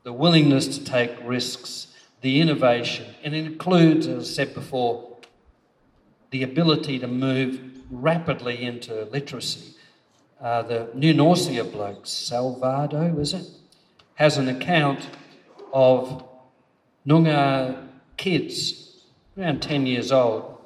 the 0.03 0.13
willingness 0.13 0.79
to 0.79 0.85
take 0.85 1.17
risks, 1.25 1.87
the 2.21 2.41
innovation, 2.41 3.07
and 3.23 3.35
it 3.35 3.47
includes, 3.47 4.09
as 4.09 4.29
I 4.31 4.33
said 4.35 4.55
before, 4.55 5.17
the 6.31 6.43
ability 6.43 6.99
to 6.99 7.07
move 7.07 7.61
rapidly 7.91 8.63
into 8.63 9.05
literacy. 9.05 9.75
Uh, 10.41 10.63
the 10.63 10.91
New 10.93 11.15
Norcia 11.15 11.71
bloke, 11.71 12.05
Salvado, 12.05 13.19
is 13.19 13.33
it, 13.33 13.47
has 14.17 14.39
an 14.39 14.49
account 14.49 15.09
of 15.73 16.25
Noongar 17.07 17.89
kids, 18.17 18.86
around 19.39 19.63
10 19.63 19.87
years 19.87 20.13
old, 20.13 20.59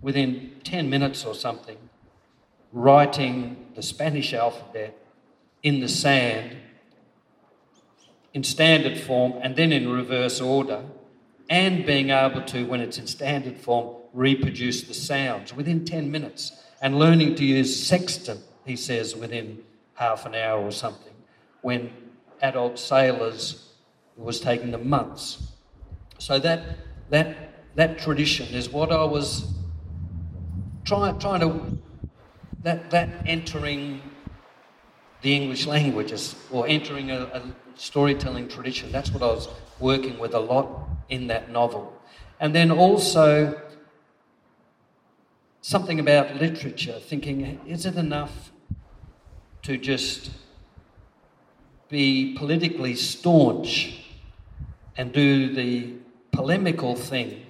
within 0.00 0.52
10 0.64 0.88
minutes 0.88 1.24
or 1.24 1.34
something, 1.34 1.78
writing 2.72 3.66
the 3.74 3.82
Spanish 3.82 4.32
alphabet 4.32 4.96
in 5.62 5.80
the 5.80 5.88
sand 5.88 6.56
in 8.34 8.42
standard 8.42 8.98
form 8.98 9.34
and 9.40 9.56
then 9.56 9.72
in 9.72 9.88
reverse 9.88 10.40
order, 10.40 10.84
and 11.48 11.86
being 11.86 12.10
able 12.10 12.42
to, 12.42 12.64
when 12.64 12.80
it's 12.80 12.98
in 12.98 13.06
standard 13.06 13.56
form, 13.58 13.94
reproduce 14.12 14.82
the 14.82 14.94
sounds 14.94 15.54
within 15.54 15.84
10 15.84 16.10
minutes, 16.10 16.52
and 16.82 16.98
learning 16.98 17.34
to 17.36 17.44
use 17.44 17.86
sextant, 17.86 18.40
he 18.64 18.76
says, 18.76 19.14
within 19.14 19.62
half 19.94 20.26
an 20.26 20.34
hour 20.34 20.60
or 20.60 20.72
something, 20.72 21.12
when 21.62 21.92
adult 22.42 22.78
sailors 22.78 23.70
it 24.16 24.22
was 24.22 24.40
taking 24.40 24.70
them 24.70 24.88
months. 24.88 25.52
So 26.18 26.38
that, 26.40 26.78
that, 27.10 27.53
that 27.74 27.98
tradition 27.98 28.46
is 28.54 28.68
what 28.68 28.92
I 28.92 29.04
was 29.04 29.52
trying, 30.84 31.18
trying 31.18 31.40
to 31.40 31.78
that, 32.62 32.90
that 32.90 33.10
entering 33.26 34.00
the 35.22 35.34
English 35.34 35.66
languages 35.66 36.34
or 36.50 36.66
entering 36.66 37.10
a, 37.10 37.22
a 37.24 37.42
storytelling 37.74 38.48
tradition, 38.48 38.90
that's 38.92 39.10
what 39.10 39.22
I 39.22 39.26
was 39.26 39.48
working 39.80 40.18
with 40.18 40.34
a 40.34 40.40
lot 40.40 40.88
in 41.08 41.26
that 41.28 41.50
novel. 41.50 41.92
And 42.40 42.54
then 42.54 42.70
also 42.70 43.60
something 45.60 45.98
about 45.98 46.36
literature, 46.36 46.98
thinking, 47.00 47.60
is 47.66 47.86
it 47.86 47.96
enough 47.96 48.52
to 49.62 49.76
just 49.76 50.30
be 51.88 52.34
politically 52.36 52.94
staunch 52.94 54.04
and 54.96 55.12
do 55.12 55.52
the 55.52 55.94
polemical 56.32 56.94
thing 56.94 57.43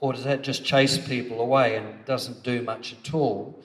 or 0.00 0.12
does 0.12 0.24
that 0.24 0.42
just 0.42 0.64
chase 0.64 0.98
people 0.98 1.40
away 1.40 1.76
and 1.76 2.04
doesn't 2.04 2.42
do 2.42 2.62
much 2.62 2.94
at 2.94 3.12
all? 3.12 3.58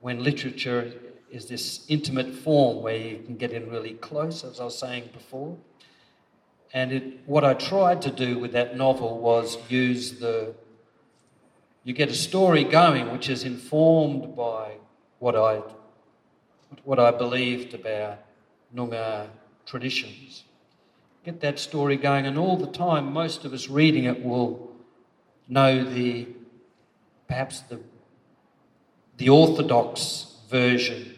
When 0.00 0.22
literature 0.22 0.92
is 1.32 1.46
this 1.46 1.84
intimate 1.88 2.34
form 2.34 2.82
where 2.82 2.96
you 2.96 3.18
can 3.24 3.36
get 3.36 3.52
in 3.52 3.68
really 3.70 3.94
close, 3.94 4.44
as 4.44 4.60
I 4.60 4.64
was 4.64 4.78
saying 4.78 5.08
before. 5.14 5.56
And 6.74 6.92
it, 6.92 7.20
what 7.26 7.42
I 7.42 7.54
tried 7.54 8.02
to 8.02 8.10
do 8.10 8.38
with 8.38 8.52
that 8.52 8.76
novel 8.76 9.18
was 9.18 9.58
use 9.68 10.20
the. 10.20 10.54
You 11.84 11.94
get 11.94 12.10
a 12.10 12.14
story 12.14 12.64
going 12.64 13.10
which 13.10 13.28
is 13.28 13.44
informed 13.44 14.36
by 14.36 14.74
what 15.18 15.34
I, 15.34 15.62
what 16.84 16.98
I 16.98 17.10
believed 17.10 17.74
about 17.74 18.18
Noongar 18.74 19.26
traditions. 19.66 20.44
Get 21.24 21.40
that 21.40 21.58
story 21.58 21.96
going, 21.96 22.26
and 22.26 22.38
all 22.38 22.56
the 22.56 22.70
time, 22.70 23.12
most 23.12 23.44
of 23.44 23.52
us 23.52 23.68
reading 23.68 24.04
it 24.04 24.22
will 24.22 24.71
know 25.48 25.84
the 25.84 26.28
perhaps 27.28 27.60
the 27.60 27.80
the 29.16 29.28
orthodox 29.28 30.36
version 30.48 31.14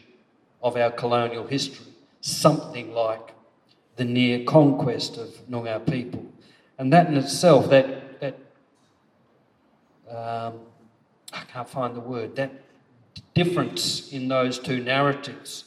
of 0.62 0.76
our 0.76 0.90
colonial 0.90 1.46
history, 1.46 1.86
something 2.20 2.92
like 2.92 3.30
the 3.96 4.04
near 4.04 4.44
conquest 4.44 5.16
of 5.16 5.28
Noongar 5.48 5.86
people, 5.90 6.24
and 6.78 6.92
that 6.92 7.06
in 7.06 7.16
itself, 7.16 7.70
that 7.70 8.20
that 8.20 8.36
um, 10.10 10.60
I 11.32 11.40
can't 11.52 11.68
find 11.68 11.94
the 11.94 12.00
word. 12.00 12.36
That 12.36 12.52
difference 13.34 14.12
in 14.12 14.28
those 14.28 14.58
two 14.58 14.80
narratives 14.80 15.64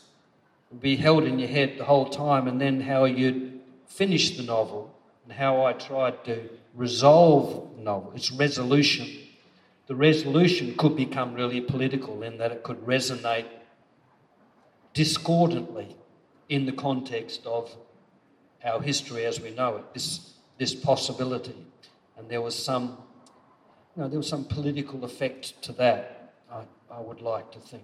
will 0.71 0.79
be 0.79 0.95
held 0.95 1.23
in 1.23 1.39
your 1.39 1.49
head 1.49 1.77
the 1.77 1.85
whole 1.85 2.09
time, 2.09 2.47
and 2.47 2.59
then 2.59 2.81
how 2.81 3.05
you'd 3.05 3.59
finish 3.87 4.37
the 4.37 4.43
novel 4.43 4.93
and 5.23 5.33
how 5.33 5.65
I 5.65 5.73
tried 5.73 6.23
to 6.25 6.49
resolve 6.77 7.75
novel, 7.79 8.13
its 8.15 8.31
resolution. 8.31 9.09
The 9.87 9.95
resolution 9.95 10.75
could 10.77 10.95
become 10.95 11.33
really 11.33 11.59
political 11.59 12.21
in 12.21 12.37
that 12.37 12.51
it 12.51 12.63
could 12.63 12.85
resonate 12.85 13.47
discordantly 14.93 15.95
in 16.49 16.65
the 16.65 16.71
context 16.71 17.45
of 17.45 17.75
our 18.63 18.81
history 18.81 19.25
as 19.25 19.41
we 19.41 19.49
know 19.51 19.77
it, 19.77 19.93
this, 19.93 20.33
this 20.57 20.75
possibility. 20.75 21.55
And 22.17 22.29
there 22.29 22.41
was 22.41 22.55
some, 22.55 22.97
you 23.95 24.03
know, 24.03 24.07
there 24.07 24.19
was 24.19 24.29
some 24.29 24.45
political 24.45 25.03
effect 25.03 25.61
to 25.63 25.71
that, 25.73 26.33
I, 26.51 26.63
I 26.91 26.99
would 26.99 27.21
like 27.21 27.51
to 27.53 27.59
think. 27.59 27.83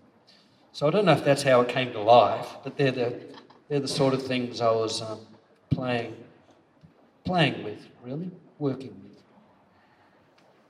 So 0.72 0.88
I 0.88 0.92
don't 0.92 1.06
know 1.06 1.14
if 1.14 1.24
that's 1.24 1.44
how 1.44 1.62
it 1.62 1.70
came 1.70 1.92
to 1.94 2.02
life, 2.02 2.48
but 2.64 2.78
they're 2.78 2.92
the, 2.92 3.20
they're 3.70 3.80
the 3.80 3.88
sort 3.88 4.14
of 4.14 4.24
things 4.24 4.62
I 4.62 4.72
was 4.72 5.02
um, 5.02 5.20
playing, 5.70 6.16
playing 7.24 7.64
with, 7.64 7.88
really 8.04 8.32
working 8.60 8.96
with? 9.04 9.22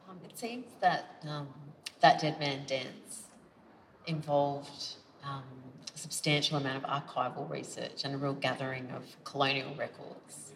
Um, 0.10 0.18
it 0.30 0.38
seems 0.38 0.66
that 0.82 1.24
um, 1.28 1.48
that 2.02 2.20
Dead 2.20 2.40
Man 2.40 2.66
Dance 2.68 3.24
involved 4.06 4.96
um, 5.24 5.44
a 5.94 5.98
substantial 5.98 6.58
amount 6.58 6.84
of 6.84 6.90
archival 6.90 7.50
research 7.50 8.04
and 8.04 8.14
a 8.14 8.18
real 8.18 8.34
gathering 8.34 8.90
of 8.96 9.04
colonial 9.24 9.74
records. 9.76 10.52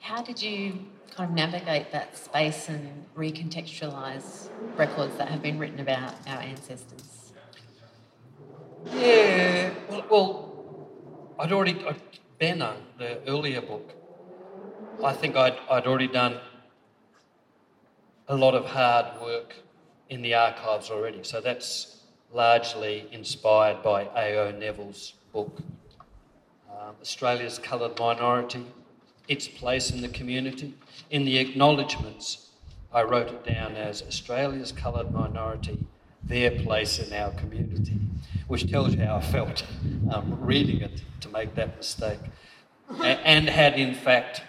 How 0.00 0.22
did 0.22 0.40
you 0.42 0.86
kind 1.14 1.30
of 1.30 1.34
navigate 1.34 1.90
that 1.92 2.16
space 2.16 2.68
and 2.68 3.04
recontextualise 3.16 4.48
records 4.76 5.16
that 5.16 5.28
have 5.28 5.42
been 5.42 5.58
written 5.58 5.80
about 5.80 6.14
our 6.26 6.40
ancestors? 6.40 7.32
Yeah, 8.92 9.70
well, 9.88 10.06
well 10.10 10.88
I'd 11.38 11.52
already, 11.52 11.84
I, 11.86 11.96
Benang, 12.40 12.76
the 12.98 13.20
earlier 13.26 13.60
book, 13.60 13.92
I 15.04 15.12
think 15.12 15.36
I'd, 15.36 15.56
I'd 15.70 15.86
already 15.86 16.08
done 16.08 16.40
a 18.26 18.36
lot 18.36 18.54
of 18.54 18.66
hard 18.66 19.20
work 19.22 19.54
in 20.08 20.22
the 20.22 20.34
archives 20.34 20.90
already. 20.90 21.22
So 21.22 21.40
that's 21.40 22.02
largely 22.32 23.06
inspired 23.12 23.82
by 23.82 24.08
A.O. 24.16 24.50
Neville's 24.58 25.14
book, 25.32 25.62
um, 26.68 26.96
Australia's 27.00 27.58
Coloured 27.58 27.96
Minority, 27.98 28.66
Its 29.28 29.46
Place 29.46 29.90
in 29.90 30.02
the 30.02 30.08
Community. 30.08 30.74
In 31.10 31.24
the 31.24 31.38
acknowledgements, 31.38 32.50
I 32.92 33.02
wrote 33.02 33.28
it 33.28 33.44
down 33.44 33.76
as 33.76 34.02
Australia's 34.02 34.72
Coloured 34.72 35.12
Minority, 35.12 35.78
Their 36.24 36.50
Place 36.50 36.98
in 36.98 37.12
Our 37.12 37.30
Community, 37.32 38.00
which 38.48 38.68
tells 38.68 38.94
you 38.96 39.04
how 39.04 39.16
I 39.16 39.20
felt 39.20 39.62
um, 40.10 40.38
reading 40.40 40.80
it 40.80 41.02
to 41.20 41.28
make 41.28 41.54
that 41.54 41.76
mistake. 41.76 42.18
and 43.00 43.48
had, 43.48 43.78
in 43.78 43.94
fact, 43.94 44.42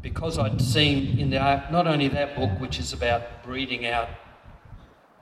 because 0.00 0.38
I'd 0.38 0.60
seen 0.60 1.18
in 1.18 1.30
the 1.30 1.38
not 1.70 1.86
only 1.86 2.08
that 2.08 2.36
book, 2.36 2.50
which 2.60 2.78
is 2.78 2.92
about 2.92 3.42
breeding 3.42 3.86
out 3.86 4.08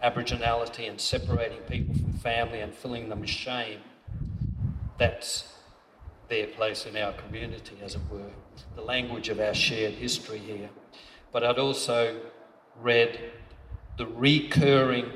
Aboriginality 0.03 0.89
and 0.89 1.01
separating 1.01 1.59
people 1.61 1.95
from 1.95 2.13
family 2.13 2.61
and 2.61 2.75
filling 2.75 3.09
them 3.09 3.21
with 3.21 3.31
shame, 3.31 3.81
that's 4.99 5.55
their 6.29 6.47
place 6.49 6.87
in 6.87 6.97
our 6.97 7.13
community, 7.13 7.79
as 7.83 7.95
it 7.95 8.01
were, 8.11 8.31
the 8.75 8.83
language 8.83 9.29
of 9.29 9.41
our 9.41 9.55
shared 9.55 9.95
history 9.95 10.39
here. 10.39 10.69
But 11.33 11.45
I'd 11.45 11.59
also 11.59 12.21
read 12.81 13.19
the 13.97 14.07
recurring 14.07 15.11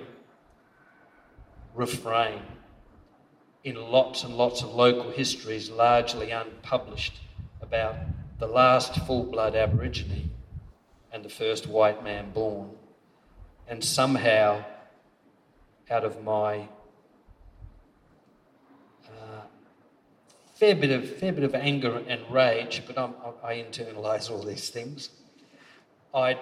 refrain 1.74 2.42
in 3.64 3.76
lots 3.76 4.24
and 4.24 4.34
lots 4.34 4.62
of 4.62 4.70
local 4.74 5.10
histories, 5.10 5.68
largely 5.70 6.30
unpublished, 6.30 7.20
about 7.60 7.96
the 8.40 8.46
last 8.46 8.96
full 9.06 9.24
blood 9.24 9.54
Aborigine 9.54 10.30
and 11.12 11.22
the 11.22 11.28
first 11.28 11.66
white 11.66 12.02
man 12.02 12.30
born. 12.30 12.70
And 13.68 13.84
somehow, 13.84 14.64
out 15.90 16.04
of 16.04 16.24
my 16.24 16.66
uh, 19.06 19.42
fair 20.54 20.74
bit 20.74 20.90
of 20.90 21.18
fair 21.18 21.32
bit 21.32 21.44
of 21.44 21.54
anger 21.54 22.02
and 22.08 22.22
rage, 22.30 22.82
but 22.86 22.98
I'm, 22.98 23.14
i 23.44 23.56
internalise 23.56 24.30
all 24.30 24.42
these 24.42 24.70
things. 24.70 25.10
I 26.14 26.38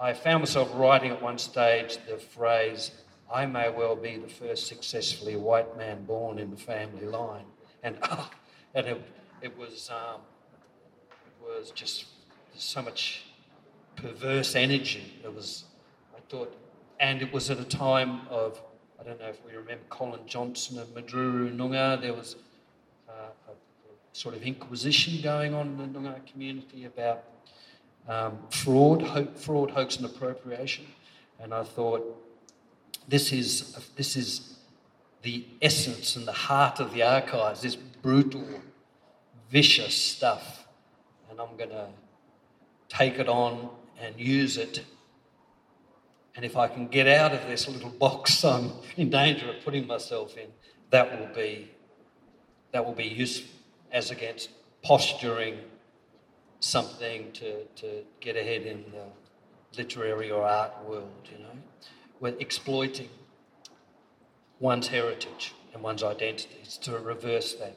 I 0.00 0.14
found 0.14 0.40
myself 0.40 0.70
writing 0.74 1.10
at 1.12 1.20
one 1.20 1.38
stage 1.38 1.98
the 2.08 2.16
phrase, 2.16 2.92
"I 3.32 3.44
may 3.44 3.68
well 3.68 3.94
be 3.94 4.16
the 4.16 4.28
first 4.28 4.66
successfully 4.66 5.36
white 5.36 5.76
man 5.76 6.04
born 6.04 6.38
in 6.38 6.50
the 6.50 6.56
family 6.56 7.06
line," 7.06 7.44
and 7.82 7.98
oh, 8.10 8.30
and 8.74 8.86
it, 8.86 9.02
it 9.42 9.58
was 9.58 9.90
um, 9.90 10.22
was 11.42 11.70
just 11.70 12.06
so 12.56 12.82
much 12.82 13.24
perverse 13.96 14.54
energy. 14.54 15.20
It 15.24 15.34
was, 15.34 15.64
I 16.16 16.20
thought, 16.28 16.56
and 17.00 17.22
it 17.22 17.32
was 17.32 17.50
at 17.50 17.58
a 17.58 17.64
time 17.64 18.22
of, 18.28 18.60
I 19.00 19.04
don't 19.04 19.20
know 19.20 19.28
if 19.28 19.44
we 19.44 19.52
remember 19.52 19.84
Colin 19.88 20.20
Johnson 20.26 20.78
of 20.78 20.88
Mudrooroo 20.88 21.54
Noongar, 21.56 22.00
there 22.00 22.14
was 22.14 22.36
uh, 23.08 23.12
a, 23.48 23.52
sort 24.14 24.34
of 24.34 24.42
inquisition 24.42 25.22
going 25.22 25.54
on 25.54 25.68
in 25.68 25.78
the 25.78 25.98
Noongar 25.98 26.26
community 26.30 26.84
about 26.84 27.24
um, 28.08 28.38
fraud, 28.50 29.02
ho- 29.02 29.28
fraud, 29.34 29.70
hoax, 29.70 29.96
and 29.96 30.06
appropriation. 30.06 30.86
And 31.40 31.54
I 31.54 31.62
thought, 31.62 32.18
this 33.08 33.32
is, 33.32 33.76
this 33.96 34.16
is 34.16 34.58
the 35.22 35.44
essence 35.60 36.16
and 36.16 36.26
the 36.26 36.32
heart 36.32 36.78
of 36.78 36.92
the 36.92 37.02
archives, 37.02 37.62
this 37.62 37.74
brutal, 37.76 38.46
vicious 39.50 39.94
stuff 39.94 40.61
and 41.32 41.40
I'm 41.40 41.56
going 41.56 41.70
to 41.70 41.88
take 42.88 43.18
it 43.18 43.28
on 43.28 43.70
and 43.98 44.14
use 44.20 44.58
it. 44.58 44.84
And 46.36 46.44
if 46.44 46.56
I 46.56 46.68
can 46.68 46.88
get 46.88 47.08
out 47.08 47.32
of 47.32 47.46
this 47.48 47.66
little 47.66 47.90
box 47.90 48.44
I'm 48.52 48.70
in 48.96 49.08
danger 49.10 49.48
of 49.48 49.64
putting 49.64 49.86
myself 49.86 50.36
in, 50.36 50.48
that 50.90 51.18
will 51.18 51.34
be 51.34 51.70
that 52.72 52.84
will 52.84 52.94
be 52.94 53.04
useful 53.04 53.50
as 53.90 54.10
against 54.10 54.50
posturing 54.82 55.58
something 56.60 57.30
to, 57.32 57.64
to 57.64 58.02
get 58.20 58.36
ahead 58.36 58.62
in 58.62 58.84
the 58.92 59.04
literary 59.76 60.30
or 60.30 60.46
art 60.46 60.72
world, 60.86 61.28
you 61.30 61.38
know. 61.38 61.50
We're 62.18 62.38
exploiting 62.38 63.10
one's 64.58 64.88
heritage 64.88 65.54
and 65.74 65.82
one's 65.82 66.02
identities 66.02 66.78
to 66.78 66.98
reverse 66.98 67.54
that. 67.54 67.76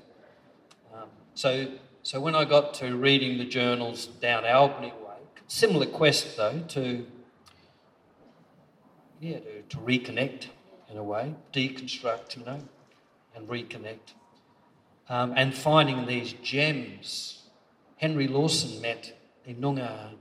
Um, 0.93 1.10
so 1.34 1.68
so 2.06 2.20
when 2.20 2.36
I 2.36 2.45
got 2.45 2.76
to 2.76 2.95
reading 2.95 3.39
the 3.39 3.45
journals 3.45 4.06
down 4.06 4.45
Albany 4.45 4.93
way, 5.03 5.18
similar 5.47 5.88
quest 5.88 6.38
though 6.38 6.60
to 6.68 7.03
yeah 9.20 9.39
to, 9.39 9.62
to 9.64 9.78
reconnect 9.78 10.49
in 10.91 10.97
a 10.97 11.03
way, 11.03 11.34
deconstruct, 11.51 12.38
you 12.38 12.45
know, 12.45 12.60
and 13.36 13.47
reconnect, 13.47 14.14
um, 15.10 15.34
and 15.36 15.56
finding 15.56 16.06
these 16.06 16.34
gems. 16.43 17.41
Henry 17.97 18.28
Lawson 18.28 18.80
met 18.84 19.18
a 19.47 19.56
Noongar 19.56 20.12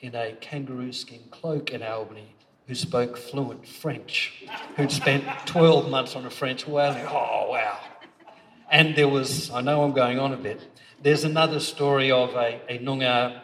in 0.00 0.14
a 0.14 0.32
kangaroo 0.40 0.94
skin 0.94 1.24
cloak 1.30 1.72
in 1.74 1.82
Albany 1.82 2.36
who 2.66 2.74
spoke 2.74 3.18
fluent 3.18 3.68
French, 3.68 4.44
who'd 4.76 4.90
spent 4.90 5.26
12 5.44 5.90
months 5.90 6.16
on 6.16 6.24
a 6.24 6.30
French 6.30 6.66
whaling. 6.66 7.04
Oh, 7.06 7.48
wow. 7.50 7.80
And 8.70 8.96
there 8.96 9.08
was, 9.08 9.50
I 9.50 9.60
know 9.60 9.82
I'm 9.82 9.92
going 9.92 10.18
on 10.18 10.32
a 10.32 10.36
bit, 10.38 10.77
there's 11.02 11.24
another 11.24 11.60
story 11.60 12.10
of 12.10 12.34
a, 12.34 12.60
a 12.68 12.78
Noongar, 12.78 13.40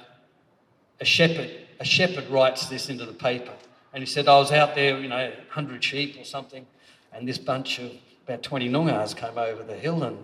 a 1.00 1.04
shepherd. 1.04 1.50
A 1.80 1.84
shepherd 1.84 2.28
writes 2.28 2.66
this 2.66 2.88
into 2.88 3.04
the 3.04 3.12
paper. 3.12 3.52
And 3.92 4.02
he 4.02 4.06
said, 4.06 4.28
I 4.28 4.38
was 4.38 4.50
out 4.50 4.74
there, 4.74 4.98
you 4.98 5.08
know, 5.08 5.28
100 5.28 5.82
sheep 5.82 6.20
or 6.20 6.24
something, 6.24 6.66
and 7.12 7.28
this 7.28 7.38
bunch 7.38 7.78
of 7.78 7.92
about 8.26 8.42
20 8.42 8.70
Noongars 8.70 9.14
came 9.14 9.36
over 9.36 9.62
the 9.62 9.76
hill 9.76 10.02
and 10.02 10.18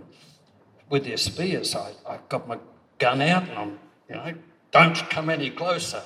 with 0.88 1.04
their 1.04 1.18
spears. 1.18 1.76
I, 1.76 1.92
I 2.08 2.18
got 2.28 2.48
my 2.48 2.58
gun 2.98 3.20
out 3.20 3.48
and 3.48 3.58
I'm, 3.58 3.78
you 4.08 4.14
know, 4.16 4.34
don't 4.72 4.96
come 5.10 5.30
any 5.30 5.50
closer. 5.50 6.02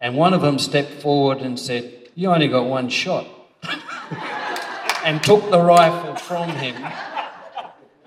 And 0.00 0.16
one 0.16 0.32
of 0.34 0.40
them 0.40 0.58
stepped 0.58 0.92
forward 1.02 1.38
and 1.38 1.58
said, 1.58 2.10
You 2.14 2.30
only 2.30 2.48
got 2.48 2.66
one 2.66 2.88
shot. 2.88 3.26
and 5.04 5.22
took 5.22 5.50
the 5.50 5.60
rifle 5.60 6.14
from 6.16 6.50
him 6.50 6.76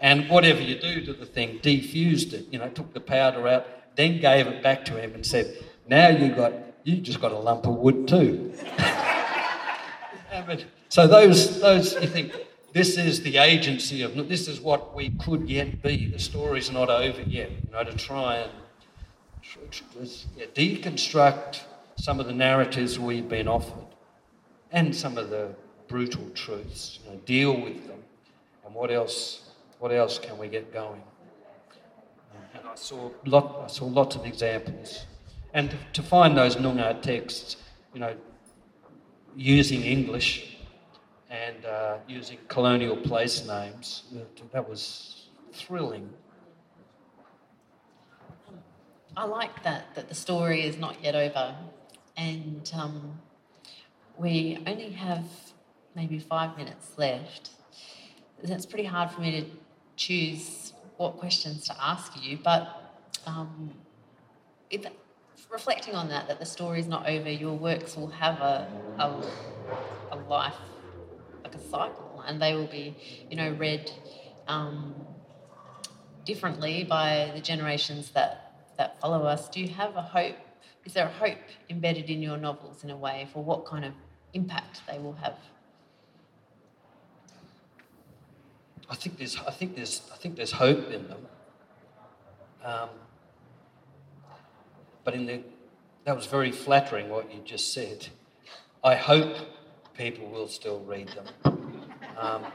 and 0.02 0.30
whatever 0.30 0.62
you 0.62 0.80
do 0.80 1.06
to 1.06 1.14
the 1.14 1.26
thing, 1.26 1.60
defused 1.60 2.34
it, 2.34 2.47
you 2.52 2.60
know, 2.60 2.70
took 2.70 2.93
the 2.93 3.00
powder 3.00 3.47
out, 3.47 3.68
then 3.95 4.20
gave 4.20 4.47
it 4.47 4.64
back 4.64 4.86
to 4.86 5.00
him 5.00 5.14
and 5.14 5.26
said, 5.26 5.66
now 5.88 6.10
you 6.10 6.34
got, 6.34 6.54
you 6.84 6.97
just 6.97 7.20
got 7.20 7.32
a 7.32 7.38
lump 7.38 7.66
of 7.66 7.76
wood 7.76 8.08
too. 8.08 8.54
so 10.89 11.08
those, 11.08 11.60
those, 11.60 11.93
you 11.95 12.08
think, 12.08 12.34
this 12.72 12.97
is 12.97 13.24
the 13.24 13.38
agency 13.38 14.04
of, 14.04 14.16
this 14.30 14.47
is 14.47 14.62
what 14.62 14.95
we 14.95 15.10
could 15.12 15.50
yet 15.50 15.82
be. 15.82 16.08
The 16.08 16.20
story's 16.20 16.72
not 16.72 16.89
over 16.89 17.22
yet, 17.24 17.52
you 17.52 17.72
know, 17.72 17.84
to 17.84 17.95
try 17.95 18.38
and 18.38 18.52
yeah, 20.38 20.45
deconstruct 20.54 21.62
some 21.97 22.20
of 22.20 22.28
the 22.28 22.34
narratives 22.34 23.00
we've 23.00 23.28
been 23.28 23.47
offered 23.47 23.88
and 24.72 24.95
some 24.95 25.18
of 25.18 25.30
the 25.30 25.50
brutal 25.88 26.30
truths, 26.36 27.00
you 27.04 27.12
know, 27.12 27.18
deal 27.26 27.60
with 27.60 27.88
them. 27.88 28.00
And 28.66 28.76
what 28.76 28.91
else 28.91 29.49
what 29.80 29.92
else 29.92 30.20
can 30.20 30.38
we 30.38 30.48
get 30.48 30.72
going? 30.74 31.02
And 32.54 32.68
I 32.68 32.76
saw, 32.76 33.10
lot, 33.26 33.62
I 33.64 33.68
saw 33.68 33.86
lots 33.86 34.16
of 34.16 34.26
examples. 34.26 35.06
And 35.54 35.76
to 35.94 36.04
find 36.04 36.38
those 36.38 36.58
Noongar 36.58 37.02
texts, 37.02 37.56
you 37.94 38.00
know, 38.00 38.16
using 39.36 39.82
English 39.82 40.58
and 41.30 41.66
uh, 41.66 41.98
using 42.08 42.38
colonial 42.48 42.98
place 42.98 43.48
names, 43.48 44.04
that 44.52 44.68
was 44.68 45.30
thrilling. 45.54 46.10
I 49.16 49.26
like 49.26 49.64
that, 49.64 49.96
that 49.96 50.10
the 50.10 50.16
story 50.16 50.64
is 50.64 50.78
not 50.78 51.04
yet 51.04 51.16
over. 51.16 51.56
And 52.18 52.70
um, 52.76 53.20
we 54.18 54.60
only 54.68 54.92
have 54.92 55.26
maybe 55.96 56.20
five 56.20 56.58
minutes 56.58 56.92
left. 56.98 57.52
That's 58.44 58.66
pretty 58.66 58.86
hard 58.86 59.12
for 59.12 59.22
me 59.22 59.42
to 59.42 59.46
choose 60.00 60.74
what 60.97 61.18
questions 61.18 61.66
to 61.66 61.76
ask 61.80 62.14
you. 62.24 62.39
But 62.41 62.95
um, 63.26 63.72
reflecting 65.52 65.93
on 65.93 66.10
that, 66.10 66.28
that 66.28 66.39
the 66.39 66.45
story 66.45 66.80
is 66.80 66.88
not 66.88 67.08
over, 67.08 67.30
your 67.30 67.54
works 67.54 67.97
will 67.97 68.08
have 68.08 68.39
a, 68.39 68.68
a, 68.97 70.16
a 70.16 70.18
life, 70.30 70.56
like 71.43 71.54
a 71.54 71.60
cycle, 71.60 72.24
and 72.26 72.41
they 72.41 72.56
will 72.56 72.68
be, 72.68 72.95
you 73.30 73.36
know, 73.36 73.52
read 73.52 73.91
um, 74.47 74.95
differently 76.26 76.84
by 76.84 77.32
the 77.36 77.41
generations 77.41 78.12
that, 78.12 78.72
that 78.78 79.00
follow 79.02 79.24
us. 79.24 79.50
Do 79.50 79.60
you 79.60 79.68
have 79.70 79.95
a 79.95 80.02
hope? 80.02 80.36
Is 80.86 80.93
there 80.93 81.08
a 81.08 81.12
hope 81.12 81.38
embedded 81.70 82.10
in 82.10 82.22
your 82.22 82.38
novels 82.38 82.84
in 82.84 82.89
a 82.89 82.97
way 82.97 83.28
for 83.34 83.43
what 83.43 83.66
kind 83.66 83.84
of 83.84 83.93
impact 84.34 84.82
they 84.88 84.97
will 84.97 85.14
have? 85.14 85.36
I 88.90 88.96
think 88.96 89.18
there's, 89.18 89.38
I 89.48 89.52
think 89.52 89.76
there's, 89.76 90.02
I 90.12 90.18
think 90.18 90.36
there's 90.36 90.54
hope 90.54 90.90
in 90.92 91.08
them. 91.08 91.28
Um, 92.64 92.90
but 95.04 95.14
in 95.14 95.26
the, 95.26 95.42
that 96.06 96.16
was 96.16 96.26
very 96.26 96.52
flattering 96.52 97.10
what 97.10 97.34
you 97.34 97.42
just 97.46 97.74
said. 97.74 98.08
I 98.84 98.96
hope 98.96 99.36
people 99.98 100.28
will 100.30 100.48
still 100.48 100.80
read 100.80 101.10
them. 101.10 101.84
Um, 102.18 102.46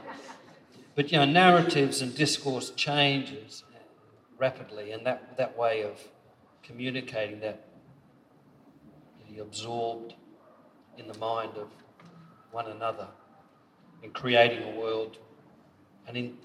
but 0.95 1.11
you 1.11 1.17
know, 1.17 1.25
narratives 1.25 2.01
and 2.01 2.15
discourse 2.15 2.71
changes 2.71 3.63
rapidly, 4.37 4.91
and 4.91 5.05
that, 5.05 5.37
that 5.37 5.57
way 5.57 5.83
of 5.83 5.99
communicating 6.63 7.39
that 7.41 7.65
be 9.35 9.41
absorbed 9.41 10.13
in 10.97 11.07
the 11.07 11.17
mind 11.17 11.51
of 11.57 11.67
one 12.51 12.67
another 12.67 13.07
and 14.03 14.13
creating 14.13 14.63
a 14.63 14.79
world 14.79 15.17
and 16.07 16.17
in, 16.17 16.37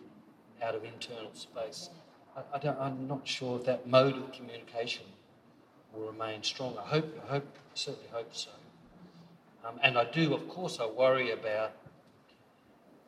out 0.62 0.74
of 0.74 0.84
internal 0.84 1.32
space. 1.34 1.90
I, 2.36 2.56
I 2.56 2.58
don't, 2.58 2.78
I'm 2.78 3.08
not 3.08 3.26
sure 3.26 3.58
if 3.58 3.66
that 3.66 3.86
mode 3.86 4.16
of 4.16 4.32
communication 4.32 5.04
will 5.92 6.06
remain 6.06 6.42
strong. 6.42 6.76
I 6.78 6.86
hope, 6.86 7.20
I 7.26 7.32
hope, 7.32 7.56
certainly 7.74 8.08
hope 8.12 8.34
so. 8.34 8.50
Um, 9.64 9.78
and 9.82 9.98
I 9.98 10.04
do, 10.04 10.34
of 10.34 10.48
course, 10.48 10.78
I 10.80 10.86
worry 10.86 11.32
about 11.32 11.72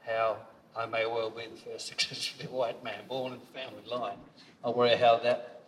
how 0.06 0.36
I 0.76 0.86
may 0.86 1.06
well 1.06 1.30
be 1.30 1.46
the 1.46 1.56
first 1.56 1.86
successfully 1.88 2.48
white 2.48 2.82
man 2.82 3.00
born 3.08 3.32
in 3.32 3.40
the 3.40 3.58
family 3.58 3.82
line. 3.90 4.18
I 4.64 4.70
worry 4.70 4.96
how 4.96 5.18
that 5.18 5.62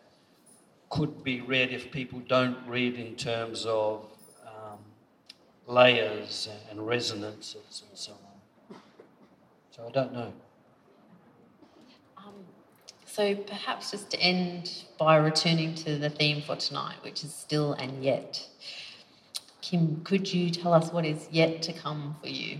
could 0.91 1.25
be 1.25 1.41
read 1.41 1.73
if 1.73 1.91
people 1.91 2.21
don't 2.29 2.57
read 2.67 2.95
in 2.95 3.17
terms 3.17 3.67
of 3.67 4.05
um, 4.47 4.79
layers 5.67 6.49
and 6.71 6.87
resonances 6.87 7.83
and 7.89 7.99
so 7.99 8.13
on. 8.13 8.77
So 9.71 9.87
I 9.89 9.91
don't 9.91 10.13
know. 10.13 10.33
So 13.15 13.37
perhaps 13.37 13.93
just 13.93 14.11
to 14.11 14.19
end 14.19 14.73
by 14.99 15.19
returning 15.19 15.77
to 15.77 15.97
the 15.99 16.11
theme 16.11 16.43
for 16.43 16.57
tonight, 16.57 16.97
which 17.03 17.23
is 17.23 17.33
still 17.33 17.75
and 17.75 18.03
yet. 18.03 18.45
Kim, 19.61 20.01
could 20.03 20.35
you 20.35 20.51
tell 20.51 20.75
us 20.75 20.93
what 20.93 21.07
is 21.07 21.29
yet 21.31 21.63
to 21.63 21.73
come 21.73 22.17
for 22.21 22.27
you? 22.27 22.59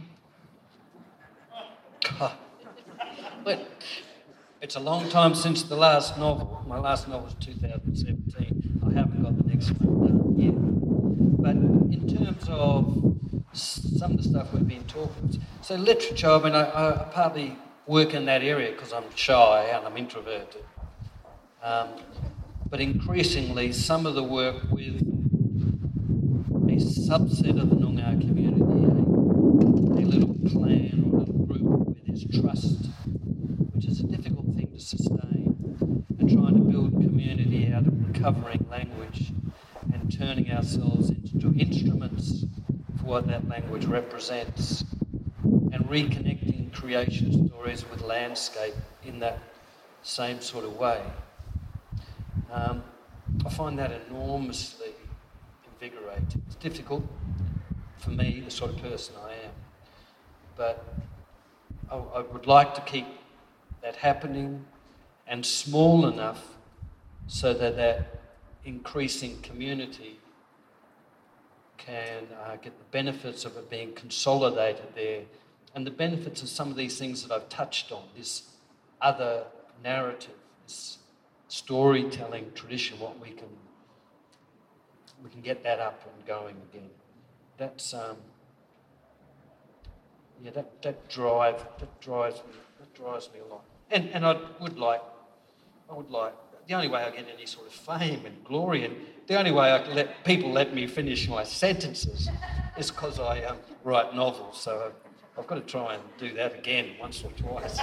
but 3.45 3.69
it's 4.61 4.77
a 4.77 4.81
long 4.81 5.09
time 5.09 5.35
since 5.35 5.65
the 5.65 5.75
last 5.75 6.17
novel. 6.19 6.65
My 6.69 6.79
last 6.79 7.09
novel 7.09 7.25
was 7.25 7.35
2017. 7.45 8.81
I 8.87 8.97
haven't 8.97 9.25
got 9.25 9.37
the 9.37 9.53
next 9.53 9.71
one 9.81 10.07
done 10.07 10.39
yet. 10.39 10.55
But 11.43 11.57
in 11.93 12.17
terms 12.17 12.47
of 12.49 13.19
some 13.53 14.13
of 14.13 14.19
the 14.19 14.23
stuff 14.23 14.55
we've 14.55 14.69
been 14.69 14.85
talking, 14.85 15.43
so 15.63 15.75
literature. 15.75 16.31
I 16.31 16.39
mean, 16.39 16.55
I, 16.55 16.93
I 16.93 17.09
partly 17.11 17.57
work 17.87 18.15
in 18.15 18.25
that 18.27 18.43
area 18.43 18.73
because 18.73 18.93
I'm 18.93 19.05
shy 19.15 19.65
and 19.65 19.87
I'm 19.87 19.97
introverted. 19.97 20.65
Um, 21.63 21.91
but 22.69 22.81
increasingly, 22.81 23.73
some 23.73 24.07
of 24.07 24.15
the 24.15 24.23
work 24.23 24.57
with 24.71 25.01
a 26.75 26.77
subset 26.77 27.61
of 27.61 27.71
the 27.71 27.77
Noongar 27.77 28.21
community, 28.21 28.63
a, 28.63 30.03
a 30.03 30.07
little 30.07 30.35
clan 30.51 31.11
or 31.13 31.19
a 31.19 31.21
little 31.21 31.47
group 31.47 31.63
where 31.63 31.97
there's 32.07 32.25
trust, 32.41 32.87
which 33.75 33.87
is 33.87 34.01
a 34.01 34.05
difficult 34.05 34.47
thing 34.55 34.71
to 34.73 34.81
sustain, 34.81 35.57
and 36.19 36.31
trying 36.31 36.55
to 36.55 36.61
build 36.61 36.93
community 36.93 37.73
out 37.73 37.87
of 37.87 38.09
recovering 38.09 38.67
language 38.71 39.33
and 39.93 40.11
turning 40.17 40.51
ourselves 40.51 41.11
into 41.11 41.55
instruments 41.59 42.45
for 42.99 43.05
what 43.05 43.27
that 43.27 43.47
language 43.49 43.85
represents, 43.85 44.85
and 45.45 45.85
reconnecting 45.89 46.54
creation 46.85 47.49
stories 47.49 47.83
with 47.91 48.03
landscape 48.03 48.75
in 49.07 49.19
that 49.19 49.39
same 50.03 50.39
sort 50.43 50.67
of 50.67 50.77
way. 50.77 51.01
Um, 52.53 52.85
I 53.47 53.49
find 53.49 53.79
that 53.79 53.91
enormously 54.07 54.91
invigorating. 55.73 56.43
It's 56.47 56.57
difficult 56.57 57.03
for 57.97 58.11
me, 58.11 58.43
the 58.45 58.51
sort 58.51 58.73
of 58.73 58.83
person 58.83 59.15
I 59.25 59.33
am, 59.33 59.53
but 60.57 60.85
I, 61.91 61.97
I 61.97 62.21
would 62.21 62.47
like 62.47 62.75
to 62.75 62.83
keep 62.83 63.07
that 63.81 63.97
happening 63.97 64.67
and 65.27 65.45
small 65.45 66.07
enough 66.07 66.45
so 67.27 67.55
that 67.55 67.77
that 67.77 68.21
increasing 68.67 69.41
community 69.41 70.19
can 71.79 72.25
uh, 72.45 72.57
get 72.57 72.79
the 72.79 72.85
benefits 72.91 73.47
of 73.47 73.57
it 73.57 73.71
being 73.71 73.95
consolidated 73.95 74.95
there 74.95 75.23
and 75.75 75.87
the 75.87 75.91
benefits 75.91 76.43
of 76.43 76.49
some 76.49 76.71
of 76.71 76.77
these 76.77 76.99
things 76.99 77.27
that 77.27 77.35
I've 77.35 77.49
touched 77.49 77.91
on 77.91 78.05
this 78.17 78.45
other 79.01 79.45
narrative, 79.83 80.35
this 80.67 80.99
storytelling 81.49 82.53
tradition, 82.55 82.99
what 83.01 83.21
we 83.21 83.31
can 83.31 83.49
we 85.23 85.31
can 85.31 85.41
get 85.41 85.63
that 85.65 85.81
up 85.81 86.03
and 86.05 86.27
going 86.27 86.57
again. 86.71 86.91
That's 87.57 87.95
um, 87.95 88.17
yeah, 90.43 90.51
that, 90.51 90.83
that 90.83 91.09
drive 91.09 91.67
that 91.79 92.01
drives 92.01 92.37
me 92.37 92.55
that 92.79 92.95
drives 92.95 93.31
me 93.33 93.41
a 93.41 93.53
lot. 93.53 93.65
And 93.91 94.11
and 94.11 94.25
I 94.25 94.39
would 94.61 94.79
like 94.79 95.03
I 95.91 95.95
would 95.95 96.11
like 96.11 96.35
the 96.67 96.75
only 96.75 96.89
way 96.89 97.03
I 97.03 97.11
get 97.11 97.27
any 97.35 97.47
sort 97.47 97.67
of 97.67 97.73
fame 97.73 98.25
and 98.25 98.43
glory 98.45 98.85
and 98.85 98.97
the 99.27 99.39
only 99.39 99.51
way 99.51 99.73
I 99.73 99.79
can 99.81 99.95
let 99.95 100.25
people 100.25 100.51
let 100.51 100.75
me 100.75 100.87
finish 100.87 101.29
my 101.29 101.45
sentences 101.45 102.29
is 102.77 102.91
because 102.91 103.19
I 103.19 103.43
um, 103.45 103.59
write 103.83 104.15
novels. 104.15 104.61
So 104.61 104.93
I've 105.37 105.47
got 105.49 105.57
to 105.57 105.61
try 105.63 105.95
and 105.95 106.03
do 106.17 106.33
that 106.35 106.55
again 106.55 106.91
once 107.01 107.25
or 107.25 107.31
twice. 107.33 107.79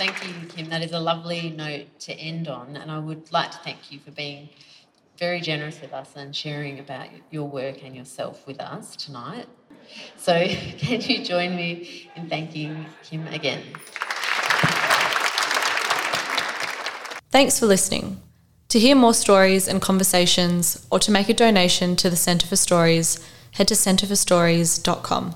Thank 0.00 0.26
you, 0.26 0.46
Kim. 0.48 0.70
That 0.70 0.82
is 0.82 0.92
a 0.92 0.98
lovely 0.98 1.50
note 1.50 2.00
to 2.00 2.14
end 2.14 2.48
on. 2.48 2.74
And 2.76 2.90
I 2.90 2.98
would 2.98 3.30
like 3.32 3.50
to 3.50 3.58
thank 3.58 3.92
you 3.92 4.00
for 4.00 4.10
being 4.10 4.48
very 5.18 5.40
generous 5.40 5.80
with 5.80 5.92
us 5.92 6.16
and 6.16 6.34
sharing 6.34 6.78
about 6.78 7.08
your 7.30 7.46
work 7.46 7.84
and 7.84 7.94
yourself 7.94 8.46
with 8.46 8.58
us 8.60 8.96
tonight. 8.96 9.46
So, 10.16 10.32
can 10.78 11.02
you 11.02 11.22
join 11.22 11.54
me 11.54 12.10
in 12.16 12.28
thanking 12.28 12.86
Kim 13.04 13.26
again? 13.28 13.62
Thanks 17.30 17.58
for 17.60 17.66
listening. 17.66 18.20
To 18.70 18.78
hear 18.78 18.96
more 18.96 19.14
stories 19.14 19.68
and 19.68 19.80
conversations, 19.80 20.84
or 20.90 20.98
to 21.00 21.12
make 21.12 21.28
a 21.28 21.34
donation 21.34 21.96
to 21.96 22.10
the 22.10 22.16
Centre 22.16 22.46
for 22.46 22.56
Stories, 22.56 23.18
head 23.52 23.68
to 23.68 23.74
centreforstories.com. 23.74 25.34